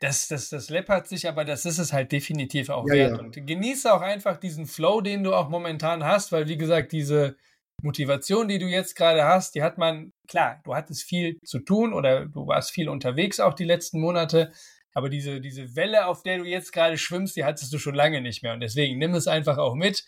Das, 0.00 0.26
das, 0.26 0.48
das 0.48 0.68
läppert 0.70 1.06
sich, 1.06 1.28
aber 1.28 1.44
das 1.44 1.64
ist 1.64 1.78
es 1.78 1.92
halt 1.92 2.10
definitiv 2.10 2.68
auch 2.70 2.86
Ja, 2.88 2.94
wert. 2.94 3.12
ja. 3.12 3.18
Und 3.18 3.46
genieße 3.46 3.92
auch 3.92 4.00
einfach 4.00 4.36
diesen 4.36 4.66
Flow, 4.66 5.00
den 5.00 5.22
du 5.22 5.32
auch 5.32 5.48
momentan 5.48 6.02
hast, 6.04 6.32
weil, 6.32 6.48
wie 6.48 6.56
gesagt, 6.58 6.90
diese 6.90 7.36
Motivation, 7.82 8.48
die 8.48 8.58
du 8.58 8.66
jetzt 8.66 8.96
gerade 8.96 9.24
hast, 9.24 9.54
die 9.54 9.62
hat 9.62 9.78
man, 9.78 10.12
klar, 10.26 10.60
du 10.64 10.74
hattest 10.74 11.04
viel 11.04 11.38
zu 11.44 11.60
tun 11.60 11.92
oder 11.92 12.26
du 12.26 12.46
warst 12.48 12.72
viel 12.72 12.88
unterwegs 12.88 13.38
auch 13.38 13.54
die 13.54 13.64
letzten 13.64 14.00
Monate, 14.00 14.52
aber 14.94 15.08
diese, 15.08 15.40
diese 15.40 15.74
Welle, 15.76 16.06
auf 16.06 16.22
der 16.22 16.38
du 16.38 16.44
jetzt 16.44 16.72
gerade 16.72 16.98
schwimmst, 16.98 17.36
die 17.36 17.44
hattest 17.44 17.72
du 17.72 17.78
schon 17.78 17.94
lange 17.94 18.20
nicht 18.20 18.42
mehr. 18.42 18.52
Und 18.52 18.60
deswegen 18.60 18.98
nimm 18.98 19.14
es 19.14 19.26
einfach 19.26 19.58
auch 19.58 19.74
mit. 19.74 20.04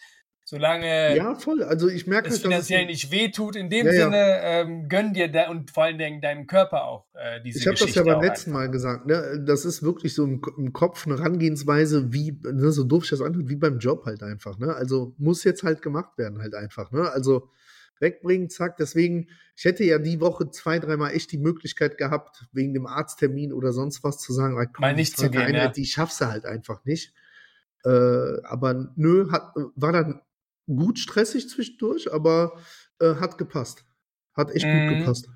solange 0.47 1.17
Ja, 1.17 1.35
voll. 1.37 1.63
Also 1.63 1.89
ich 1.89 2.07
merke 2.07 2.29
es 2.29 2.35
halt, 2.35 2.43
finanziell 2.43 2.85
nicht 2.87 3.11
wehtut, 3.11 3.57
in 3.57 3.71
dem 3.71 3.87
Ja, 3.87 3.93
ja. 3.93 4.05
Sinne, 4.05 4.41
ähm, 4.43 4.89
gönn 4.89 5.15
dir 5.15 5.29
da 5.29 5.49
und 5.49 5.71
vor 5.71 5.85
allen 5.85 5.97
Dingen 5.97 6.21
deinem 6.21 6.47
Körper 6.47 6.85
auch 6.85 7.07
äh, 7.15 7.41
diese 7.43 7.61
ich 7.61 7.67
habe 7.67 7.79
das 7.79 7.95
ja 7.95 8.03
beim 8.03 8.21
letzten 8.21 8.53
Mal 8.53 8.71
gesagt, 8.71 9.07
ne? 9.07 9.43
Das 9.47 9.65
ist 9.65 9.83
wirklich 9.83 10.15
so 10.15 10.25
im, 10.25 10.43
im 10.59 10.73
Kopf 10.75 11.07
eine 11.07 11.17
Herangehensweise, 11.17 12.13
wie, 12.13 12.39
ne, 12.43 12.71
so 12.73 12.85
doof 12.85 13.05
ich 13.05 13.11
das 13.11 13.23
antut, 13.23 13.49
wie 13.49 13.57
beim 13.57 13.79
Job 13.79 14.05
halt 14.05 14.23
einfach, 14.23 14.59
ne? 14.59 14.75
Also 14.75 15.15
muss 15.17 15.45
jetzt 15.45 15.63
halt 15.63 15.81
gemacht 15.81 16.19
werden, 16.19 16.41
halt 16.43 16.55
einfach, 16.55 16.93
ne? 16.93 17.11
Also 17.11 17.49
wegbringen, 18.01 18.51
zack. 18.51 18.77
Deswegen, 18.77 19.29
ich 19.57 19.65
hätte 19.65 19.85
ja 19.85 19.99
die 19.99 20.21
Woche 20.21 20.51
zwei, 20.51 20.79
dreimal 20.79 21.13
echt 21.13 21.33
die 21.33 21.39
Möglichkeit 21.39 21.99
gehabt, 21.99 22.47
wegen 22.53 22.75
dem 22.75 22.87
Arzttermin 22.87 23.53
oder 23.53 23.73
sonst 23.73 24.05
was 24.05 24.19
zu 24.19 24.33
sagen, 24.33 24.59
ah, 24.59 24.67
komm, 24.67 24.83
Mal 24.83 24.95
nicht 24.95 25.17
zu 25.17 25.31
gehen, 25.31 25.43
Einheit, 25.43 25.63
ja. 25.63 25.69
die 25.69 25.87
schaffst 25.87 26.21
du 26.21 26.27
halt 26.27 26.45
einfach 26.45 26.85
nicht. 26.85 27.15
Äh, 27.85 28.43
aber 28.45 28.93
nö, 28.97 29.31
hat, 29.31 29.53
war 29.77 29.93
dann 29.93 30.23
gut 30.67 30.99
stressig 30.99 31.49
zwischendurch, 31.49 32.13
aber 32.13 32.59
äh, 33.01 33.17
hat 33.17 33.39
gepasst. 33.39 33.85
Hat 34.35 34.51
echt 34.51 34.67
Mhm. 34.67 34.89
gut 34.89 34.99
gepasst. 34.99 35.29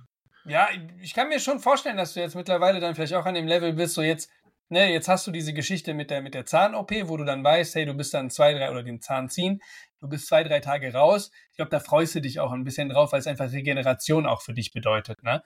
Ja, 0.46 0.68
ich 1.02 1.12
kann 1.14 1.28
mir 1.28 1.40
schon 1.40 1.60
vorstellen, 1.60 1.98
dass 1.98 2.14
du 2.14 2.20
jetzt 2.20 2.34
mittlerweile 2.34 2.80
dann 2.80 2.94
vielleicht 2.94 3.14
auch 3.14 3.26
an 3.26 3.34
dem 3.34 3.46
Level 3.46 3.74
bist, 3.74 3.94
so 3.94 4.02
jetzt, 4.02 4.30
ne, 4.70 4.90
jetzt 4.90 5.06
hast 5.06 5.26
du 5.26 5.30
diese 5.30 5.52
Geschichte 5.52 5.92
mit 5.92 6.10
der, 6.10 6.22
mit 6.22 6.32
der 6.32 6.46
Zahn-OP, 6.46 6.90
wo 7.04 7.18
du 7.18 7.24
dann 7.24 7.44
weißt, 7.44 7.74
hey, 7.74 7.84
du 7.84 7.92
bist 7.92 8.14
dann 8.14 8.30
zwei, 8.30 8.54
drei, 8.54 8.70
oder 8.70 8.82
den 8.82 9.02
Zahn 9.02 9.28
ziehen, 9.28 9.60
du 10.00 10.08
bist 10.08 10.26
zwei, 10.26 10.44
drei 10.44 10.60
Tage 10.60 10.92
raus. 10.92 11.30
Ich 11.50 11.56
glaube, 11.56 11.70
da 11.70 11.80
freust 11.80 12.14
du 12.14 12.20
dich 12.20 12.40
auch 12.40 12.52
ein 12.52 12.64
bisschen 12.64 12.88
drauf, 12.88 13.12
weil 13.12 13.20
es 13.20 13.26
einfach 13.26 13.52
Regeneration 13.52 14.26
auch 14.26 14.42
für 14.42 14.54
dich 14.54 14.72
bedeutet, 14.72 15.22
ne? 15.22 15.42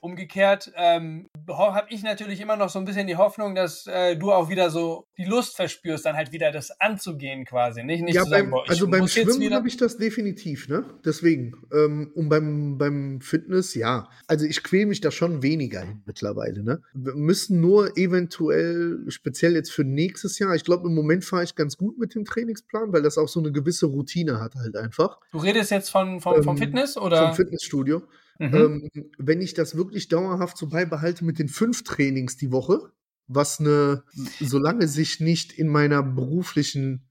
Umgekehrt 0.00 0.72
ähm, 0.76 1.26
habe 1.48 1.86
ich 1.90 2.02
natürlich 2.02 2.40
immer 2.40 2.56
noch 2.56 2.70
so 2.70 2.78
ein 2.78 2.84
bisschen 2.84 3.06
die 3.06 3.16
Hoffnung, 3.16 3.54
dass 3.54 3.86
äh, 3.86 4.16
du 4.16 4.32
auch 4.32 4.48
wieder 4.48 4.70
so 4.70 5.06
die 5.18 5.24
Lust 5.24 5.56
verspürst, 5.56 6.06
dann 6.06 6.16
halt 6.16 6.32
wieder 6.32 6.50
das 6.52 6.70
anzugehen 6.80 7.44
quasi. 7.44 7.82
Nicht, 7.82 8.02
nicht 8.02 8.14
Ja, 8.14 8.24
zu 8.24 8.30
sagen, 8.30 8.44
beim, 8.44 8.50
boah, 8.50 8.64
ich 8.64 8.70
also 8.70 8.88
beim 8.88 9.06
Schwimmen 9.06 9.52
habe 9.52 9.68
ich 9.68 9.76
das 9.76 9.98
definitiv, 9.98 10.68
ne? 10.68 10.84
Deswegen. 11.04 11.52
Ähm, 11.72 12.10
und 12.14 12.28
beim, 12.28 12.78
beim 12.78 13.20
Fitness, 13.20 13.74
ja. 13.74 14.08
Also 14.26 14.46
ich 14.46 14.62
quäle 14.62 14.86
mich 14.86 15.00
da 15.00 15.10
schon 15.10 15.42
weniger 15.42 15.80
hin 15.80 16.02
mittlerweile, 16.06 16.62
ne? 16.62 16.80
Wir 16.94 17.14
müssen 17.14 17.60
nur 17.60 17.96
eventuell, 17.96 19.04
speziell 19.08 19.54
jetzt 19.54 19.70
für 19.70 19.84
nächstes 19.84 20.38
Jahr, 20.38 20.54
ich 20.54 20.64
glaube, 20.64 20.88
im 20.88 20.94
Moment 20.94 21.24
fahre 21.24 21.44
ich 21.44 21.54
ganz 21.54 21.76
gut 21.76 21.98
mit 21.98 22.14
dem 22.14 22.24
Trainingsplan, 22.24 22.92
weil 22.92 23.02
das 23.02 23.18
auch 23.18 23.28
so 23.28 23.40
eine 23.40 23.52
gewisse 23.52 23.86
Routine 23.86 24.40
hat 24.40 24.54
halt 24.54 24.76
einfach. 24.76 25.18
Du 25.32 25.38
redest 25.38 25.70
jetzt 25.70 25.90
von, 25.90 26.20
vom, 26.20 26.42
vom 26.42 26.56
Ähm, 26.56 26.62
Fitness 26.62 26.96
oder? 26.96 27.26
Vom 27.26 27.34
Fitnessstudio. 27.34 28.02
Mhm. 28.40 28.54
Ähm, 28.54 28.90
wenn 29.18 29.42
ich 29.42 29.52
das 29.52 29.76
wirklich 29.76 30.08
dauerhaft 30.08 30.56
so 30.56 30.70
beibehalte 30.70 31.26
mit 31.26 31.38
den 31.38 31.48
fünf 31.48 31.84
Trainings 31.84 32.38
die 32.38 32.50
Woche, 32.50 32.90
was 33.28 33.60
eine, 33.60 34.02
solange 34.40 34.88
sich 34.88 35.20
nicht 35.20 35.52
in 35.52 35.68
meiner 35.68 36.02
beruflichen 36.02 37.04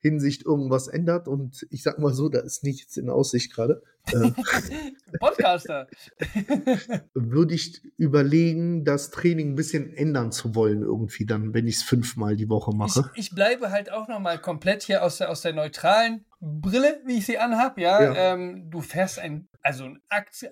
Hinsicht 0.00 0.44
irgendwas 0.44 0.86
ändert 0.86 1.26
und 1.26 1.66
ich 1.70 1.82
sag 1.82 1.98
mal 1.98 2.12
so, 2.12 2.28
da 2.28 2.38
ist 2.38 2.62
nichts 2.62 2.96
in 2.96 3.10
Aussicht 3.10 3.52
gerade, 3.52 3.82
äh, 4.12 4.30
Podcaster. 5.18 5.88
würde 7.14 7.54
ich 7.54 7.82
überlegen, 7.96 8.84
das 8.84 9.10
Training 9.10 9.52
ein 9.52 9.54
bisschen 9.56 9.92
ändern 9.92 10.30
zu 10.30 10.54
wollen 10.54 10.82
irgendwie 10.82 11.26
dann, 11.26 11.52
wenn 11.52 11.66
ich 11.66 11.76
es 11.76 11.82
fünfmal 11.82 12.36
die 12.36 12.48
Woche 12.48 12.70
ich, 12.70 12.76
mache. 12.76 13.10
ich 13.14 13.34
bleibe 13.34 13.70
halt 13.70 13.90
auch 13.90 14.06
nochmal 14.08 14.40
komplett 14.40 14.84
hier 14.84 15.02
aus 15.02 15.18
der, 15.18 15.30
aus 15.30 15.42
der 15.42 15.52
neutralen 15.52 16.24
Brille, 16.40 17.00
wie 17.04 17.18
ich 17.18 17.26
sie 17.26 17.38
anhab, 17.38 17.78
ja. 17.78 18.02
Ja. 18.02 18.34
Ähm, 18.34 18.70
du 18.70 18.80
fährst 18.80 19.18
ein, 19.18 19.48
also 19.62 19.84
ein 19.84 20.00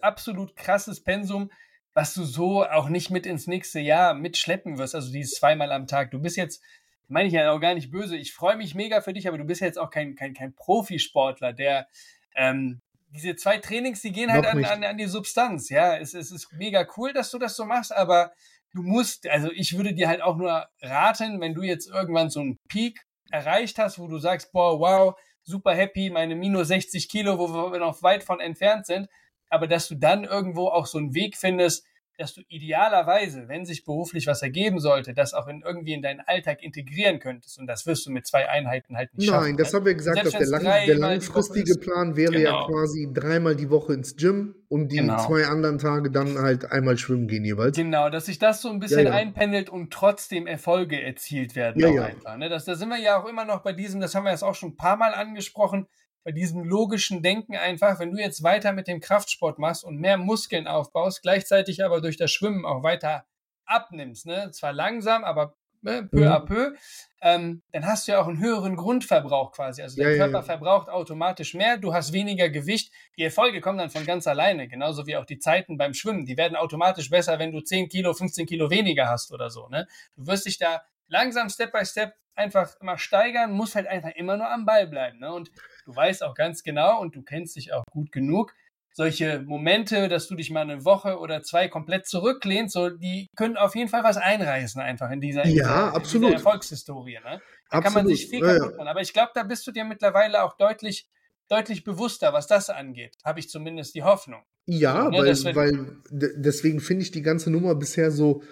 absolut 0.01 0.57
krasses 0.57 1.03
Pensum, 1.03 1.51
was 1.95 2.15
du 2.15 2.25
so 2.25 2.65
auch 2.65 2.89
nicht 2.89 3.11
mit 3.11 3.27
ins 3.27 3.47
nächste 3.47 3.81
Jahr 3.81 4.13
mitschleppen 4.13 4.77
wirst, 4.77 4.95
also 4.95 5.13
dieses 5.13 5.37
zweimal 5.37 5.73
am 5.73 5.87
Tag. 5.87 6.11
Du 6.11 6.21
bist 6.21 6.37
jetzt, 6.37 6.63
meine 7.09 7.29
ich 7.29 7.35
ja 7.35 7.53
auch 7.53 7.61
gar 7.61 7.75
nicht 7.75 7.91
böse, 7.91 8.17
ich 8.17 8.33
freue 8.33 8.57
mich 8.57 8.75
mega 8.75 9.01
für 9.01 9.13
dich, 9.13 9.29
aber 9.29 9.39
du 9.39 9.45
bist 9.45 9.61
jetzt 9.61 9.79
auch 9.79 9.91
kein, 9.91 10.15
kein, 10.15 10.35
kein 10.35 10.55
Profisportler, 10.55 11.53
der 11.53 11.87
ähm, 12.35 12.81
diese 13.11 13.37
zwei 13.37 13.59
Trainings, 13.59 14.03
die 14.03 14.13
gehen 14.13 14.33
halt 14.33 14.47
an, 14.47 14.65
an, 14.65 14.85
an 14.85 14.99
die 14.99 15.07
Substanz, 15.07 15.71
ja. 15.71 15.97
Es, 15.97 16.15
es 16.15 16.31
ist 16.31 16.53
mega 16.53 16.87
cool, 16.97 17.13
dass 17.13 17.31
du 17.31 17.39
das 17.39 17.57
so 17.57 17.65
machst, 17.65 17.95
aber 17.95 18.33
du 18.75 18.83
musst, 18.83 19.29
also 19.29 19.51
ich 19.53 19.77
würde 19.77 19.95
dir 19.95 20.09
halt 20.09 20.21
auch 20.21 20.37
nur 20.37 20.67
raten, 20.83 21.41
wenn 21.41 21.55
du 21.55 21.63
jetzt 21.63 21.89
irgendwann 21.89 22.31
so 22.31 22.41
einen 22.41 22.59
Peak 22.69 23.01
erreicht 23.31 23.79
hast, 23.79 23.99
wo 23.99 24.07
du 24.07 24.19
sagst, 24.19 24.53
boah, 24.53 24.79
wow, 24.79 25.15
super 25.43 25.75
happy, 25.75 26.11
meine 26.11 26.35
minus 26.35 26.69
60 26.69 27.09
Kilo, 27.09 27.39
wo 27.39 27.73
wir 27.73 27.79
noch 27.79 28.03
weit 28.03 28.25
von 28.25 28.41
entfernt 28.41 28.87
sind, 28.87 29.09
aber 29.49 29.67
dass 29.67 29.89
du 29.89 29.95
dann 29.95 30.25
irgendwo 30.25 30.69
auch 30.69 30.87
so 30.87 30.99
einen 30.99 31.15
Weg 31.15 31.37
findest, 31.37 31.87
dass 32.19 32.35
du 32.35 32.43
idealerweise, 32.49 33.49
wenn 33.49 33.65
sich 33.65 33.85
beruflich 33.85 34.27
was 34.27 34.43
ergeben 34.43 34.81
sollte, 34.81 35.15
das 35.15 35.35
auch 35.35 35.47
in, 35.49 35.63
irgendwie 35.63 35.93
in 35.93 36.03
deinen 36.03 36.21
Alltag 36.21 36.63
integrieren 36.63 37.19
könntest. 37.19 37.59
Und 37.59 37.67
das 37.67 37.87
wirst 37.87 38.07
du 38.07 38.11
mit 38.11 38.27
zwei 38.27 38.49
Einheiten 38.49 38.97
halt 38.97 39.15
nicht 39.15 39.29
schaffen. 39.29 39.45
Nein, 39.49 39.57
das 39.57 39.73
ne? 39.73 39.79
haben 39.79 39.87
wir 39.87 39.95
gesagt, 39.95 40.25
dass 40.25 40.33
der, 40.33 40.47
lang, 40.47 40.63
der 40.63 40.95
langfristige 40.99 41.71
ist. 41.71 41.81
Plan 41.81 42.17
wäre 42.17 42.33
Genau. 42.33 42.63
ja 42.63 42.67
quasi 42.67 43.09
dreimal 43.13 43.57
die 43.57 43.71
Woche 43.71 43.95
ins 43.95 44.17
Gym 44.17 44.55
und 44.69 44.91
die 44.93 44.97
Genau. 44.97 45.25
zwei 45.27 45.47
anderen 45.47 45.79
Tage 45.79 46.11
dann 46.11 46.39
halt 46.39 46.71
einmal 46.73 46.99
schwimmen 46.99 47.29
gehen 47.29 47.45
jeweils. 47.45 47.77
Genau, 47.77 48.11
dass 48.11 48.27
sich 48.27 48.39
das 48.39 48.63
so 48.63 48.71
ein 48.71 48.81
bisschen 48.81 49.05
Ja, 49.05 49.11
ja. 49.11 49.17
einpendelt 49.17 49.71
und 49.71 49.93
trotzdem 49.93 50.47
Erfolge 50.47 51.01
erzielt 51.01 51.55
werden. 51.55 51.81
Ja, 51.81 51.89
auch 51.89 51.95
ja. 51.95 52.05
einfach, 52.07 52.37
ne? 52.37 52.49
das, 52.49 52.65
da 52.65 52.75
sind 52.75 52.89
wir 52.89 52.99
ja 52.99 53.21
auch 53.21 53.27
immer 53.27 53.45
noch 53.45 53.63
bei 53.63 53.73
diesem, 53.73 54.01
das 54.01 54.15
haben 54.15 54.25
wir 54.25 54.33
jetzt 54.33 54.43
auch 54.43 54.55
schon 54.55 54.71
ein 54.71 54.77
paar 54.77 54.97
Mal 54.97 55.15
angesprochen, 55.15 55.87
bei 56.27 56.33
diesem 56.33 56.65
logischen 56.65 57.23
Denken 57.23 57.55
einfach, 57.55 58.01
wenn 58.01 58.11
du 58.11 58.19
jetzt 58.21 58.43
weiter 58.43 58.73
mit 58.73 58.89
dem 58.89 58.99
Kraftsport 58.99 59.61
machst 59.61 59.85
und 59.85 60.01
mehr 60.01 60.17
Muskeln 60.17 60.67
aufbaust, 60.67 61.23
gleichzeitig 61.23 61.85
aber 61.85 62.01
durch 62.01 62.17
das 62.17 62.33
Schwimmen 62.33 62.67
auch 62.67 62.83
weiter 62.83 63.25
abnimmst, 63.65 64.27
ne? 64.27 64.51
zwar 64.51 64.73
langsam, 64.73 65.23
aber 65.23 65.55
ne, 65.83 66.03
peu 66.11 66.23
Mhm. 66.23 66.27
à 66.27 66.41
peu, 66.41 66.75
ähm, 67.23 67.63
dann 67.71 67.87
hast 67.87 68.09
du 68.09 68.13
ja 68.13 68.21
auch 68.21 68.27
einen 68.27 68.41
höheren 68.41 68.75
Grundverbrauch 68.75 69.53
quasi. 69.53 69.83
Also 69.83 70.03
Ja, 70.03 70.09
ja, 70.11 70.17
Körper 70.17 70.39
ja. 70.39 70.43
verbraucht 70.43 70.89
automatisch 70.89 71.55
mehr, 71.55 71.77
du 71.79 71.95
hast 71.95 72.13
weniger 72.13 72.51
Gewicht. 72.51 72.91
Die 73.17 73.23
Erfolge 73.23 73.61
kommen 73.61 73.79
dann 73.79 73.91
von 73.91 74.05
ganz 74.05 74.27
alleine, 74.27 74.67
genauso 74.67 75.07
wie 75.07 75.17
auch 75.17 75.27
die 75.27 75.39
Zeiten 75.39 75.77
beim 75.77 75.95
Schwimmen. 75.95 76.27
Die 76.27 76.37
werden 76.37 76.57
automatisch 76.57 77.09
besser, 77.09 77.39
wenn 77.39 77.53
du 77.53 77.61
10 77.61 77.89
Kilo, 77.89 78.13
15 78.15 78.47
Kilo 78.47 78.69
weniger 78.69 79.09
hast 79.09 79.33
oder 79.33 79.49
so. 79.49 79.69
Ne? 79.69 79.87
Du 80.17 80.27
wirst 80.27 80.47
dich 80.47 80.59
da 80.59 80.83
langsam 81.09 81.49
Step 81.49 81.73
by 81.73 81.85
Step 81.85 82.15
einfach 82.35 82.77
immer 82.81 82.99
steigern, 82.99 83.53
musst 83.53 83.75
halt 83.75 83.87
einfach 83.87 84.11
immer 84.15 84.37
nur 84.37 84.51
am 84.51 84.67
Ball 84.67 84.87
bleiben. 84.87 85.19
Ne? 85.19 85.33
Und 85.33 85.51
du 85.87 85.97
weißt 85.97 86.23
auch 86.23 86.35
ganz 86.35 86.63
genau 86.63 87.01
und 87.01 87.17
du 87.17 87.23
kennst 87.23 87.57
dich 87.57 87.73
auch 87.73 87.85
gut 87.91 88.13
genug, 88.13 88.53
solche 88.97 89.41
Momente, 89.43 90.09
dass 90.09 90.27
du 90.27 90.35
dich 90.35 90.51
mal 90.51 90.63
eine 90.63 90.85
Woche 90.85 91.19
oder 91.19 91.43
zwei 91.43 91.69
komplett 91.69 92.07
zurücklehnst, 92.07 92.73
so, 92.73 92.89
die 92.89 93.29
können 93.37 93.57
auf 93.57 93.75
jeden 93.75 93.91
Fall 93.91 94.03
was 94.05 94.17
einreißen 94.17 94.81
einfach 94.81 95.11
in 95.11 95.21
dieser, 95.21 95.47
Ja, 95.47 95.89
in 95.89 95.95
absolut. 95.95 96.29
dieser 96.29 96.37
Erfolgshistorie. 96.39 97.19
Ne? 97.23 97.41
Da 97.71 97.81
kann 97.81 97.93
man 97.93 98.07
Absolut. 98.07 98.17
sich 98.17 98.29
viel 98.29 98.41
Ja, 98.41 98.59
kaputt 98.59 98.77
machen. 98.79 98.89
Aber 98.89 99.03
ich 99.03 99.13
glaube, 99.13 99.33
da 99.35 99.43
bist 99.43 99.67
du 99.67 99.73
dir 99.73 99.85
mittlerweile 99.85 100.43
auch 100.43 100.57
deutlich, 100.57 101.07
deutlich 101.49 101.85
bewusster, 101.85 102.33
was 102.33 102.47
das 102.47 102.71
angeht. 102.71 103.15
Habe 103.23 103.41
ich 103.41 103.51
zumindest 103.51 103.95
die 103.95 104.03
Hoffnung. 104.03 104.43
Ja, 104.67 105.05
So, 105.05 105.11
ne, 105.11 105.19
weil, 105.19 105.55
weil 105.55 106.03
deswegen 106.11 106.81
finde 106.81 107.03
ich 107.03 107.11
die 107.11 107.23
ganze 107.23 107.51
Nummer 107.51 107.75
bisher 107.75 108.11
so 108.11 108.43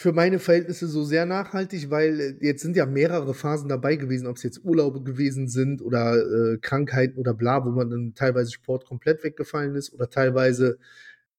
für 0.00 0.12
meine 0.12 0.38
Verhältnisse 0.38 0.86
so 0.86 1.02
sehr 1.02 1.26
nachhaltig, 1.26 1.90
weil 1.90 2.20
äh, 2.20 2.34
jetzt 2.40 2.62
sind 2.62 2.76
ja 2.76 2.86
mehrere 2.86 3.34
Phasen 3.34 3.68
dabei 3.68 3.96
gewesen, 3.96 4.28
ob 4.28 4.36
es 4.36 4.44
jetzt 4.44 4.64
Urlaube 4.64 5.02
gewesen 5.02 5.48
sind 5.48 5.82
oder 5.82 6.14
äh, 6.16 6.58
Krankheiten 6.58 7.18
oder 7.18 7.34
bla, 7.34 7.64
wo 7.66 7.70
man 7.70 7.90
dann 7.90 8.14
teilweise 8.14 8.52
Sport 8.52 8.86
komplett 8.86 9.24
weggefallen 9.24 9.74
ist 9.74 9.92
oder 9.92 10.08
teilweise 10.08 10.78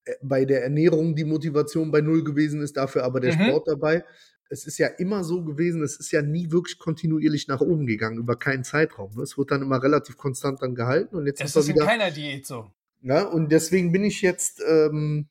äh, 0.04 0.12
bei 0.22 0.44
der 0.44 0.62
Ernährung 0.62 1.16
die 1.16 1.24
Motivation 1.24 1.90
bei 1.90 2.02
null 2.02 2.26
gewesen 2.26 2.62
ist, 2.62 2.76
dafür 2.76 3.06
aber 3.06 3.22
der 3.22 3.34
Mhm. 3.34 3.44
Sport 3.46 3.68
dabei. 3.70 4.04
Es 4.50 4.68
ist 4.68 4.78
ja 4.78 4.88
immer 4.88 5.24
so 5.24 5.46
gewesen, 5.46 5.82
es 5.82 5.98
ist 5.98 6.12
ja 6.12 6.22
nie 6.22 6.52
wirklich 6.52 6.80
kontinuierlich 6.80 7.48
nach 7.48 7.62
oben 7.62 7.86
gegangen, 7.86 8.18
über 8.18 8.36
keinen 8.38 8.66
Zeitraum. 8.66 9.16
ne? 9.16 9.24
Es 9.24 9.38
wird 9.38 9.52
dann 9.52 9.62
immer 9.62 9.82
relativ 9.82 10.18
konstant 10.18 10.62
dann 10.62 10.76
gehalten 10.76 11.16
und 11.16 11.28
jetzt 11.28 11.40
Das 11.40 11.56
ist 11.56 11.56
wir 11.56 11.62
in 11.62 11.76
wieder 11.76 11.86
keiner 11.86 12.12
Diät 12.12 12.46
so. 12.46 12.70
ja, 13.04 13.24
und 13.24 13.54
deswegen 13.54 13.94
bin 13.94 14.04
ich 14.04 14.22
jetzt 14.22 14.62
ähm, 14.68 15.30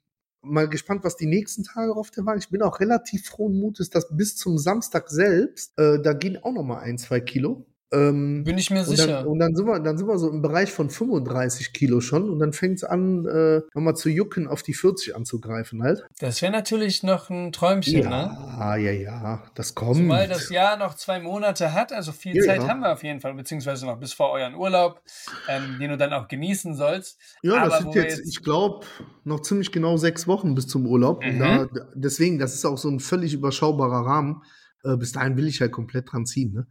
mal 0.48 0.68
gespannt, 0.68 1.04
was 1.04 1.16
die 1.16 1.26
nächsten 1.26 1.62
Tage 1.62 1.94
auf 1.94 2.10
der 2.10 2.26
Waage. 2.26 2.40
Ich 2.40 2.48
bin 2.48 2.62
auch 2.62 2.80
relativ 2.80 3.26
frohen 3.26 3.58
Mutes, 3.58 3.90
dass 3.90 4.08
bis 4.16 4.36
zum 4.36 4.58
Samstag 4.58 5.10
selbst, 5.10 5.78
äh, 5.78 6.00
da 6.02 6.12
gehen 6.12 6.36
auch 6.42 6.52
noch 6.52 6.64
mal 6.64 6.80
ein, 6.80 6.98
zwei 6.98 7.20
Kilo. 7.20 7.66
Ähm, 7.90 8.44
Bin 8.44 8.58
ich 8.58 8.70
mir 8.70 8.80
und 8.80 8.84
sicher. 8.84 9.06
dann, 9.22 9.26
und 9.26 9.38
dann 9.38 9.54
sind 9.54 9.66
wir, 9.66 9.80
dann 9.80 9.96
sind 9.96 10.06
wir 10.06 10.18
so 10.18 10.28
im 10.30 10.42
Bereich 10.42 10.70
von 10.70 10.90
35 10.90 11.72
Kilo 11.72 12.00
schon 12.02 12.28
und 12.28 12.38
dann 12.38 12.52
fängt 12.52 12.76
es 12.76 12.84
an, 12.84 13.24
äh, 13.26 13.62
nochmal 13.74 13.96
zu 13.96 14.10
jucken, 14.10 14.46
auf 14.46 14.62
die 14.62 14.74
40 14.74 15.16
anzugreifen 15.16 15.82
halt. 15.82 16.04
das 16.18 16.42
wäre 16.42 16.52
natürlich 16.52 17.02
noch 17.02 17.30
ein 17.30 17.50
Träumchen, 17.50 18.00
ne? 18.00 18.30
Ja, 18.58 18.76
ja, 18.76 18.92
ja, 18.92 19.42
das 19.54 19.74
kommt. 19.74 19.96
Zumal 19.96 20.28
das 20.28 20.50
Jahr 20.50 20.76
noch 20.76 20.94
zwei 20.96 21.18
Monate 21.18 21.72
hat, 21.72 21.92
also 21.92 22.12
viel 22.12 22.36
Ja, 22.36 22.42
Zeit 22.44 22.62
ja. 22.62 22.68
haben 22.68 22.80
wir 22.80 22.92
auf 22.92 23.02
jeden 23.02 23.20
Fall, 23.20 23.32
beziehungsweise 23.32 23.86
noch 23.86 23.98
bis 23.98 24.12
vor 24.12 24.32
euren 24.32 24.54
Urlaub, 24.54 25.00
ähm, 25.48 25.78
den 25.78 25.88
du 25.90 25.96
dann 25.96 26.12
auch 26.12 26.28
genießen 26.28 26.74
sollst. 26.74 27.18
Ja, 27.42 27.64
das 27.64 27.72
Aber 27.72 27.78
sind 27.78 27.86
wo 27.86 27.94
wir 27.94 28.02
jetzt, 28.02 28.18
jetzt- 28.18 28.28
ich 28.28 28.42
glaube, 28.42 28.84
noch 29.24 29.40
ziemlich 29.40 29.72
genau 29.72 29.96
sechs 29.96 30.26
Wochen 30.26 30.54
bis 30.54 30.66
zum 30.66 30.86
Urlaub. 30.86 31.24
Und 31.24 31.36
Mhm. 31.36 31.38
da, 31.38 31.66
deswegen, 31.94 32.38
das 32.38 32.52
ist 32.54 32.66
auch 32.66 32.76
so 32.76 32.90
ein 32.90 33.00
völlig 33.00 33.32
überschaubarer 33.32 34.04
Rahmen. 34.04 34.42
Äh, 34.84 34.96
bis 34.96 35.12
dahin 35.12 35.36
will 35.38 35.48
ich 35.48 35.60
halt 35.62 35.72
komplett 35.72 36.12
dran 36.12 36.26
ziehen. 36.26 36.52
Ne? 36.52 36.66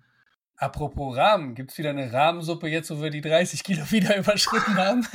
Apropos 0.59 1.15
Rahmen, 1.15 1.53
gibt 1.53 1.71
es 1.71 1.77
wieder 1.77 1.91
eine 1.91 2.11
Rahmensuppe 2.11 2.67
jetzt, 2.67 2.89
wo 2.89 2.99
wir 2.99 3.11
die 3.11 3.21
30 3.21 3.63
Kilo 3.63 3.83
wieder 3.91 4.17
überschritten 4.17 4.75
haben? 4.75 5.05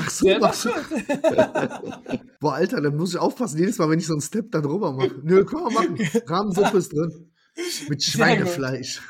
Ach 0.00 0.10
so, 0.10 0.26
Ja, 0.26 0.38
doch. 0.38 0.54
Boah, 2.40 2.54
Alter, 2.54 2.80
dann 2.80 2.96
muss 2.96 3.12
ich 3.12 3.20
aufpassen, 3.20 3.58
jedes 3.58 3.76
Mal, 3.76 3.90
wenn 3.90 3.98
ich 3.98 4.06
so 4.06 4.14
einen 4.14 4.22
Step 4.22 4.50
da 4.50 4.62
drüber 4.62 4.92
mache. 4.92 5.20
Nö, 5.22 5.44
können 5.44 5.64
wir 5.64 5.72
machen. 5.72 5.98
Rahmensuppe 6.26 6.78
ist 6.78 6.92
drin. 6.94 7.30
Mit 7.90 8.02
Schweinefleisch. 8.02 9.02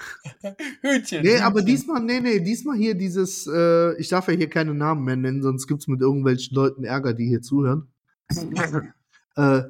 Hühnchen. 0.81 1.23
Nee, 1.23 1.39
aber 1.39 1.63
diesmal, 1.63 2.03
nee, 2.03 2.19
nee, 2.19 2.41
diesmal 2.41 2.77
hier 2.77 2.97
dieses, 2.97 3.47
äh, 3.47 3.95
ich 4.01 4.09
darf 4.09 4.27
ja 4.27 4.35
hier 4.35 4.51
keine 4.51 4.75
Namen 4.75 5.05
mehr 5.05 5.15
nennen, 5.15 5.41
sonst 5.41 5.69
gibt's 5.69 5.87
mit 5.87 6.01
irgendwelchen 6.01 6.57
Leuten 6.57 6.83
Ärger, 6.83 7.15
die 7.15 7.29
hier 7.29 7.41
zuhören. 7.41 7.93
äh, 9.37 9.63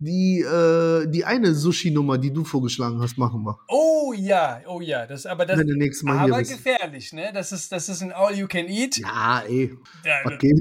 die, 0.00 0.40
äh, 0.40 1.06
die 1.08 1.24
eine 1.24 1.54
Sushi-Nummer, 1.54 2.18
die 2.18 2.32
du 2.32 2.42
vorgeschlagen 2.42 3.00
hast, 3.00 3.18
machen 3.18 3.44
wir. 3.44 3.58
Oh 3.68 3.97
ja, 4.12 4.60
oh 4.66 4.80
ja. 4.80 5.06
Das, 5.06 5.26
aber 5.26 5.46
das, 5.46 5.58
Wenn 5.58 5.68
du 5.68 5.90
Mal 6.02 6.18
aber 6.18 6.42
gefährlich, 6.42 7.12
ne? 7.12 7.30
Das 7.32 7.52
ist, 7.52 7.72
das 7.72 7.88
ist 7.88 8.02
ein 8.02 8.12
All-You-Can-Eat. 8.12 8.98
Ja, 8.98 9.42
ey. 9.46 9.74
Ja, 10.04 10.20
Okay. 10.24 10.54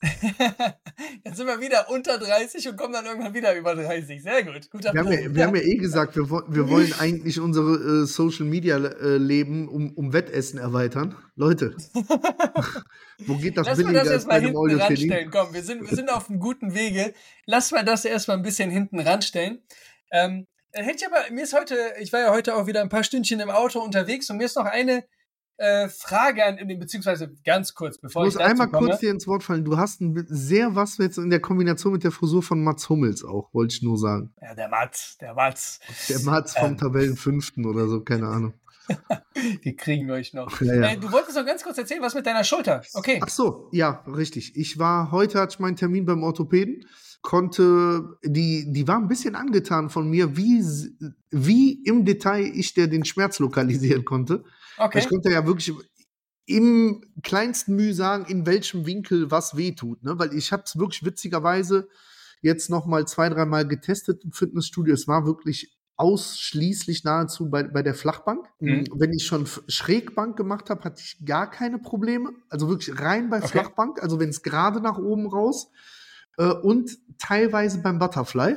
Dann 0.00 1.34
sind 1.34 1.46
wir 1.48 1.60
wieder 1.60 1.90
unter 1.90 2.18
30 2.18 2.68
und 2.68 2.76
kommen 2.76 2.92
dann 2.92 3.04
irgendwann 3.04 3.34
wieder 3.34 3.56
über 3.56 3.74
30. 3.74 4.22
Sehr 4.22 4.44
gut. 4.44 4.70
Guter 4.70 4.94
Wir 4.94 5.00
haben, 5.00 5.10
ja, 5.10 5.34
wir 5.34 5.46
haben 5.46 5.56
ja 5.56 5.62
eh 5.62 5.74
gesagt, 5.74 6.14
wir, 6.14 6.30
wir 6.30 6.68
wollen 6.68 6.92
eigentlich 7.00 7.40
unsere 7.40 8.02
äh, 8.02 8.06
Social 8.06 8.46
Media 8.46 8.76
äh, 8.76 9.16
Leben 9.16 9.68
um, 9.68 9.92
um 9.94 10.12
Wettessen 10.12 10.60
erweitern. 10.60 11.16
Leute, 11.34 11.76
wo 13.26 13.36
geht 13.38 13.56
das 13.56 13.66
Lass 13.66 13.78
mal 13.78 13.84
billiger 13.84 14.04
das 14.04 14.12
erstmal 14.12 14.40
hinten 14.40 14.80
ranstellen. 14.80 15.30
Komm, 15.32 15.52
wir 15.52 15.62
sind, 15.62 15.80
wir 15.80 15.96
sind 15.96 16.12
auf 16.12 16.30
einem 16.30 16.38
guten 16.38 16.74
Wege. 16.74 17.12
Lass 17.46 17.72
mal 17.72 17.84
das 17.84 18.04
erstmal 18.04 18.36
ein 18.36 18.44
bisschen 18.44 18.70
hinten 18.70 19.00
ranstellen. 19.00 19.62
Ähm, 20.12 20.46
hätte 20.72 20.96
ich 20.96 21.06
aber, 21.06 21.32
mir 21.32 21.44
ist 21.44 21.54
heute, 21.54 21.76
ich 22.00 22.12
war 22.12 22.20
ja 22.20 22.30
heute 22.30 22.56
auch 22.56 22.66
wieder 22.66 22.80
ein 22.82 22.88
paar 22.88 23.04
Stündchen 23.04 23.40
im 23.40 23.50
Auto 23.50 23.80
unterwegs 23.80 24.28
und 24.30 24.36
mir 24.38 24.44
ist 24.44 24.56
noch 24.56 24.64
eine 24.66 25.04
äh, 25.56 25.88
Frage 25.88 26.44
an, 26.44 26.56
beziehungsweise 26.78 27.32
ganz 27.44 27.74
kurz, 27.74 27.98
bevor 27.98 28.22
Ich 28.22 28.34
ich 28.34 28.34
muss 28.38 28.44
einmal 28.44 28.68
komme. 28.68 28.86
kurz 28.88 29.00
dir 29.00 29.10
ins 29.10 29.26
Wort 29.26 29.42
fallen. 29.42 29.64
Du 29.64 29.76
hast 29.76 30.00
ein, 30.00 30.24
sehr 30.28 30.76
was 30.76 30.98
jetzt 30.98 31.18
in 31.18 31.30
der 31.30 31.40
Kombination 31.40 31.92
mit 31.92 32.04
der 32.04 32.12
Frisur 32.12 32.42
von 32.44 32.62
Mats 32.62 32.88
Hummels 32.88 33.24
auch, 33.24 33.52
wollte 33.52 33.74
ich 33.74 33.82
nur 33.82 33.98
sagen. 33.98 34.32
Ja, 34.40 34.54
der 34.54 34.68
Mats, 34.68 35.18
der 35.18 35.34
Mats, 35.34 35.80
Der 36.08 36.20
Mats 36.20 36.56
vom 36.56 36.70
Ähm. 36.70 36.78
Tabellenfünften 36.78 37.66
oder 37.66 37.88
so, 37.88 38.02
keine 38.02 38.26
Ahnung. 38.28 38.54
die 39.64 39.76
kriegen 39.76 40.10
euch 40.10 40.32
noch. 40.32 40.60
Ja, 40.60 40.74
ja. 40.74 40.88
Äh, 40.90 40.96
du 40.96 41.10
wolltest 41.12 41.36
noch 41.36 41.44
ganz 41.44 41.62
kurz 41.64 41.76
erzählen, 41.76 42.00
was 42.02 42.14
mit 42.14 42.24
deiner 42.24 42.44
Schulter. 42.44 42.82
Okay. 42.94 43.20
Ach 43.22 43.28
so, 43.28 43.68
ja, 43.72 44.04
richtig. 44.06 44.56
Ich 44.56 44.78
war, 44.78 45.10
heute 45.10 45.40
hatte 45.40 45.54
ich 45.54 45.58
meinen 45.58 45.76
Termin 45.76 46.06
beim 46.06 46.22
Orthopäden, 46.22 46.86
konnte, 47.22 48.18
die, 48.24 48.72
die 48.72 48.86
war 48.88 48.96
ein 48.96 49.08
bisschen 49.08 49.34
angetan 49.34 49.90
von 49.90 50.08
mir, 50.08 50.36
wie, 50.36 50.64
wie 51.30 51.82
im 51.84 52.04
Detail 52.04 52.44
ich 52.54 52.74
der 52.74 52.86
den 52.86 53.04
Schmerz 53.04 53.38
lokalisieren 53.38 54.04
konnte. 54.04 54.44
Okay. 54.78 55.00
Ich 55.00 55.08
konnte 55.08 55.30
ja 55.30 55.46
wirklich 55.46 55.74
im 56.46 57.02
kleinsten 57.22 57.76
Mühe 57.76 57.92
sagen, 57.92 58.24
in 58.26 58.46
welchem 58.46 58.86
Winkel 58.86 59.30
was 59.30 59.56
wehtut. 59.56 60.02
Ne? 60.02 60.18
Weil 60.18 60.34
ich 60.34 60.52
habe 60.52 60.62
es 60.64 60.78
wirklich 60.78 61.04
witzigerweise 61.04 61.88
jetzt 62.40 62.70
noch 62.70 62.86
mal 62.86 63.06
zwei, 63.06 63.28
dreimal 63.28 63.66
getestet 63.66 64.24
im 64.24 64.32
Fitnessstudio. 64.32 64.94
Es 64.94 65.08
war 65.08 65.26
wirklich 65.26 65.76
ausschließlich 65.96 67.02
nahezu 67.02 67.50
bei, 67.50 67.64
bei 67.64 67.82
der 67.82 67.94
Flachbank. 67.94 68.46
Mhm. 68.60 68.84
Wenn 68.94 69.12
ich 69.12 69.26
schon 69.26 69.46
Schrägbank 69.66 70.36
gemacht 70.36 70.70
habe, 70.70 70.84
hatte 70.84 71.02
ich 71.04 71.24
gar 71.26 71.50
keine 71.50 71.78
Probleme. 71.78 72.30
Also 72.48 72.68
wirklich 72.68 72.98
rein 72.98 73.28
bei 73.28 73.38
Okay. 73.38 73.48
Flachbank, 73.48 74.02
also 74.02 74.20
wenn 74.20 74.28
es 74.30 74.42
gerade 74.42 74.80
nach 74.80 74.96
oben 74.96 75.26
raus 75.26 75.68
äh, 76.38 76.52
und 76.52 76.98
teilweise 77.18 77.80
beim 77.82 77.98
Butterfly, 77.98 78.56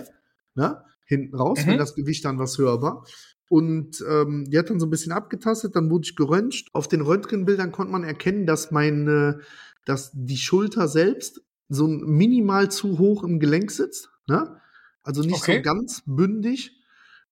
ne? 0.56 0.84
hinten 1.06 1.36
raus, 1.36 1.66
Mhm. 1.66 1.72
wenn 1.72 1.78
das 1.78 1.96
Gewicht 1.96 2.24
dann 2.24 2.40
was 2.40 2.58
höher 2.58 2.82
war. 2.82 3.06
Und 3.50 4.02
ähm, 4.10 4.46
die 4.50 4.58
hat 4.58 4.70
dann 4.70 4.80
so 4.80 4.86
ein 4.86 4.90
bisschen 4.90 5.12
abgetastet, 5.12 5.76
dann 5.76 5.90
wurde 5.90 6.06
ich 6.06 6.16
geröntgt. 6.16 6.70
Auf 6.74 6.88
den 6.88 7.02
Röntgenbildern 7.02 7.74
konnte 7.74 7.92
man 7.92 8.06
erkennen, 8.06 8.46
dass 8.46 8.72
meine, 8.72 9.42
dass 9.84 10.12
die 10.14 10.38
Schulter 10.38 10.88
selbst 10.88 11.42
so 11.68 11.88
minimal 11.88 12.72
zu 12.72 12.98
hoch 12.98 13.26
im 13.26 13.40
Gelenk 13.40 13.72
sitzt. 13.72 14.10
Ne? 14.28 14.58
Also 15.04 15.22
nicht 15.22 15.42
Okay. 15.42 15.58
so 15.58 15.62
ganz 15.64 16.04
bündig 16.06 16.81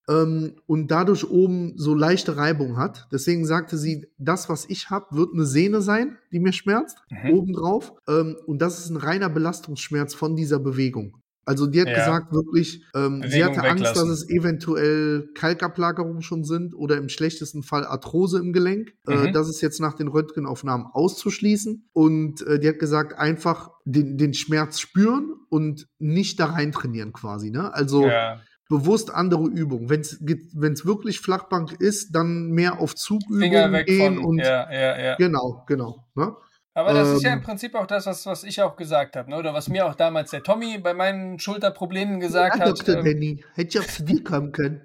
ähm, 0.10 0.56
und 0.66 0.90
dadurch 0.92 1.30
oben 1.30 1.74
so 1.78 1.94
leichte 1.94 2.36
Reibung 2.36 2.78
hat. 2.78 3.08
Deswegen 3.12 3.46
sagte 3.46 3.78
sie, 3.78 4.08
das, 4.18 4.50
was 4.50 4.66
ich 4.70 4.90
habe, 4.90 5.16
wird 5.16 5.34
eine 5.34 5.46
Sehne 5.46 5.82
sein, 5.82 6.18
die 6.32 6.40
mir 6.40 6.54
schmerzt, 6.54 6.98
Mhm. 7.12 7.30
obendrauf. 7.32 7.94
Ähm, 8.08 8.36
und 8.48 8.60
das 8.62 8.80
ist 8.80 8.90
ein 8.90 8.98
reiner 8.98 9.30
Belastungsschmerz 9.30 10.14
von 10.16 10.36
dieser 10.36 10.60
Bewegung. 10.60 11.18
Also 11.46 11.66
die 11.66 11.82
hat 11.82 11.88
Ja. 11.88 11.96
gesagt, 11.96 12.32
wirklich, 12.32 12.84
ähm, 12.96 13.24
sie 13.28 13.44
hatte 13.44 13.64
Angst, 13.64 13.84
dass 13.84 13.96
weglassen. 14.04 14.12
es 14.12 14.30
eventuell 14.30 15.30
Kalkablagerungen 15.34 16.22
schon 16.22 16.44
sind 16.44 16.76
oder 16.76 16.98
im 16.98 17.10
schlechtesten 17.10 17.64
Fall 17.64 17.86
Arthrose 17.86 18.38
im 18.38 18.54
Gelenk. 18.54 18.94
Äh, 19.08 19.28
Mhm. 19.30 19.34
das 19.34 19.50
ist 19.50 19.62
jetzt 19.62 19.80
nach 19.80 19.94
den 19.96 20.10
Röntgenaufnahmen 20.10 20.86
auszuschließen. 20.94 21.90
Und 21.94 22.42
äh, 22.46 22.60
die 22.60 22.68
hat 22.68 22.78
gesagt, 22.78 23.18
einfach 23.18 23.72
den, 23.86 24.18
den 24.18 24.36
Schmerz 24.36 24.80
spüren 24.80 25.34
und 25.50 25.88
nicht 25.98 26.40
da 26.40 26.46
rein 26.48 26.72
trainieren 26.72 27.14
quasi. 27.14 27.50
Ne? 27.50 27.74
Also 27.74 28.06
ja. 28.06 28.40
Bewusst 28.70 29.14
andere 29.14 29.48
Übungen. 29.48 29.90
Wenn 29.90 30.02
es 30.02 30.86
wirklich 30.86 31.20
Flachbank 31.20 31.74
ist, 31.74 32.16
dann 32.16 32.52
mehr 32.52 32.80
auf 32.80 32.96
Zugübungen 32.96 33.86
gehen 33.86 34.16
von. 34.16 34.26
und 34.26 34.38
ja, 34.40 34.72
ja, 34.72 35.00
ja. 35.00 35.16
genau, 35.18 35.66
genau. 35.68 36.06
Ne? 36.16 36.34
Aber 36.76 36.94
das 36.94 37.10
ist 37.10 37.24
ja 37.24 37.32
Ähm, 37.32 37.40
im 37.40 37.44
Prinzip 37.44 37.76
auch 37.76 37.88
das, 37.88 38.06
was, 38.06 38.26
was 38.26 38.44
ich 38.46 38.62
auch 38.62 38.78
gesagt 38.78 39.18
habe, 39.18 39.30
ne? 39.32 39.38
oder 39.38 39.54
was 39.54 39.68
mir 39.68 39.86
auch 39.86 39.96
damals 39.96 40.32
der 40.32 40.44
Tommy 40.44 40.78
bei 40.78 40.94
meinen 40.94 41.40
Schulterproblemen 41.40 42.22
gesagt 42.22 42.58
ja, 42.58 42.66
hat. 42.66 42.80
Dr. 42.80 43.00
ähm, 43.00 43.06
Danny, 43.06 43.44
hätte 43.56 43.78
ich 43.78 43.84
auch 43.84 43.90
zu 43.90 44.06
dir 44.06 44.24
kommen 44.24 44.54
können. 44.54 44.82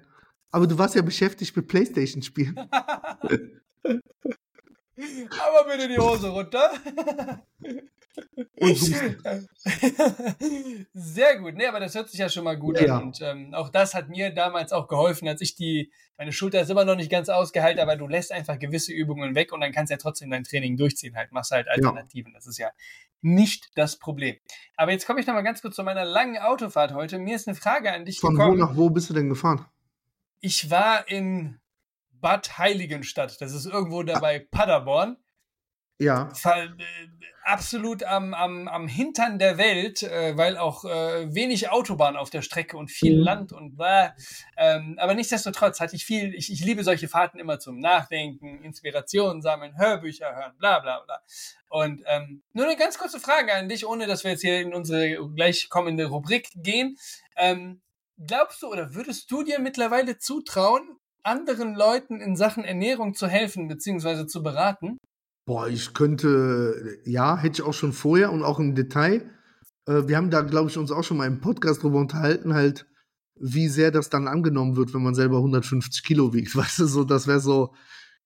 Aber 0.51 0.67
du 0.67 0.77
warst 0.77 0.95
ja 0.95 1.01
beschäftigt 1.01 1.55
mit 1.55 1.67
Playstation-Spielen. 1.67 2.57
Aber 3.85 5.65
bitte 5.69 5.87
die 5.87 5.97
Hose 5.97 6.29
runter. 6.29 6.71
Und 8.57 8.69
Husten. 8.69 9.17
Sehr 10.93 11.37
gut. 11.39 11.55
Nee, 11.55 11.67
aber 11.67 11.79
das 11.79 11.95
hört 11.95 12.09
sich 12.09 12.19
ja 12.19 12.29
schon 12.29 12.43
mal 12.43 12.57
gut 12.57 12.79
Ja. 12.79 12.97
an. 12.97 13.03
Und 13.03 13.21
ähm, 13.21 13.53
auch 13.53 13.69
das 13.69 13.93
hat 13.93 14.09
mir 14.09 14.31
damals 14.33 14.71
auch 14.73 14.87
geholfen, 14.87 15.27
als 15.27 15.41
ich 15.41 15.55
die, 15.55 15.91
meine 16.17 16.31
Schulter 16.31 16.61
ist 16.61 16.69
immer 16.69 16.85
noch 16.85 16.95
nicht 16.95 17.11
ganz 17.11 17.29
ausgeheilt, 17.29 17.79
aber 17.79 17.95
du 17.95 18.07
lässt 18.07 18.31
einfach 18.31 18.57
gewisse 18.59 18.93
Übungen 18.93 19.35
weg 19.35 19.51
und 19.51 19.61
dann 19.61 19.71
kannst 19.71 19.89
du 19.91 19.93
ja 19.95 19.97
trotzdem 19.97 20.29
dein 20.29 20.43
Training 20.43 20.77
durchziehen. 20.77 21.15
Halt, 21.15 21.31
machst 21.31 21.51
halt 21.51 21.67
Alternativen. 21.67 22.33
Das 22.33 22.47
ist 22.47 22.57
ja 22.57 22.69
nicht 23.21 23.69
das 23.75 23.97
Problem. 23.97 24.35
Aber 24.77 24.91
jetzt 24.91 25.05
komme 25.07 25.19
ich 25.19 25.27
noch 25.27 25.33
mal 25.33 25.41
ganz 25.41 25.61
kurz 25.61 25.75
zu 25.75 25.83
meiner 25.83 26.05
langen 26.05 26.37
Autofahrt 26.37 26.93
heute. 26.93 27.17
Mir 27.19 27.35
ist 27.35 27.47
eine 27.47 27.55
Frage 27.55 27.91
an 27.91 28.05
dich 28.05 28.19
Von 28.19 28.35
wo 28.35 28.39
gekommen. 28.39 28.59
nach 28.59 28.75
wo 28.75 28.89
bist 28.89 29.09
du 29.09 29.13
denn 29.13 29.29
gefahren? 29.29 29.65
Ich 30.41 30.69
war 30.69 31.07
in 31.09 31.59
Bad 32.21 32.57
Heiligenstadt. 32.57 33.39
Das 33.41 33.53
ist 33.53 33.65
irgendwo 33.65 34.03
da 34.03 34.19
bei 34.19 34.39
Paderborn. 34.39 35.17
Ja. 35.97 36.29
Äh, 37.45 37.51
absolut 37.51 38.03
am, 38.03 38.33
am, 38.33 38.67
am 38.67 38.87
Hintern 38.87 39.39
der 39.39 39.57
Welt, 39.57 40.03
äh, 40.03 40.37
weil 40.37 40.57
auch 40.57 40.85
äh, 40.85 41.33
wenig 41.33 41.69
Autobahn 41.69 42.15
auf 42.15 42.29
der 42.29 42.41
Strecke 42.41 42.77
und 42.77 42.91
viel 42.91 43.17
Mhm. 43.17 43.23
Land 43.23 43.53
und 43.53 43.75
bla. 43.75 44.15
Ähm, 44.57 44.97
aber 44.99 45.13
nichtsdestotrotz 45.13 45.79
hatte 45.79 45.95
ich 45.95 46.05
viel, 46.05 46.33
ich, 46.33 46.51
ich 46.51 46.63
liebe 46.63 46.83
solche 46.83 47.07
Fahrten 47.07 47.39
immer 47.39 47.59
zum 47.59 47.79
Nachdenken, 47.79 48.63
Inspiration 48.63 49.41
sammeln, 49.41 49.77
Hörbücher 49.77 50.35
hören, 50.35 50.53
bla 50.57 50.79
bla 50.79 50.99
bla. 51.01 51.21
Und 51.69 52.03
ähm, 52.05 52.43
nur 52.53 52.65
eine 52.65 52.77
ganz 52.77 52.97
kurze 52.97 53.19
Frage 53.19 53.53
an 53.53 53.69
dich, 53.69 53.85
ohne 53.85 54.07
dass 54.07 54.23
wir 54.23 54.31
jetzt 54.31 54.41
hier 54.41 54.61
in 54.61 54.73
unsere 54.73 55.29
gleich 55.35 55.69
kommende 55.69 56.05
Rubrik 56.05 56.49
gehen. 56.55 56.97
Ähm, 57.35 57.81
glaubst 58.25 58.61
du 58.61 58.67
oder 58.67 58.93
würdest 58.93 59.29
du 59.31 59.43
dir 59.43 59.59
mittlerweile 59.59 60.17
zutrauen, 60.17 60.97
anderen 61.23 61.75
Leuten 61.75 62.21
in 62.21 62.35
Sachen 62.35 62.63
Ernährung 62.63 63.13
zu 63.15 63.27
helfen 63.27 63.67
bzw. 63.67 64.27
zu 64.27 64.43
beraten? 64.43 64.97
Boah, 65.45 65.67
ich 65.67 65.93
könnte, 65.93 66.97
ja, 67.05 67.37
hätte 67.37 67.61
ich 67.61 67.67
auch 67.67 67.73
schon 67.73 67.93
vorher 67.93 68.31
und 68.31 68.43
auch 68.43 68.59
im 68.59 68.73
Detail. 68.73 69.29
Äh, 69.85 70.07
wir 70.07 70.17
haben 70.17 70.31
da, 70.31 70.41
glaube 70.41 70.69
ich, 70.69 70.77
uns 70.77 70.91
auch 70.91 71.03
schon 71.03 71.17
mal 71.17 71.27
im 71.27 71.39
Podcast 71.39 71.83
drüber 71.83 71.99
unterhalten, 71.99 72.53
halt, 72.55 72.87
wie 73.39 73.67
sehr 73.67 73.91
das 73.91 74.09
dann 74.09 74.27
angenommen 74.27 74.75
wird, 74.75 74.93
wenn 74.93 75.03
man 75.03 75.13
selber 75.13 75.37
150 75.37 76.03
Kilo 76.03 76.33
wiegt. 76.33 76.55
Weißt 76.55 76.79
du, 76.79 76.85
so, 76.87 77.03
das 77.03 77.27
wäre 77.27 77.39
so. 77.39 77.73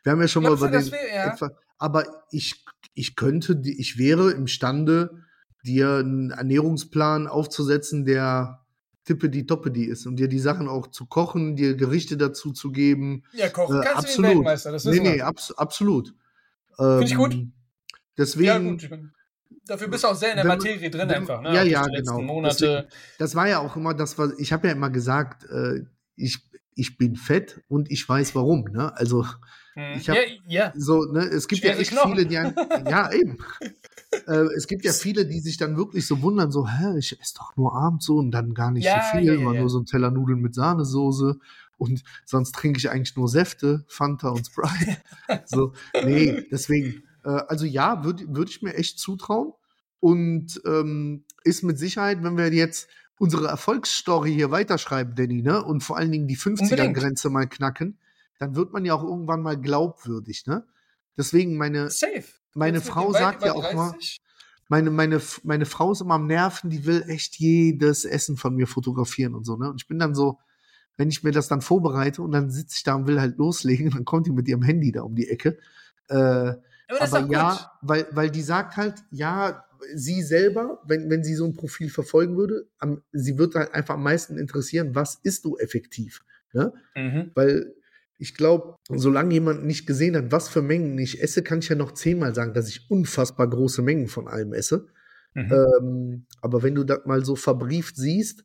Wir 0.03 0.13
haben 0.13 0.21
ja 0.21 0.29
schon 0.29 0.43
Glaubst 0.43 0.62
mal 0.62 0.69
über 0.69 0.79
den. 0.79 0.91
wär- 0.91 1.13
ja? 1.15 1.34
etwa, 1.34 1.51
aber 1.77 2.05
ich, 2.32 2.63
ich 2.93 3.15
könnte, 3.17 3.58
die- 3.58 3.79
ich 3.79 3.97
wäre 3.97 4.32
imstande, 4.32 5.23
dir 5.65 5.95
einen 5.97 6.32
Ernährungsplan 6.32 7.27
aufzusetzen, 7.27 8.05
der 8.05 8.65
tippedi 9.03 9.45
toppedi 9.45 9.84
ist 9.86 10.05
und 10.05 10.15
dir 10.15 10.29
die 10.29 10.39
Sachen 10.39 10.69
auch 10.69 10.88
zu 10.88 11.05
kochen, 11.05 11.58
dir 11.58 11.75
Gerichte 11.75 12.15
dazu 12.15 12.53
zu 12.53 12.71
geben. 12.71 13.23
Ja, 13.34 13.49
kochen 13.49 13.82
Äh, 13.82 13.84
kannst 13.86 14.17
du 14.17 14.21
wie 14.21 14.27
ein 14.27 14.27
absolut. 14.27 14.36
Weltmeister, 14.38 14.71
das 14.71 14.86
Nee, 14.86 14.91
wissen 14.91 15.03
nee, 15.03 15.15
wir. 15.15 15.27
abs 15.27 15.51
absolut. 15.51 16.13
Ich 17.04 17.15
gut. 17.15 17.34
Ähm, 17.34 17.54
Deswegen, 18.18 18.46
Ja, 18.48 18.58
gut. 18.60 18.84
ich 18.84 18.89
bin- 18.89 19.12
Dafür 19.65 19.88
bist 19.88 20.04
du 20.04 20.08
auch 20.10 20.15
sehr 20.15 20.32
in 20.32 20.36
der 20.38 20.46
Wenn 20.46 20.58
Materie 20.58 20.89
drin 20.89 21.02
wenn- 21.10 21.15
einfach, 21.18 21.42
ne? 21.42 21.50
ja, 21.54 21.62
durch 21.62 21.72
ja, 21.72 21.84
genau. 21.86 22.22
Monate. 22.22 22.88
das 23.18 23.36
war 23.36 23.48
ja 23.48 23.60
auch 23.60 23.76
immer 23.76 23.94
das, 23.94 24.18
was 24.18 24.34
ich 24.39 24.52
habe 24.52 24.68
ja 24.68 24.74
immer 24.74 24.89
gesagt, 24.89 25.44
äh, 25.50 25.86
ich, 26.15 26.39
ich 26.76 26.98
bin 26.98 27.15
fett 27.15 27.62
und 27.68 27.89
ich 27.92 28.08
weiß 28.08 28.34
warum. 28.36 28.63
Ne? 28.65 28.96
Also 28.98 29.26
Hm. 29.76 29.98
ich 29.98 30.10
hab- 30.10 30.18
ja, 30.18 30.24
ja. 30.48 30.74
so, 30.76 31.06
ne, 31.06 31.20
es 31.22 31.48
gibt 31.48 31.63
ja 31.63 31.70
Schwere 31.72 31.82
echt 31.82 31.92
Knochen. 31.92 32.12
viele, 32.13 32.26
die 32.26 32.38
ein, 32.38 32.56
ja 32.89 33.12
eben. 33.13 33.38
äh, 34.28 34.48
es 34.56 34.68
gibt 34.68 34.84
ja 34.86 34.92
viele, 34.92 35.26
die 35.26 35.39
sich 35.39 35.58
dann 35.58 35.78
wirklich 35.78 36.08
so 36.08 36.22
wundern, 36.22 36.52
so, 36.52 36.68
hä, 36.68 36.98
ich 36.98 37.20
esse 37.20 37.36
doch 37.36 37.56
nur 37.56 37.76
abends 37.76 38.06
so 38.06 38.18
und 38.18 38.32
dann 38.32 38.54
gar 38.54 38.72
nicht 38.72 38.86
Ja, 38.86 39.04
so 39.12 39.18
viel, 39.18 39.28
ja, 39.28 39.34
ja, 39.34 39.54
ja. 39.54 39.60
nur 39.60 39.70
so 39.70 39.80
ein 39.80 39.86
Teller 39.86 40.10
Nudeln 40.12 40.39
mit 40.42 40.56
Sahnesoße 40.56 41.39
und 41.80 42.04
sonst 42.26 42.54
trinke 42.54 42.78
ich 42.78 42.91
eigentlich 42.91 43.16
nur 43.16 43.28
Säfte, 43.28 43.86
Fanta 43.88 44.30
und 44.30 44.45
Sprite. 44.45 44.97
so, 45.45 45.74
nee, 46.03 46.45
deswegen, 46.51 47.03
äh, 47.24 47.30
also 47.30 47.66
ja, 47.66 48.03
würde 48.03 48.26
würd 48.28 48.49
ich 48.49 48.62
mir 48.62 48.76
echt 48.76 48.99
zutrauen 48.99 49.53
und 49.99 50.62
ähm, 50.66 51.24
ist 51.43 51.64
mit 51.64 51.80
Sicherheit, 51.80 52.24
wenn 52.24 52.38
wir 52.38 52.53
jetzt 52.53 52.88
unsere 53.18 53.47
Erfolgsstory 53.47 54.34
hier 54.34 54.51
weiterschreiben, 54.51 55.16
Danny, 55.16 55.41
ne? 55.41 55.64
Und 55.64 55.82
vor 55.82 55.97
allen 55.97 56.12
Dingen 56.12 56.28
die 56.28 56.38
50er-Grenze 56.38 57.30
mal 57.30 57.47
knacken, 57.47 57.97
dann 58.39 58.56
wird 58.56 58.72
man 58.72 58.86
ja 58.86 58.93
auch 58.93 59.03
irgendwann 59.03 59.41
mal 59.41 59.60
glaubwürdig, 59.60 60.45
ne? 60.45 60.66
Deswegen 61.18 61.58
meine, 61.58 61.89
Safe. 61.89 62.24
meine 62.56 62.80
Frau 62.80 63.12
sagt 63.12 63.43
ja 63.43 63.53
auch 63.53 63.74
mal, 63.74 63.91
30. 63.91 64.22
meine, 64.70 64.89
meine, 64.89 65.22
meine 65.43 65.66
Frau 65.66 65.91
ist 65.91 65.99
immer 65.99 66.16
am 66.16 66.28
Nerven, 66.28 66.70
die 66.70 66.86
will 66.86 67.03
echt 67.08 67.38
jedes 67.39 68.06
Essen 68.06 68.38
von 68.38 68.56
mir 68.56 68.68
fotografieren 68.68 69.36
und 69.36 69.45
so, 69.45 69.58
ne? 69.58 69.70
Und 69.70 69.82
ich 69.82 69.88
bin 69.88 69.99
dann 69.99 70.16
so, 70.16 70.39
wenn 71.00 71.10
ich 71.10 71.24
mir 71.24 71.32
das 71.32 71.47
dann 71.47 71.62
vorbereite 71.62 72.22
und 72.22 72.34
dann 72.34 72.52
sitze 72.52 72.76
ich 72.76 72.84
da 72.84 72.93
und 72.93 73.08
will 73.08 73.22
halt 73.22 73.38
loslegen, 73.38 73.89
dann 73.95 74.04
kommt 74.04 74.28
die 74.28 74.32
mit 74.32 74.47
ihrem 74.47 74.62
Handy 74.62 74.91
da 74.91 75.02
um 75.02 75.16
die 75.16 75.30
Ecke. 75.30 75.58
Äh, 76.10 76.16
Aber 76.16 76.60
ist 77.02 77.14
aber 77.14 77.32
ja, 77.32 77.72
weil, 77.82 78.06
weil 78.12 78.30
die 78.30 78.41
sagt 78.41 78.76
halt, 78.76 78.95
ja, 79.10 79.64
sie 79.95 80.22
selber, 80.22 80.82
wenn, 80.86 81.10
wenn 81.10 81.24
sie 81.24 81.36
so 81.36 81.45
ein 81.45 81.54
Profil 81.54 81.89
verfolgen 81.89 82.36
würde, 82.36 82.68
am, 82.80 83.02
sie 83.14 83.38
wird 83.38 83.56
halt 83.56 83.74
einfach 83.74 83.93
am 83.93 84.04
meisten 84.04 84.38
interessieren, 84.38 84.93
was 84.93 85.16
isst 85.24 85.45
du 85.45 85.58
effektiv? 85.58 86.26
Ne? 86.52 86.74
Mhm. 86.95 87.32
Weil 87.34 87.74
ich 88.18 88.36
glaube, 88.36 88.76
solange 88.89 89.34
jemand 89.34 89.66
nicht 89.66 89.86
gesehen 89.86 90.18
hat, 90.18 90.34
was 90.34 90.50
für 90.50 90.62
Mengen 90.62 90.97
ich 90.97 91.24
esse, 91.24 91.43
kann 91.43 91.60
ich 91.60 91.70
ja 91.70 91.78
noch 91.78 91.93
zehnmal 91.93 92.36
sagen, 92.36 92.54
dass 92.54 92.68
ich 92.68 92.91
unfassbar 92.91 93.50
große 93.50 93.82
Mengen 93.82 94.10
von 94.10 94.28
allem 94.28 94.52
esse. 94.52 94.88
Mhm. 95.34 95.54
Ähm, 95.54 96.26
aber 96.41 96.62
wenn 96.62 96.76
du 96.76 96.84
das 96.84 97.06
mal 97.06 97.24
so 97.24 97.38
verbrieft 97.38 97.95
siehst, 97.95 98.43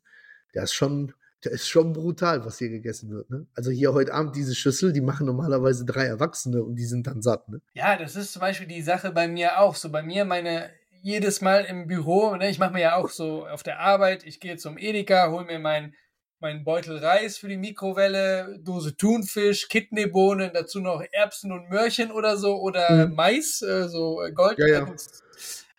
das 0.53 0.65
ist 0.65 0.73
schon, 0.73 1.11
das 1.41 1.53
ist 1.53 1.67
schon 1.67 1.93
brutal, 1.93 2.45
was 2.45 2.57
hier 2.57 2.69
gegessen 2.69 3.09
wird. 3.11 3.29
Ne? 3.29 3.45
Also 3.53 3.71
hier 3.71 3.93
heute 3.93 4.13
Abend 4.13 4.35
diese 4.35 4.55
Schüssel, 4.55 4.93
die 4.93 5.01
machen 5.01 5.25
normalerweise 5.27 5.85
drei 5.85 6.05
Erwachsene 6.05 6.63
und 6.63 6.75
die 6.75 6.85
sind 6.85 7.07
dann 7.07 7.21
satt. 7.21 7.47
Ne? 7.49 7.61
Ja, 7.73 7.97
das 7.97 8.15
ist 8.15 8.33
zum 8.33 8.39
Beispiel 8.39 8.67
die 8.67 8.81
Sache 8.81 9.11
bei 9.11 9.27
mir 9.27 9.59
auch. 9.59 9.75
So 9.75 9.91
bei 9.91 10.01
mir, 10.01 10.25
meine, 10.25 10.71
jedes 11.01 11.41
Mal 11.41 11.65
im 11.65 11.85
Büro, 11.85 12.35
ne, 12.35 12.49
ich 12.49 12.57
mache 12.57 12.73
mir 12.73 12.81
ja 12.81 12.95
auch 12.95 13.09
so 13.09 13.45
auf 13.45 13.61
der 13.61 13.79
Arbeit, 13.79 14.25
ich 14.25 14.39
gehe 14.39 14.57
zum 14.57 14.77
Edeka, 14.77 15.29
hole 15.29 15.45
mir 15.45 15.59
meinen 15.59 15.93
mein 16.39 16.63
Beutel 16.63 16.97
Reis 16.97 17.37
für 17.37 17.47
die 17.47 17.57
Mikrowelle, 17.57 18.59
Dose 18.61 18.95
Thunfisch, 18.97 19.67
Kidneybohnen, 19.67 20.51
dazu 20.53 20.79
noch 20.79 21.03
Erbsen 21.11 21.51
und 21.51 21.69
Möhrchen 21.69 22.11
oder 22.11 22.37
so 22.37 22.59
oder 22.59 23.07
Mhm. 23.07 23.15
Mais, 23.15 23.61
äh, 23.61 23.87
so 23.87 24.21
äh, 24.21 24.31
Gold. 24.31 24.59
Ja, 24.59 24.67
ja. 24.67 24.95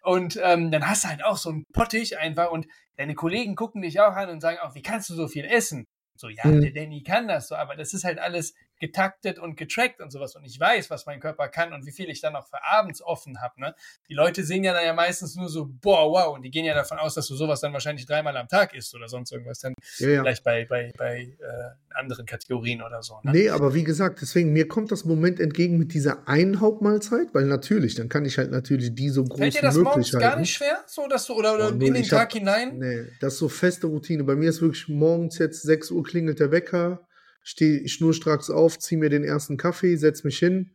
Und 0.02 0.38
ähm, 0.42 0.70
dann 0.70 0.88
hast 0.88 1.04
du 1.04 1.09
halt 1.09 1.24
auch 1.24 1.36
so 1.36 1.50
einen 1.50 1.64
Pottich 1.72 2.18
einfach 2.18 2.50
und 2.50 2.66
deine 2.97 3.14
Kollegen 3.14 3.55
gucken 3.57 3.82
dich 3.82 4.01
auch 4.01 4.14
an 4.14 4.30
und 4.30 4.40
sagen 4.40 4.59
auch, 4.61 4.74
wie 4.74 4.82
kannst 4.82 5.11
du 5.11 5.14
so 5.14 5.28
viel 5.28 5.44
essen? 5.44 5.86
So, 6.16 6.28
ja, 6.28 6.47
Mhm. 6.49 6.61
der 6.61 6.70
Danny 6.72 7.03
kann 7.03 7.28
das 7.28 7.49
so, 7.49 7.55
aber 7.57 7.76
das 7.76 7.92
ist 7.94 8.05
halt 8.05 8.18
alles 8.18 8.55
getaktet 8.79 9.39
und 9.39 9.57
getrackt 9.57 10.01
und 10.01 10.11
sowas. 10.11 10.37
Und 10.37 10.45
ich 10.45 10.59
weiß, 10.61 10.91
was 10.91 11.07
mein 11.07 11.20
Körper 11.20 11.49
kann 11.49 11.72
und 11.72 11.87
wie 11.87 11.93
viel 11.93 12.09
ich 12.11 12.20
dann 12.20 12.37
auch 12.37 12.47
für 12.47 12.62
abends 12.64 13.03
offen 13.03 13.41
habe. 13.41 13.61
Ne? 13.61 13.74
Die 14.09 14.14
Leute 14.14 14.45
sehen 14.45 14.64
ja 14.64 14.72
dann 14.72 14.85
ja 14.85 14.93
meistens 14.93 15.35
nur 15.37 15.49
so, 15.49 15.66
boah, 15.81 16.11
wow, 16.11 16.35
und 16.37 16.43
die 16.43 16.51
gehen 16.51 16.64
ja 16.64 16.74
davon 16.74 16.99
aus, 16.99 17.14
dass 17.14 17.27
du 17.27 17.35
sowas 17.37 17.61
dann 17.61 17.72
wahrscheinlich 17.72 18.07
dreimal 18.07 18.37
am 18.37 18.49
Tag 18.49 18.74
isst 18.74 18.95
oder 18.95 19.09
sonst 19.09 19.33
irgendwas. 19.33 19.61
Dann 19.61 19.74
Ja, 19.99 20.09
ja. 20.09 20.20
vielleicht 20.22 20.45
bei, 20.45 20.64
bei, 20.66 20.93
bei 20.97 21.37
äh, 21.41 21.95
anderen 21.99 22.27
Kategorien 22.27 22.83
oder 22.83 23.03
so. 23.03 23.18
Ne? 23.22 23.33
Nee, 23.33 23.49
aber 23.51 23.74
wie 23.74 23.85
gesagt, 23.85 24.20
deswegen, 24.20 24.53
mir 24.53 24.68
kommt 24.68 24.93
das 24.93 25.05
Moment 25.05 25.41
entgegen 25.41 25.79
mit 25.79 25.95
dieser 25.95 26.29
einen 26.29 26.61
Hauptmahlzeit, 26.61 27.29
weil 27.33 27.45
natürlich, 27.45 27.95
dann 27.95 28.09
kann 28.09 28.24
ich 28.24 28.37
halt 28.39 28.51
natürlich 28.51 28.95
die 28.95 29.09
so 29.09 29.24
groß 29.24 29.39
Fällt 29.39 29.55
dir 29.55 29.59
wie 29.59 29.62
das 29.62 29.74
möglich 29.77 29.89
morgens 29.95 30.12
halten. 30.14 30.22
gar 30.29 30.37
nicht 30.39 30.53
schwer, 30.53 30.79
so 30.87 31.07
dass 31.09 31.27
du 31.27 31.35
oder, 31.35 31.55
oder 31.55 31.68
Oh, 31.68 31.70
null. 31.70 31.83
in 31.89 31.95
den 31.95 32.03
Ich 32.03 32.12
hab- 32.12 32.20
Tag 32.20 32.33
hinein? 32.35 32.79
Nee, 32.79 33.05
das 33.20 33.35
ist 33.35 33.39
so 33.39 33.49
feste 33.49 33.87
Routine. 33.87 34.24
Bei 34.24 34.35
mir 34.37 34.51
ist 34.51 34.61
wirklich 34.61 34.89
morgens 34.89 35.39
jetzt 35.39 35.62
6 35.62 35.91
Uhr 35.91 36.05
klingelt 36.05 36.39
der 36.41 36.51
Wecker, 36.51 37.07
stehe 37.47 37.78
ich 37.78 37.92
schnurstracks 37.92 38.51
auf, 38.51 38.76
ziehe 38.80 38.99
mir 38.99 39.09
den 39.09 39.22
ersten 39.22 39.57
Kaffee, 39.57 39.94
setz 39.97 40.24
mich 40.24 40.38
hin, 40.38 40.72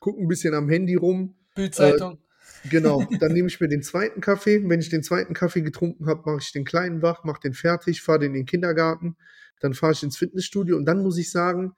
gucke 0.00 0.20
ein 0.20 0.26
bisschen 0.26 0.54
am 0.54 0.68
Handy 0.68 0.96
rum. 0.96 1.36
Bildzeitung. 1.54 2.18
Genau, 2.68 3.06
dann 3.20 3.32
nehme 3.32 3.48
ich 3.48 3.60
mir 3.60 3.68
den 3.68 3.82
zweiten 3.82 4.20
Kaffee. 4.20 4.68
Wenn 4.68 4.80
ich 4.80 4.88
den 4.88 5.04
zweiten 5.04 5.34
Kaffee 5.34 5.62
getrunken 5.62 6.06
habe, 6.06 6.28
mache 6.28 6.42
ich 6.42 6.50
den 6.50 6.64
kleinen 6.64 7.00
wach, 7.00 7.22
mache 7.22 7.40
den 7.40 7.54
fertig, 7.54 8.02
fahre 8.02 8.18
den 8.18 8.34
in 8.34 8.40
den 8.40 8.46
Kindergarten, 8.46 9.16
dann 9.60 9.72
fahre 9.72 9.92
ich 9.92 10.02
ins 10.02 10.16
Fitnessstudio 10.16 10.76
und 10.76 10.84
dann 10.84 11.02
muss 11.02 11.16
ich 11.16 11.30
sagen, 11.30 11.74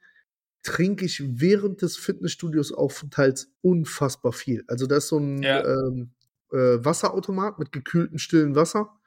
trinke 0.62 1.04
ich 1.04 1.22
während 1.22 1.82
des 1.82 1.98
Fitnessstudios-Aufenthalts 1.98 3.52
unfassbar 3.60 4.32
viel. 4.32 4.64
Also 4.66 4.86
da 4.86 4.96
ist 4.96 5.08
so 5.08 5.18
ein 5.18 5.42
Ja. 5.42 5.62
ähm, 5.62 6.12
äh, 6.52 6.82
Wasserautomat 6.82 7.58
mit 7.58 7.70
gekühltem 7.70 8.16
stillen 8.18 8.54
Wasser. 8.54 8.98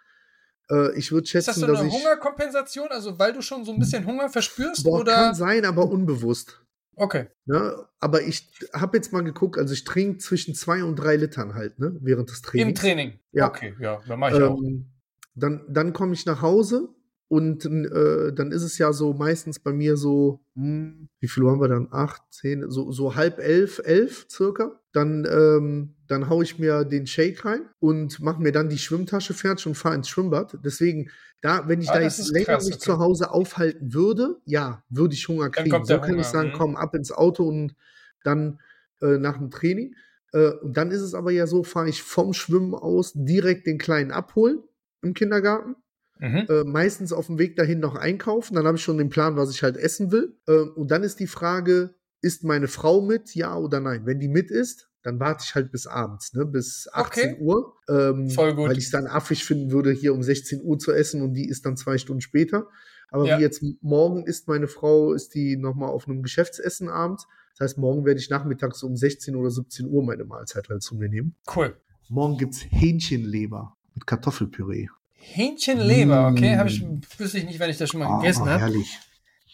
Äh, 0.69 0.97
ich 0.97 1.11
würde 1.11 1.25
ist 1.25 1.35
das 1.35 1.45
schätzen, 1.45 1.59
so 1.61 1.67
dass 1.67 1.79
eine 1.79 1.91
Hungerkompensation, 1.91 2.87
also 2.89 3.17
weil 3.19 3.33
du 3.33 3.41
schon 3.41 3.65
so 3.65 3.71
ein 3.71 3.79
bisschen 3.79 4.05
Hunger 4.05 4.29
verspürst? 4.29 4.83
boah, 4.83 5.01
oder? 5.01 5.13
kann 5.13 5.35
sein, 5.35 5.65
aber 5.65 5.89
unbewusst. 5.89 6.61
Okay. 6.95 7.27
Ne? 7.45 7.85
Aber 7.99 8.21
ich 8.21 8.49
habe 8.73 8.97
jetzt 8.97 9.11
mal 9.11 9.23
geguckt, 9.23 9.57
also 9.57 9.73
ich 9.73 9.83
trinke 9.83 10.19
zwischen 10.19 10.55
zwei 10.55 10.83
und 10.83 10.95
drei 10.95 11.17
Litern 11.17 11.53
halt, 11.53 11.77
ne, 11.77 11.95
während 11.99 12.29
des 12.29 12.41
Trainings. 12.41 12.69
Im 12.69 12.75
Training. 12.75 13.19
Ja. 13.31 13.47
Okay, 13.47 13.75
ja, 13.79 14.01
dann 14.07 14.19
mache 14.19 14.37
ich 14.37 14.41
auch. 14.41 14.57
Ähm, 14.57 14.91
dann 15.35 15.65
dann 15.67 15.91
komme 15.91 16.13
ich 16.13 16.25
nach 16.25 16.41
Hause 16.41 16.89
und 17.27 17.65
äh, 17.65 18.33
dann 18.33 18.51
ist 18.51 18.61
es 18.61 18.77
ja 18.77 18.93
so 18.93 19.13
meistens 19.13 19.59
bei 19.59 19.73
mir 19.73 19.97
so, 19.97 20.41
hm, 20.55 21.09
wie 21.19 21.27
viel 21.27 21.43
haben 21.45 21.59
wir 21.59 21.67
dann? 21.67 21.87
Acht, 21.91 22.21
zehn, 22.29 22.69
so, 22.69 22.91
so 22.91 23.15
halb 23.15 23.39
elf, 23.39 23.81
elf 23.83 24.27
circa. 24.29 24.79
Dann, 24.91 25.27
ähm, 25.29 25.95
dann 26.07 26.29
haue 26.29 26.43
ich 26.43 26.59
mir 26.59 26.85
den 26.85 27.07
Shake 27.07 27.43
rein 27.43 27.61
und 27.79 28.19
mache 28.19 28.41
mir 28.41 28.51
dann 28.51 28.69
die 28.69 28.77
Schwimmtasche 28.77 29.33
fertig 29.33 29.65
und 29.65 29.75
fahre 29.75 29.95
ins 29.95 30.07
Schwimmbad. 30.07 30.59
Deswegen, 30.63 31.09
da, 31.41 31.67
wenn 31.67 31.81
ich 31.81 31.89
Ah, 31.89 31.95
da 31.95 32.01
jetzt 32.01 32.31
länger 32.31 32.45
krass, 32.45 32.65
mich 32.65 32.75
okay. 32.75 32.85
zu 32.85 32.99
Hause 32.99 33.31
aufhalten 33.31 33.93
würde, 33.93 34.37
ja, 34.45 34.83
würde 34.89 35.15
ich 35.15 35.27
Hunger 35.27 35.49
kriegen. 35.49 35.83
So 35.83 35.99
kann 35.99 36.19
ich 36.19 36.27
sagen, 36.27 36.49
mhm. 36.49 36.53
komm 36.53 36.75
ab 36.75 36.93
ins 36.93 37.11
Auto 37.11 37.47
und 37.47 37.75
dann 38.23 38.59
äh, 39.01 39.17
nach 39.17 39.37
dem 39.37 39.49
Training. 39.49 39.95
Äh, 40.31 40.51
und 40.61 40.77
dann 40.77 40.91
ist 40.91 41.01
es 41.01 41.15
aber 41.15 41.31
ja 41.31 41.47
so, 41.47 41.63
fahre 41.63 41.89
ich 41.89 42.03
vom 42.03 42.33
Schwimmen 42.33 42.75
aus 42.75 43.13
direkt 43.15 43.65
den 43.65 43.79
Kleinen 43.79 44.11
abholen 44.11 44.59
im 45.01 45.15
Kindergarten. 45.15 45.75
Mhm. 46.19 46.45
Äh, 46.49 46.63
meistens 46.63 47.11
auf 47.11 47.27
dem 47.27 47.37
Weg 47.39 47.55
dahin 47.57 47.79
noch 47.79 47.95
einkaufen. 47.95 48.55
Dann 48.55 48.65
habe 48.65 48.77
ich 48.77 48.83
schon 48.83 48.97
den 48.97 49.09
Plan, 49.09 49.35
was 49.35 49.51
ich 49.51 49.63
halt 49.63 49.75
essen 49.77 50.11
will. 50.11 50.37
Äh, 50.47 50.53
und 50.53 50.89
dann 50.91 51.03
ist 51.03 51.19
die 51.19 51.27
Frage, 51.27 51.95
ist 52.21 52.43
meine 52.43 52.67
Frau 52.67 53.01
mit, 53.01 53.35
ja 53.35 53.57
oder 53.57 53.79
nein? 53.81 54.05
Wenn 54.05 54.19
die 54.19 54.29
mit 54.29 54.49
ist, 54.49 54.89
dann 55.03 55.19
warte 55.19 55.43
ich 55.45 55.53
halt 55.53 55.71
bis 55.71 55.85
abends, 55.85 56.33
ne? 56.33 56.45
bis 56.45 56.87
18 56.91 57.33
Okay. 57.33 57.41
Uhr. 57.41 57.73
Ähm, 57.89 58.29
Voll 58.29 58.55
gut. 58.55 58.69
Weil 58.69 58.77
ich 58.77 58.85
es 58.85 58.91
dann 58.91 59.05
affig 59.07 59.45
finden 59.45 59.71
würde, 59.71 59.91
hier 59.91 60.13
um 60.13 60.23
16 60.23 60.61
Uhr 60.63 60.79
zu 60.79 60.91
essen 60.93 61.21
und 61.21 61.33
die 61.33 61.47
ist 61.47 61.65
dann 61.65 61.77
zwei 61.77 61.97
Stunden 61.97 62.21
später. 62.21 62.67
Aber 63.09 63.27
Ja. 63.27 63.37
wie 63.37 63.41
jetzt 63.41 63.63
morgen 63.81 64.25
ist 64.25 64.47
meine 64.47 64.67
Frau, 64.67 65.13
ist 65.13 65.35
die 65.35 65.57
nochmal 65.57 65.89
auf 65.89 66.07
einem 66.07 66.23
Geschäftsessen 66.23 66.89
abends. 66.89 67.27
Das 67.57 67.69
heißt, 67.69 67.77
morgen 67.77 68.03
werde 68.05 68.19
ich 68.19 68.29
nachmittags 68.29 68.81
um 68.83 68.95
16 68.97 69.35
oder 69.35 69.51
17 69.51 69.87
Uhr 69.87 70.03
meine 70.03 70.25
Mahlzeit 70.25 70.69
halt 70.69 70.81
zu 70.81 70.95
mir 70.95 71.07
nehmen. 71.07 71.35
Cool. 71.55 71.75
Morgen 72.09 72.37
gibt 72.37 72.53
es 72.55 72.65
Hähnchenleber 72.69 73.75
mit 73.93 74.07
Kartoffelpüree. 74.07 74.87
Hähnchenleber, 75.33 76.27
okay, 76.27 76.55
Mm. 76.55 76.59
habe 76.59 76.69
ich, 76.69 76.83
wüsste 77.17 77.37
ich 77.37 77.45
nicht, 77.45 77.59
wenn 77.59 77.69
ich 77.69 77.77
das 77.77 77.89
schon 77.89 77.99
mal 77.99 78.07
Ah, 78.07 78.19
gegessen 78.19 78.47
habe. 78.49 78.59
herrlich. 78.61 78.99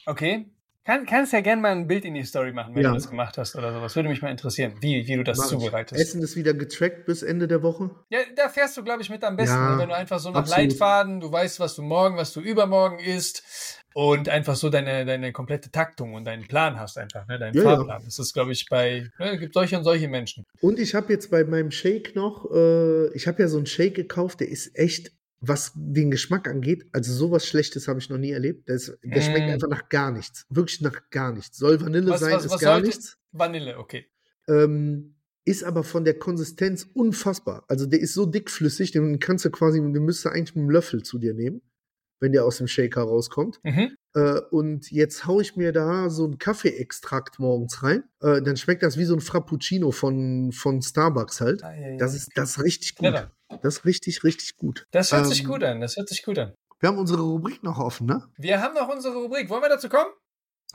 Okay. 0.05 0.45
Kann, 0.83 1.05
kannst 1.05 1.31
ja 1.31 1.41
gerne 1.41 1.61
mal 1.61 1.71
ein 1.73 1.87
Bild 1.87 2.05
in 2.05 2.15
die 2.15 2.23
Story 2.23 2.51
machen, 2.53 2.73
wenn 2.73 2.81
Ja. 2.81 2.89
du 2.89 2.95
das 2.95 3.07
gemacht 3.07 3.37
hast 3.37 3.55
oder 3.55 3.71
sowas. 3.71 3.95
Würde 3.95 4.09
mich 4.09 4.23
mal 4.23 4.31
interessieren, 4.31 4.73
wie, 4.81 5.05
wie 5.07 5.15
du 5.15 5.23
das 5.23 5.37
Mach 5.37 5.45
ich. 5.45 5.51
zubereitest. 5.51 6.01
Essen 6.01 6.23
ist 6.23 6.35
wieder 6.35 6.55
getrackt 6.55 7.05
bis 7.05 7.21
Ende 7.21 7.47
der 7.47 7.61
Woche. 7.61 7.91
Ja, 8.09 8.19
da 8.35 8.49
fährst 8.49 8.75
du, 8.77 8.83
glaube 8.83 9.03
ich, 9.03 9.09
mit 9.11 9.23
am 9.23 9.35
besten, 9.35 9.55
Ja, 9.57 9.71
ne? 9.73 9.77
wenn 9.77 9.89
du 9.89 9.95
einfach 9.95 10.19
so 10.19 10.31
nach 10.31 10.39
absolut. 10.39 10.71
Leitfaden, 10.71 11.19
du 11.19 11.31
weißt, 11.31 11.59
was 11.59 11.75
du 11.75 11.83
morgen, 11.83 12.17
was 12.17 12.33
du 12.33 12.41
übermorgen 12.41 12.97
isst 12.97 13.43
und 13.93 14.27
einfach 14.27 14.55
so 14.55 14.69
deine, 14.69 15.05
deine 15.05 15.31
komplette 15.31 15.69
Taktung 15.69 16.15
und 16.15 16.25
deinen 16.25 16.47
Plan 16.47 16.79
hast 16.79 16.97
einfach, 16.97 17.27
ne? 17.27 17.37
deinen 17.37 17.53
Ja, 17.55 17.61
ja. 17.63 17.75
Fahrplan. 17.77 18.01
Das 18.03 18.17
ist, 18.17 18.33
glaube 18.33 18.51
ich, 18.51 18.65
bei, 18.67 19.07
ne, 19.19 19.37
gibt 19.37 19.53
solche 19.53 19.77
und 19.77 19.83
solche 19.83 20.07
Menschen. 20.07 20.45
Und 20.61 20.79
ich 20.79 20.95
habe 20.95 21.13
jetzt 21.13 21.29
bei 21.29 21.43
meinem 21.43 21.69
Shake 21.69 22.15
noch, 22.15 22.49
äh, 22.51 23.13
ich 23.13 23.27
habe 23.27 23.39
ja 23.43 23.47
so 23.47 23.57
einen 23.57 23.67
Shake 23.67 23.93
gekauft, 23.93 24.39
der 24.39 24.49
ist 24.49 24.75
echt, 24.75 25.11
was 25.43 25.71
den 25.75 26.11
Geschmack 26.11 26.47
angeht, 26.47 26.85
also 26.91 27.11
sowas 27.13 27.45
Schlechtes 27.47 27.87
habe 27.87 27.99
ich 27.99 28.09
noch 28.09 28.17
nie 28.19 28.31
erlebt. 28.31 28.69
Der, 28.69 28.75
ist, 28.75 28.95
der 29.03 29.21
schmeckt 29.21 29.47
Mm. 29.47 29.53
einfach 29.53 29.67
nach 29.69 29.89
gar 29.89 30.11
nichts. 30.11 30.45
Wirklich 30.49 30.81
nach 30.81 31.09
gar 31.09 31.33
nichts. 31.33 31.57
Soll 31.57 31.81
Vanille 31.81 32.11
Was- 32.11 32.19
sein, 32.21 32.33
was- 32.35 32.45
ist 32.45 32.51
was 32.51 32.61
gar 32.61 32.79
nichts. 32.79 33.17
Vanille, 33.31 33.77
okay. 33.77 34.05
Ähm, 34.47 35.15
ist 35.43 35.63
aber 35.63 35.83
von 35.83 36.05
der 36.05 36.19
Konsistenz 36.19 36.87
unfassbar. 36.93 37.65
Also 37.67 37.87
der 37.87 37.99
ist 37.99 38.13
so 38.13 38.27
dickflüssig, 38.27 38.91
den 38.91 39.17
kannst 39.19 39.43
du 39.43 39.49
quasi, 39.49 39.79
den 39.79 39.91
müsstest 39.91 40.25
du 40.25 40.29
eigentlich 40.29 40.55
mit 40.55 40.61
einem 40.61 40.69
Löffel 40.69 41.01
zu 41.01 41.17
dir 41.17 41.33
nehmen, 41.33 41.61
wenn 42.19 42.31
der 42.31 42.45
aus 42.45 42.57
dem 42.59 42.67
Shaker 42.67 43.01
rauskommt. 43.01 43.59
Mhm. 43.63 43.95
Äh, 44.13 44.41
und 44.51 44.91
jetzt 44.91 45.25
haue 45.25 45.41
ich 45.41 45.55
mir 45.55 45.71
da 45.71 46.09
so 46.09 46.25
einen 46.25 46.37
Kaffeeextrakt 46.37 47.39
morgens 47.39 47.83
rein. 47.83 48.03
Äh, 48.21 48.41
dann 48.41 48.57
schmeckt 48.57 48.83
das 48.83 48.97
wie 48.97 49.05
so 49.05 49.13
ein 49.13 49.21
Frappuccino 49.21 49.91
von, 49.91 50.51
von 50.51 50.81
Starbucks 50.81 51.41
halt. 51.41 51.63
Ah, 51.63 51.73
ja, 51.73 51.89
ja. 51.89 51.97
Das 51.97 52.13
ist, 52.13 52.29
das 52.35 52.51
ist 52.51 52.63
richtig 52.63 52.95
gut. 52.95 53.27
Das 53.61 53.77
ist 53.77 53.85
richtig, 53.85 54.23
richtig 54.23 54.57
gut. 54.57 54.87
Das 54.91 55.11
hört 55.11 55.27
sich 55.27 55.41
Ähm, 55.41 55.47
gut 55.47 55.63
an, 55.63 55.81
das 55.81 55.97
hört 55.97 56.09
sich 56.09 56.23
gut 56.23 56.39
an. 56.39 56.53
Wir 56.79 56.89
haben 56.89 56.97
unsere 56.97 57.21
Rubrik 57.21 57.63
noch 57.63 57.77
offen, 57.77 58.07
ne? 58.07 58.23
Wir 58.37 58.61
haben 58.61 58.73
noch 58.73 58.89
unsere 58.89 59.15
Rubrik. 59.15 59.49
Wollen 59.49 59.61
wir 59.61 59.69
dazu 59.69 59.87
kommen? 59.87 60.09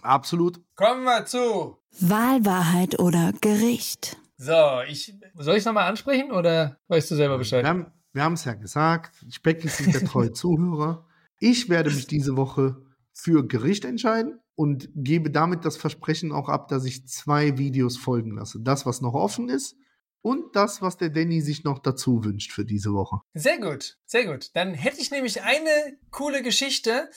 Absolut. 0.02 0.60
Kommen 0.76 1.04
wir 1.04 1.24
zu. 1.24 1.78
Wahl, 2.00 2.44
Wahrheit 2.44 2.98
oder 3.00 3.32
Gericht. 3.40 4.16
So, 4.36 4.82
ich, 4.86 5.14
soll 5.34 5.54
ich 5.54 5.60
es 5.60 5.64
nochmal 5.64 5.88
ansprechen 5.88 6.30
oder 6.30 6.78
weißt 6.88 7.10
du 7.10 7.16
selber 7.16 7.38
Bescheid? 7.38 7.64
Wir 7.64 7.68
haben 7.70 7.86
wir 8.16 8.22
haben 8.22 8.32
es 8.32 8.46
ja 8.46 8.54
gesagt. 8.54 9.14
Specky 9.30 9.68
sind 9.68 9.94
der 9.94 10.02
treue 10.06 10.32
Zuhörer. 10.32 11.06
Ich 11.38 11.68
werde 11.68 11.90
mich 11.90 12.06
diese 12.06 12.34
Woche 12.34 12.82
für 13.18 13.48
Gericht 13.48 13.86
entscheiden 13.86 14.40
und 14.56 14.90
gebe 14.94 15.30
damit 15.30 15.64
das 15.64 15.78
Versprechen 15.78 16.32
auch 16.32 16.50
ab, 16.50 16.68
dass 16.68 16.84
ich 16.84 17.08
zwei 17.08 17.56
Videos 17.56 17.96
folgen 17.96 18.36
lasse. 18.36 18.60
Das, 18.60 18.84
was 18.84 19.00
noch 19.00 19.14
offen 19.14 19.48
ist 19.48 19.74
und 20.20 20.54
das, 20.54 20.82
was 20.82 20.98
der 20.98 21.08
Danny 21.08 21.40
sich 21.40 21.64
noch 21.64 21.78
dazu 21.78 22.22
wünscht 22.24 22.52
für 22.52 22.66
diese 22.66 22.92
Woche. 22.92 23.20
Sehr 23.32 23.58
gut, 23.58 23.96
sehr 24.04 24.26
gut. 24.26 24.54
Dann 24.54 24.74
hätte 24.74 25.00
ich 25.00 25.10
nämlich 25.10 25.42
eine 25.42 25.98
coole 26.10 26.42
Geschichte. 26.42 27.08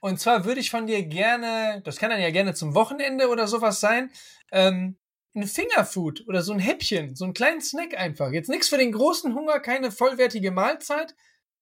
Und 0.00 0.20
zwar 0.20 0.44
würde 0.44 0.60
ich 0.60 0.70
von 0.70 0.86
dir 0.86 1.02
gerne, 1.06 1.80
das 1.86 1.96
kann 1.96 2.10
dann 2.10 2.20
ja 2.20 2.30
gerne 2.30 2.52
zum 2.52 2.74
Wochenende 2.74 3.28
oder 3.28 3.48
sowas 3.48 3.80
sein, 3.80 4.10
ähm, 4.52 4.98
ein 5.34 5.44
Fingerfood 5.44 6.28
oder 6.28 6.42
so 6.42 6.52
ein 6.52 6.58
Häppchen, 6.58 7.16
so 7.16 7.24
einen 7.24 7.34
kleinen 7.34 7.62
Snack 7.62 7.96
einfach. 7.96 8.30
Jetzt 8.30 8.50
nichts 8.50 8.68
für 8.68 8.78
den 8.78 8.92
großen 8.92 9.34
Hunger, 9.34 9.58
keine 9.60 9.90
vollwertige 9.90 10.50
Mahlzeit, 10.50 11.14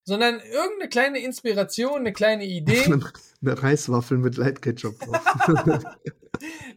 sondern 0.05 0.41
irgendeine 0.41 0.89
kleine 0.89 1.19
Inspiration, 1.21 2.01
eine 2.01 2.13
kleine 2.13 2.45
Idee. 2.45 2.85
eine 3.43 3.63
Reiswaffel 3.63 4.19
mit 4.19 4.37
Light 4.37 4.63
Ketchup 4.63 4.99
drauf. 5.01 5.25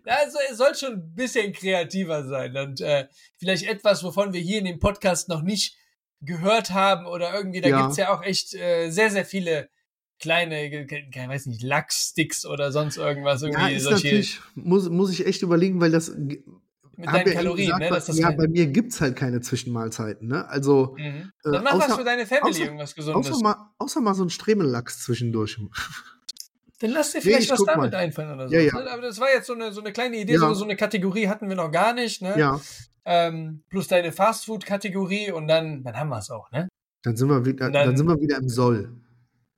also 0.05 0.37
es 0.49 0.57
soll 0.57 0.75
schon 0.75 0.93
ein 0.93 1.13
bisschen 1.13 1.53
kreativer 1.53 2.25
sein 2.25 2.55
und 2.57 2.81
äh, 2.81 3.07
vielleicht 3.37 3.67
etwas, 3.67 4.03
wovon 4.03 4.33
wir 4.33 4.41
hier 4.41 4.59
in 4.59 4.65
dem 4.65 4.79
Podcast 4.79 5.29
noch 5.29 5.41
nicht 5.41 5.75
gehört 6.21 6.71
haben 6.71 7.05
oder 7.05 7.33
irgendwie, 7.33 7.61
da 7.61 7.69
ja. 7.69 7.81
gibt's 7.81 7.97
ja 7.97 8.13
auch 8.13 8.23
echt 8.23 8.55
äh, 8.55 8.89
sehr, 8.89 9.11
sehr 9.11 9.25
viele 9.25 9.69
kleine, 10.19 10.65
ich 10.65 10.91
weiß 11.15 11.45
nicht, 11.45 11.61
Lachssticks 11.61 12.45
oder 12.45 12.71
sonst 12.71 12.97
irgendwas. 12.97 13.43
Irgendwie 13.43 13.61
ja, 13.61 13.67
ist 13.77 13.83
solche 13.83 14.07
natürlich, 14.07 14.39
muss, 14.55 14.89
muss 14.89 15.11
ich 15.11 15.25
echt 15.27 15.43
überlegen, 15.43 15.79
weil 15.79 15.91
das 15.91 16.11
mit 16.97 17.07
deinen 17.07 17.33
Kalorien, 17.33 17.67
gesagt, 17.67 17.81
ne? 17.81 17.89
Dass 17.89 18.05
das 18.05 18.17
ja, 18.17 18.31
bei 18.31 18.47
mir 18.47 18.65
gibt 18.67 18.91
es 18.91 19.01
halt 19.01 19.15
keine 19.15 19.39
Zwischenmahlzeiten, 19.39 20.27
ne? 20.27 20.49
Also. 20.49 20.95
Mhm. 20.97 21.31
Äh, 21.45 21.51
Dann 21.51 21.63
mach 21.63 21.73
außer, 21.73 21.89
was 21.89 21.95
für 21.97 22.03
deine 22.03 22.25
Family, 22.25 22.49
außer, 22.49 22.63
irgendwas 22.63 22.95
Gesundes. 22.95 23.31
Außer 23.31 23.43
mal, 23.43 23.71
außer 23.77 24.01
mal 24.01 24.15
so 24.15 24.23
ein 24.23 24.29
Stremellachs 24.29 25.03
zwischendurch. 25.03 25.59
Dann 26.79 26.91
lass 26.91 27.11
dir 27.11 27.21
vielleicht 27.21 27.49
nee, 27.49 27.53
was 27.53 27.65
damit 27.65 27.91
mal. 27.91 27.97
einfallen 27.97 28.33
oder 28.33 28.49
so. 28.49 28.53
Ja, 28.53 28.61
ja. 28.61 28.73
Ne? 28.73 28.91
Aber 28.91 29.01
das 29.01 29.19
war 29.19 29.29
jetzt 29.33 29.47
so 29.47 29.53
eine, 29.53 29.71
so 29.71 29.81
eine 29.81 29.91
kleine 29.91 30.17
Idee, 30.17 30.33
ja. 30.33 30.39
so, 30.39 30.53
so 30.53 30.63
eine 30.63 30.75
Kategorie 30.75 31.27
hatten 31.27 31.49
wir 31.49 31.55
noch 31.55 31.71
gar 31.71 31.93
nicht, 31.93 32.21
ne? 32.21 32.37
Ja. 32.37 32.59
Ähm, 33.05 33.63
plus 33.69 33.87
deine 33.87 34.11
Fastfood-Kategorie 34.11 35.31
und 35.31 35.47
dann, 35.47 35.83
dann 35.83 35.95
haben 35.95 36.09
wir 36.09 36.19
es 36.19 36.29
auch, 36.29 36.51
ne? 36.51 36.67
Dann 37.03 37.15
sind 37.15 37.29
wir 37.29 37.45
wieder, 37.45 37.71
dann, 37.71 37.87
dann 37.87 37.97
sind 37.97 38.07
wir 38.07 38.19
wieder 38.19 38.37
im 38.37 38.49
Soll. 38.49 38.91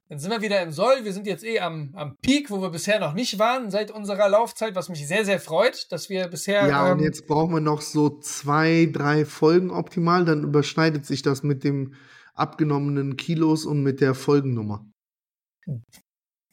Dann 0.10 0.18
sind 0.18 0.32
wir 0.32 0.41
wieder 0.41 0.60
im 0.64 0.72
Soll. 0.72 1.03
Wir 1.05 1.14
sind 1.14 1.28
jetzt 1.28 1.43
eh 1.43 1.60
am, 1.60 1.91
am 1.93 2.18
Peak, 2.18 2.49
wo 2.49 2.60
wir 2.64 2.72
bisher 2.72 2.99
noch 2.99 3.14
nicht 3.14 3.38
waren 3.38 3.70
seit 3.70 3.91
unserer 3.91 4.28
Laufzeit, 4.28 4.74
was 4.74 4.89
mich 4.89 5.07
sehr, 5.07 5.24
sehr 5.24 5.39
freut, 5.39 5.91
dass 5.91 6.10
wir 6.10 6.28
bisher. 6.28 6.68
Ja, 6.68 6.88
ähm, 6.88 6.97
und 6.97 7.03
jetzt 7.03 7.28
brauchen 7.28 7.53
wir 7.53 7.62
noch 7.62 7.82
so 7.82 8.20
zwei, 8.20 8.89
drei 8.91 9.24
Folgen 9.24 9.70
optimal. 9.70 10.26
Dann 10.26 10.43
überschneidet 10.43 11.05
sich 11.05 11.22
das 11.22 11.43
mit 11.43 11.64
dem 11.64 11.93
abgenommenen 12.34 13.18
Kilos 13.18 13.66
und 13.66 13.84
mit 13.84 14.01
der 14.01 14.16
Folgennummer. 14.16 14.84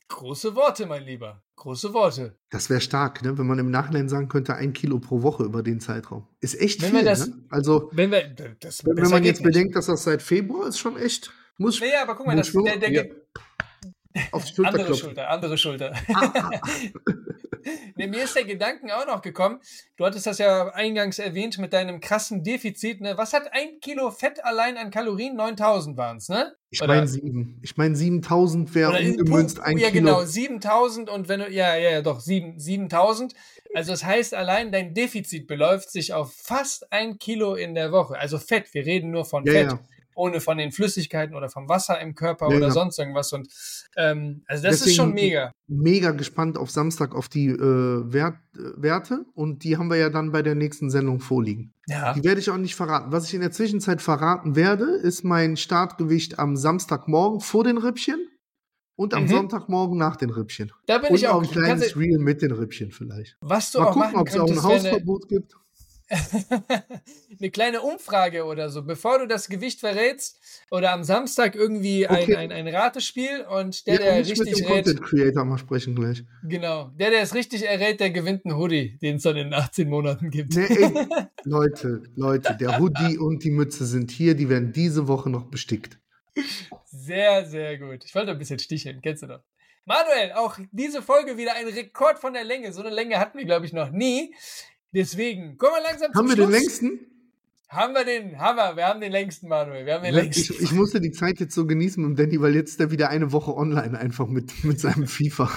Große 0.08 0.54
Worte, 0.54 0.84
mein 0.84 1.04
Lieber. 1.04 1.42
Große 1.56 1.94
Worte. 1.94 2.36
Das 2.50 2.68
wäre 2.68 2.82
stark, 2.82 3.22
ne? 3.22 3.38
wenn 3.38 3.46
man 3.46 3.58
im 3.58 3.70
Nachhinein 3.70 4.10
sagen 4.10 4.28
könnte, 4.28 4.54
ein 4.54 4.74
Kilo 4.74 4.98
pro 4.98 5.22
Woche 5.22 5.44
über 5.44 5.62
den 5.62 5.80
Zeitraum. 5.80 6.28
Ist 6.40 6.60
echt 6.60 6.82
wenn 6.82 6.90
viel. 6.90 7.04
Das, 7.04 7.26
ne? 7.26 7.42
Also, 7.48 7.88
wenn, 7.92 8.10
wir, 8.10 8.28
das, 8.60 8.84
wenn 8.84 9.08
man 9.08 9.24
jetzt 9.24 9.42
bedenkt, 9.42 9.74
dass 9.74 9.86
das 9.86 10.04
seit 10.04 10.20
Februar 10.20 10.68
ist, 10.68 10.78
schon 10.78 10.98
echt. 10.98 11.32
Muss, 11.58 11.80
naja, 11.80 12.02
aber 12.02 12.14
guck 12.14 12.26
mal, 12.26 12.36
das, 12.36 12.52
der, 12.52 12.76
der, 12.76 12.92
ja. 12.92 13.04
Auf 14.32 14.46
Schulter 14.46 14.68
andere. 14.68 14.94
Schulter, 14.94 15.30
andere 15.30 15.58
Schulter. 15.58 15.92
Ah, 16.12 16.32
ah, 16.34 16.50
ah. 16.52 16.60
nee, 17.96 18.06
mir 18.06 18.24
ist 18.24 18.36
der 18.36 18.44
Gedanken 18.44 18.90
auch 18.90 19.06
noch 19.06 19.22
gekommen. 19.22 19.60
Du 19.96 20.04
hattest 20.04 20.26
das 20.26 20.38
ja 20.38 20.68
eingangs 20.68 21.18
erwähnt 21.18 21.58
mit 21.58 21.72
deinem 21.72 22.00
krassen 22.00 22.42
Defizit. 22.42 23.00
Ne? 23.00 23.16
Was 23.16 23.32
hat 23.32 23.52
ein 23.52 23.80
Kilo 23.80 24.10
Fett 24.10 24.44
allein 24.44 24.76
an 24.76 24.90
Kalorien? 24.90 25.36
9000 25.36 25.96
waren 25.96 26.18
es, 26.18 26.28
ne? 26.28 26.54
Ich 26.70 26.84
meine 26.84 27.08
sieben. 27.08 27.58
Ich 27.62 27.76
meine 27.76 27.96
7000 27.96 28.74
wäre 28.74 28.98
ungemünzt 28.98 29.60
ein 29.60 29.78
ja, 29.78 29.90
Kilo. 29.90 30.08
Ja, 30.08 30.14
genau, 30.14 30.26
7000 30.26 31.10
und 31.10 31.28
wenn 31.28 31.40
du, 31.40 31.50
ja, 31.50 31.76
ja, 31.76 31.90
ja, 31.90 32.02
doch, 32.02 32.20
7, 32.20 32.58
7000. 32.58 33.34
Also 33.74 33.92
das 33.92 34.04
heißt, 34.04 34.34
allein 34.34 34.72
dein 34.72 34.94
Defizit 34.94 35.46
beläuft 35.46 35.90
sich 35.90 36.12
auf 36.12 36.34
fast 36.34 36.92
ein 36.92 37.18
Kilo 37.18 37.54
in 37.54 37.74
der 37.74 37.92
Woche. 37.92 38.18
Also 38.18 38.38
Fett, 38.38 38.72
wir 38.72 38.86
reden 38.86 39.10
nur 39.10 39.24
von 39.24 39.44
ja, 39.44 39.52
Fett. 39.52 39.72
Ja 39.72 39.80
ohne 40.16 40.40
von 40.40 40.58
den 40.58 40.72
Flüssigkeiten 40.72 41.36
oder 41.36 41.48
vom 41.48 41.68
Wasser 41.68 42.00
im 42.00 42.14
Körper 42.14 42.48
ja, 42.50 42.56
oder 42.56 42.66
ja. 42.66 42.72
sonst 42.72 42.98
irgendwas. 42.98 43.32
Und 43.32 43.48
ähm, 43.96 44.42
also 44.46 44.62
das 44.64 44.78
Deswegen 44.78 44.90
ist 44.90 44.96
schon 44.96 45.12
mega. 45.12 45.52
Mega 45.68 46.10
gespannt 46.12 46.58
auf 46.58 46.70
Samstag 46.70 47.14
auf 47.14 47.28
die 47.28 47.48
äh, 47.48 48.12
Wert, 48.12 48.36
äh, 48.54 48.60
Werte 48.76 49.24
und 49.34 49.62
die 49.62 49.76
haben 49.76 49.88
wir 49.88 49.96
ja 49.96 50.10
dann 50.10 50.32
bei 50.32 50.42
der 50.42 50.54
nächsten 50.54 50.90
Sendung 50.90 51.20
vorliegen. 51.20 51.72
Ja. 51.86 52.14
Die 52.14 52.24
werde 52.24 52.40
ich 52.40 52.50
auch 52.50 52.56
nicht 52.56 52.74
verraten. 52.74 53.12
Was 53.12 53.28
ich 53.28 53.34
in 53.34 53.42
der 53.42 53.52
Zwischenzeit 53.52 54.02
verraten 54.02 54.56
werde, 54.56 54.84
ist 54.84 55.22
mein 55.22 55.56
Startgewicht 55.56 56.38
am 56.38 56.56
Samstagmorgen 56.56 57.40
vor 57.40 57.64
den 57.64 57.78
Rippchen 57.78 58.26
und 58.96 59.12
am 59.14 59.24
mhm. 59.24 59.28
Sonntagmorgen 59.28 59.98
nach 59.98 60.16
den 60.16 60.30
Rippchen. 60.30 60.72
Da 60.86 60.98
bin 60.98 61.10
und 61.10 61.16
ich 61.16 61.28
auch. 61.28 61.42
ein 61.42 61.50
kleines 61.50 61.96
Reel 61.96 62.18
mit 62.18 62.42
den 62.42 62.52
Rippchen 62.52 62.90
vielleicht. 62.90 63.36
Was 63.40 63.72
du 63.72 63.80
Mal 63.80 63.86
auch 63.86 63.92
gucken, 63.92 64.16
ob 64.16 64.28
es 64.28 64.38
auch 64.38 64.50
ein 64.50 64.62
Hausverbot 64.62 65.28
gibt. 65.28 65.56
eine 67.40 67.50
kleine 67.50 67.82
Umfrage 67.82 68.44
oder 68.44 68.70
so, 68.70 68.84
bevor 68.84 69.18
du 69.18 69.26
das 69.26 69.48
Gewicht 69.48 69.80
verrätst 69.80 70.40
oder 70.70 70.92
am 70.92 71.02
Samstag 71.02 71.56
irgendwie 71.56 72.08
okay. 72.08 72.36
ein, 72.36 72.52
ein, 72.52 72.66
ein 72.66 72.74
Ratespiel 72.74 73.44
und 73.48 73.86
der, 73.86 73.94
ja, 73.94 74.00
der 74.00 74.16
richtig 74.18 74.38
mit 74.38 74.58
dem 74.58 74.66
rät. 74.66 74.84
Content 74.84 75.02
Creator 75.02 75.44
mal 75.44 75.58
sprechen 75.58 75.96
gleich. 75.96 76.22
Genau, 76.44 76.90
der, 76.94 77.10
der 77.10 77.22
es 77.22 77.34
richtig 77.34 77.66
errät, 77.66 77.98
der 77.98 78.10
gewinnt 78.10 78.44
einen 78.44 78.56
Hoodie, 78.56 78.98
den 79.02 79.16
es 79.16 79.22
dann 79.22 79.36
in 79.36 79.52
18 79.52 79.88
Monaten 79.88 80.30
gibt. 80.30 80.54
Nee, 80.54 80.66
ey, 80.66 81.06
Leute, 81.44 82.02
Leute, 82.14 82.56
der 82.56 82.78
Hoodie 82.78 83.18
und 83.18 83.42
die 83.42 83.50
Mütze 83.50 83.84
sind 83.84 84.10
hier, 84.10 84.34
die 84.34 84.48
werden 84.48 84.72
diese 84.72 85.08
Woche 85.08 85.28
noch 85.28 85.44
bestickt. 85.44 85.98
Sehr, 86.84 87.46
sehr 87.46 87.78
gut. 87.78 88.04
Ich 88.04 88.14
wollte 88.14 88.30
ein 88.30 88.38
bisschen 88.38 88.58
sticheln, 88.58 89.00
kennst 89.02 89.22
du 89.22 89.26
doch. 89.26 89.40
Manuel, 89.86 90.32
auch 90.32 90.58
diese 90.72 91.00
Folge 91.00 91.36
wieder 91.36 91.54
ein 91.54 91.68
Rekord 91.68 92.18
von 92.18 92.32
der 92.32 92.42
Länge. 92.42 92.72
So 92.72 92.80
eine 92.80 92.90
Länge 92.90 93.20
hatten 93.20 93.38
wir, 93.38 93.44
glaube 93.44 93.66
ich, 93.66 93.72
noch 93.72 93.90
nie. 93.90 94.34
Deswegen, 94.96 95.58
kommen 95.58 95.74
wir 95.74 95.82
langsam 95.82 96.10
zum 96.10 96.18
Haben 96.18 96.28
wir 96.28 96.36
Schluss. 96.36 96.46
den 96.46 96.60
längsten? 96.60 97.00
Haben 97.68 97.92
wir 97.92 98.04
den, 98.06 98.38
haben 98.38 98.56
wir, 98.56 98.76
wir 98.76 98.86
haben 98.86 99.00
den 99.02 99.12
längsten, 99.12 99.48
Manuel, 99.48 99.84
wir 99.84 99.94
haben 99.94 100.04
den 100.04 100.14
längsten. 100.14 100.54
Ich, 100.54 100.62
ich 100.62 100.72
musste 100.72 101.02
die 101.02 101.10
Zeit 101.10 101.38
jetzt 101.38 101.54
so 101.54 101.66
genießen 101.66 102.02
mit 102.02 102.18
Danny, 102.18 102.40
weil 102.40 102.54
jetzt 102.54 102.70
ist 102.70 102.80
er 102.80 102.90
wieder 102.90 103.10
eine 103.10 103.30
Woche 103.30 103.54
online 103.54 103.98
einfach 103.98 104.26
mit, 104.26 104.64
mit 104.64 104.80
seinem 104.80 105.06
FIFA. 105.06 105.50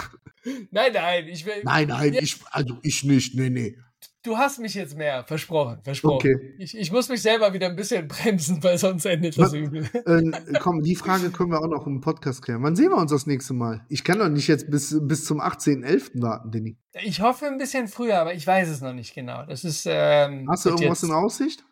Nein, 0.71 0.91
nein, 0.93 1.27
ich 1.27 1.45
will. 1.45 1.61
Nein, 1.63 1.87
nein, 1.87 2.17
ich, 2.19 2.37
also 2.51 2.77
ich 2.81 3.05
nicht, 3.05 3.35
nee, 3.35 3.49
nee. 3.49 3.77
Du 4.22 4.38
hast 4.38 4.60
mich 4.60 4.74
jetzt 4.74 4.97
mehr, 4.97 5.24
versprochen, 5.24 5.82
versprochen. 5.82 6.16
Okay. 6.16 6.56
Ich, 6.60 6.78
ich 6.78 6.91
muss 6.91 7.08
mich 7.08 7.22
selber 7.22 7.54
wieder 7.54 7.68
ein 7.68 7.76
bisschen 7.78 8.08
bremsen, 8.08 8.62
weil 8.64 8.78
sonst 8.78 9.06
endet 9.06 9.38
das 9.38 9.54
übel. 9.54 9.89
Äh, 9.93 10.60
komm, 10.60 10.82
die 10.82 10.95
Frage 10.95 11.30
können 11.32 11.52
wir 11.52 11.60
auch 11.60 11.68
noch 11.68 11.88
im 11.88 12.02
Podcast 12.02 12.41
klären. 12.41 12.62
Wann 12.64 12.76
sehen 12.76 12.89
wir 12.89 12.97
uns 12.97 13.12
das 13.12 13.28
nächste 13.28 13.54
Mal? 13.54 13.86
Ich 13.88 14.04
kann 14.04 14.20
doch 14.20 14.28
nicht 14.28 14.47
jetzt 14.47 14.70
bis, 14.70 14.97
bis 15.02 15.24
zum 15.24 15.39
18.11. 15.39 16.22
warten, 16.22 16.52
Denny. 16.52 16.78
Ich 17.02 17.22
hoffe 17.22 17.45
ein 17.45 17.58
bisschen 17.58 17.88
früher, 17.88 18.20
aber 18.20 18.34
ich 18.34 18.45
weiß 18.45 18.68
es 18.68 18.82
noch 18.82 18.93
nicht 18.93 19.16
genau. 19.16 19.45
Das 19.45 19.64
ist. 19.64 19.86
Ähm, 19.88 20.47
Hast 20.50 20.66
du 20.66 20.70
irgendwas 20.70 21.04
in 21.04 21.12
Aussicht? 21.12 21.64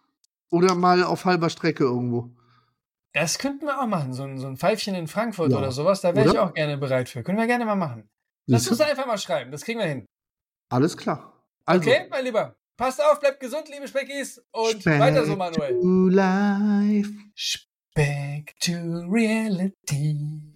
Oder 0.49 0.75
mal 0.75 1.03
auf 1.03 1.25
halber 1.25 1.49
Strecke 1.49 1.83
irgendwo? 1.83 2.31
Das 3.13 3.39
könnten 3.39 3.65
wir 3.65 3.81
auch 3.81 3.87
machen. 3.87 4.13
So 4.13 4.23
ein, 4.23 4.37
so 4.37 4.47
ein 4.47 4.57
Pfeifchen 4.57 4.95
in 4.95 5.07
Frankfurt 5.07 5.51
ja. 5.51 5.57
oder 5.57 5.71
sowas. 5.71 6.01
Da 6.01 6.15
wäre 6.15 6.29
ich 6.29 6.37
auch 6.37 6.53
gerne 6.53 6.77
bereit 6.77 7.09
für. 7.09 7.23
Können 7.23 7.37
wir 7.37 7.47
gerne 7.47 7.65
mal 7.65 7.75
machen. 7.75 8.09
Lass 8.45 8.67
uns 8.69 8.79
einfach 8.79 9.05
mal 9.05 9.17
schreiben. 9.17 9.51
Das 9.51 9.63
kriegen 9.63 9.79
wir 9.79 9.85
hin. 9.85 10.05
Alles 10.69 10.95
klar. 10.95 11.36
Also, 11.67 11.89
okay, 11.89 12.07
mein 12.09 12.23
Lieber. 12.23 12.55
Passt 12.77 13.03
auf, 13.03 13.19
bleibt 13.19 13.41
gesund, 13.41 13.67
liebe 13.69 13.87
Speckis. 13.87 14.41
Und 14.51 14.81
Speck 14.81 14.99
weiter 14.99 15.25
so, 15.25 15.35
Manuel. 15.35 15.73
To 15.81 16.07
life. 16.07 17.09
Speck 17.35 18.57
to 18.61 18.71
reality. 19.09 20.46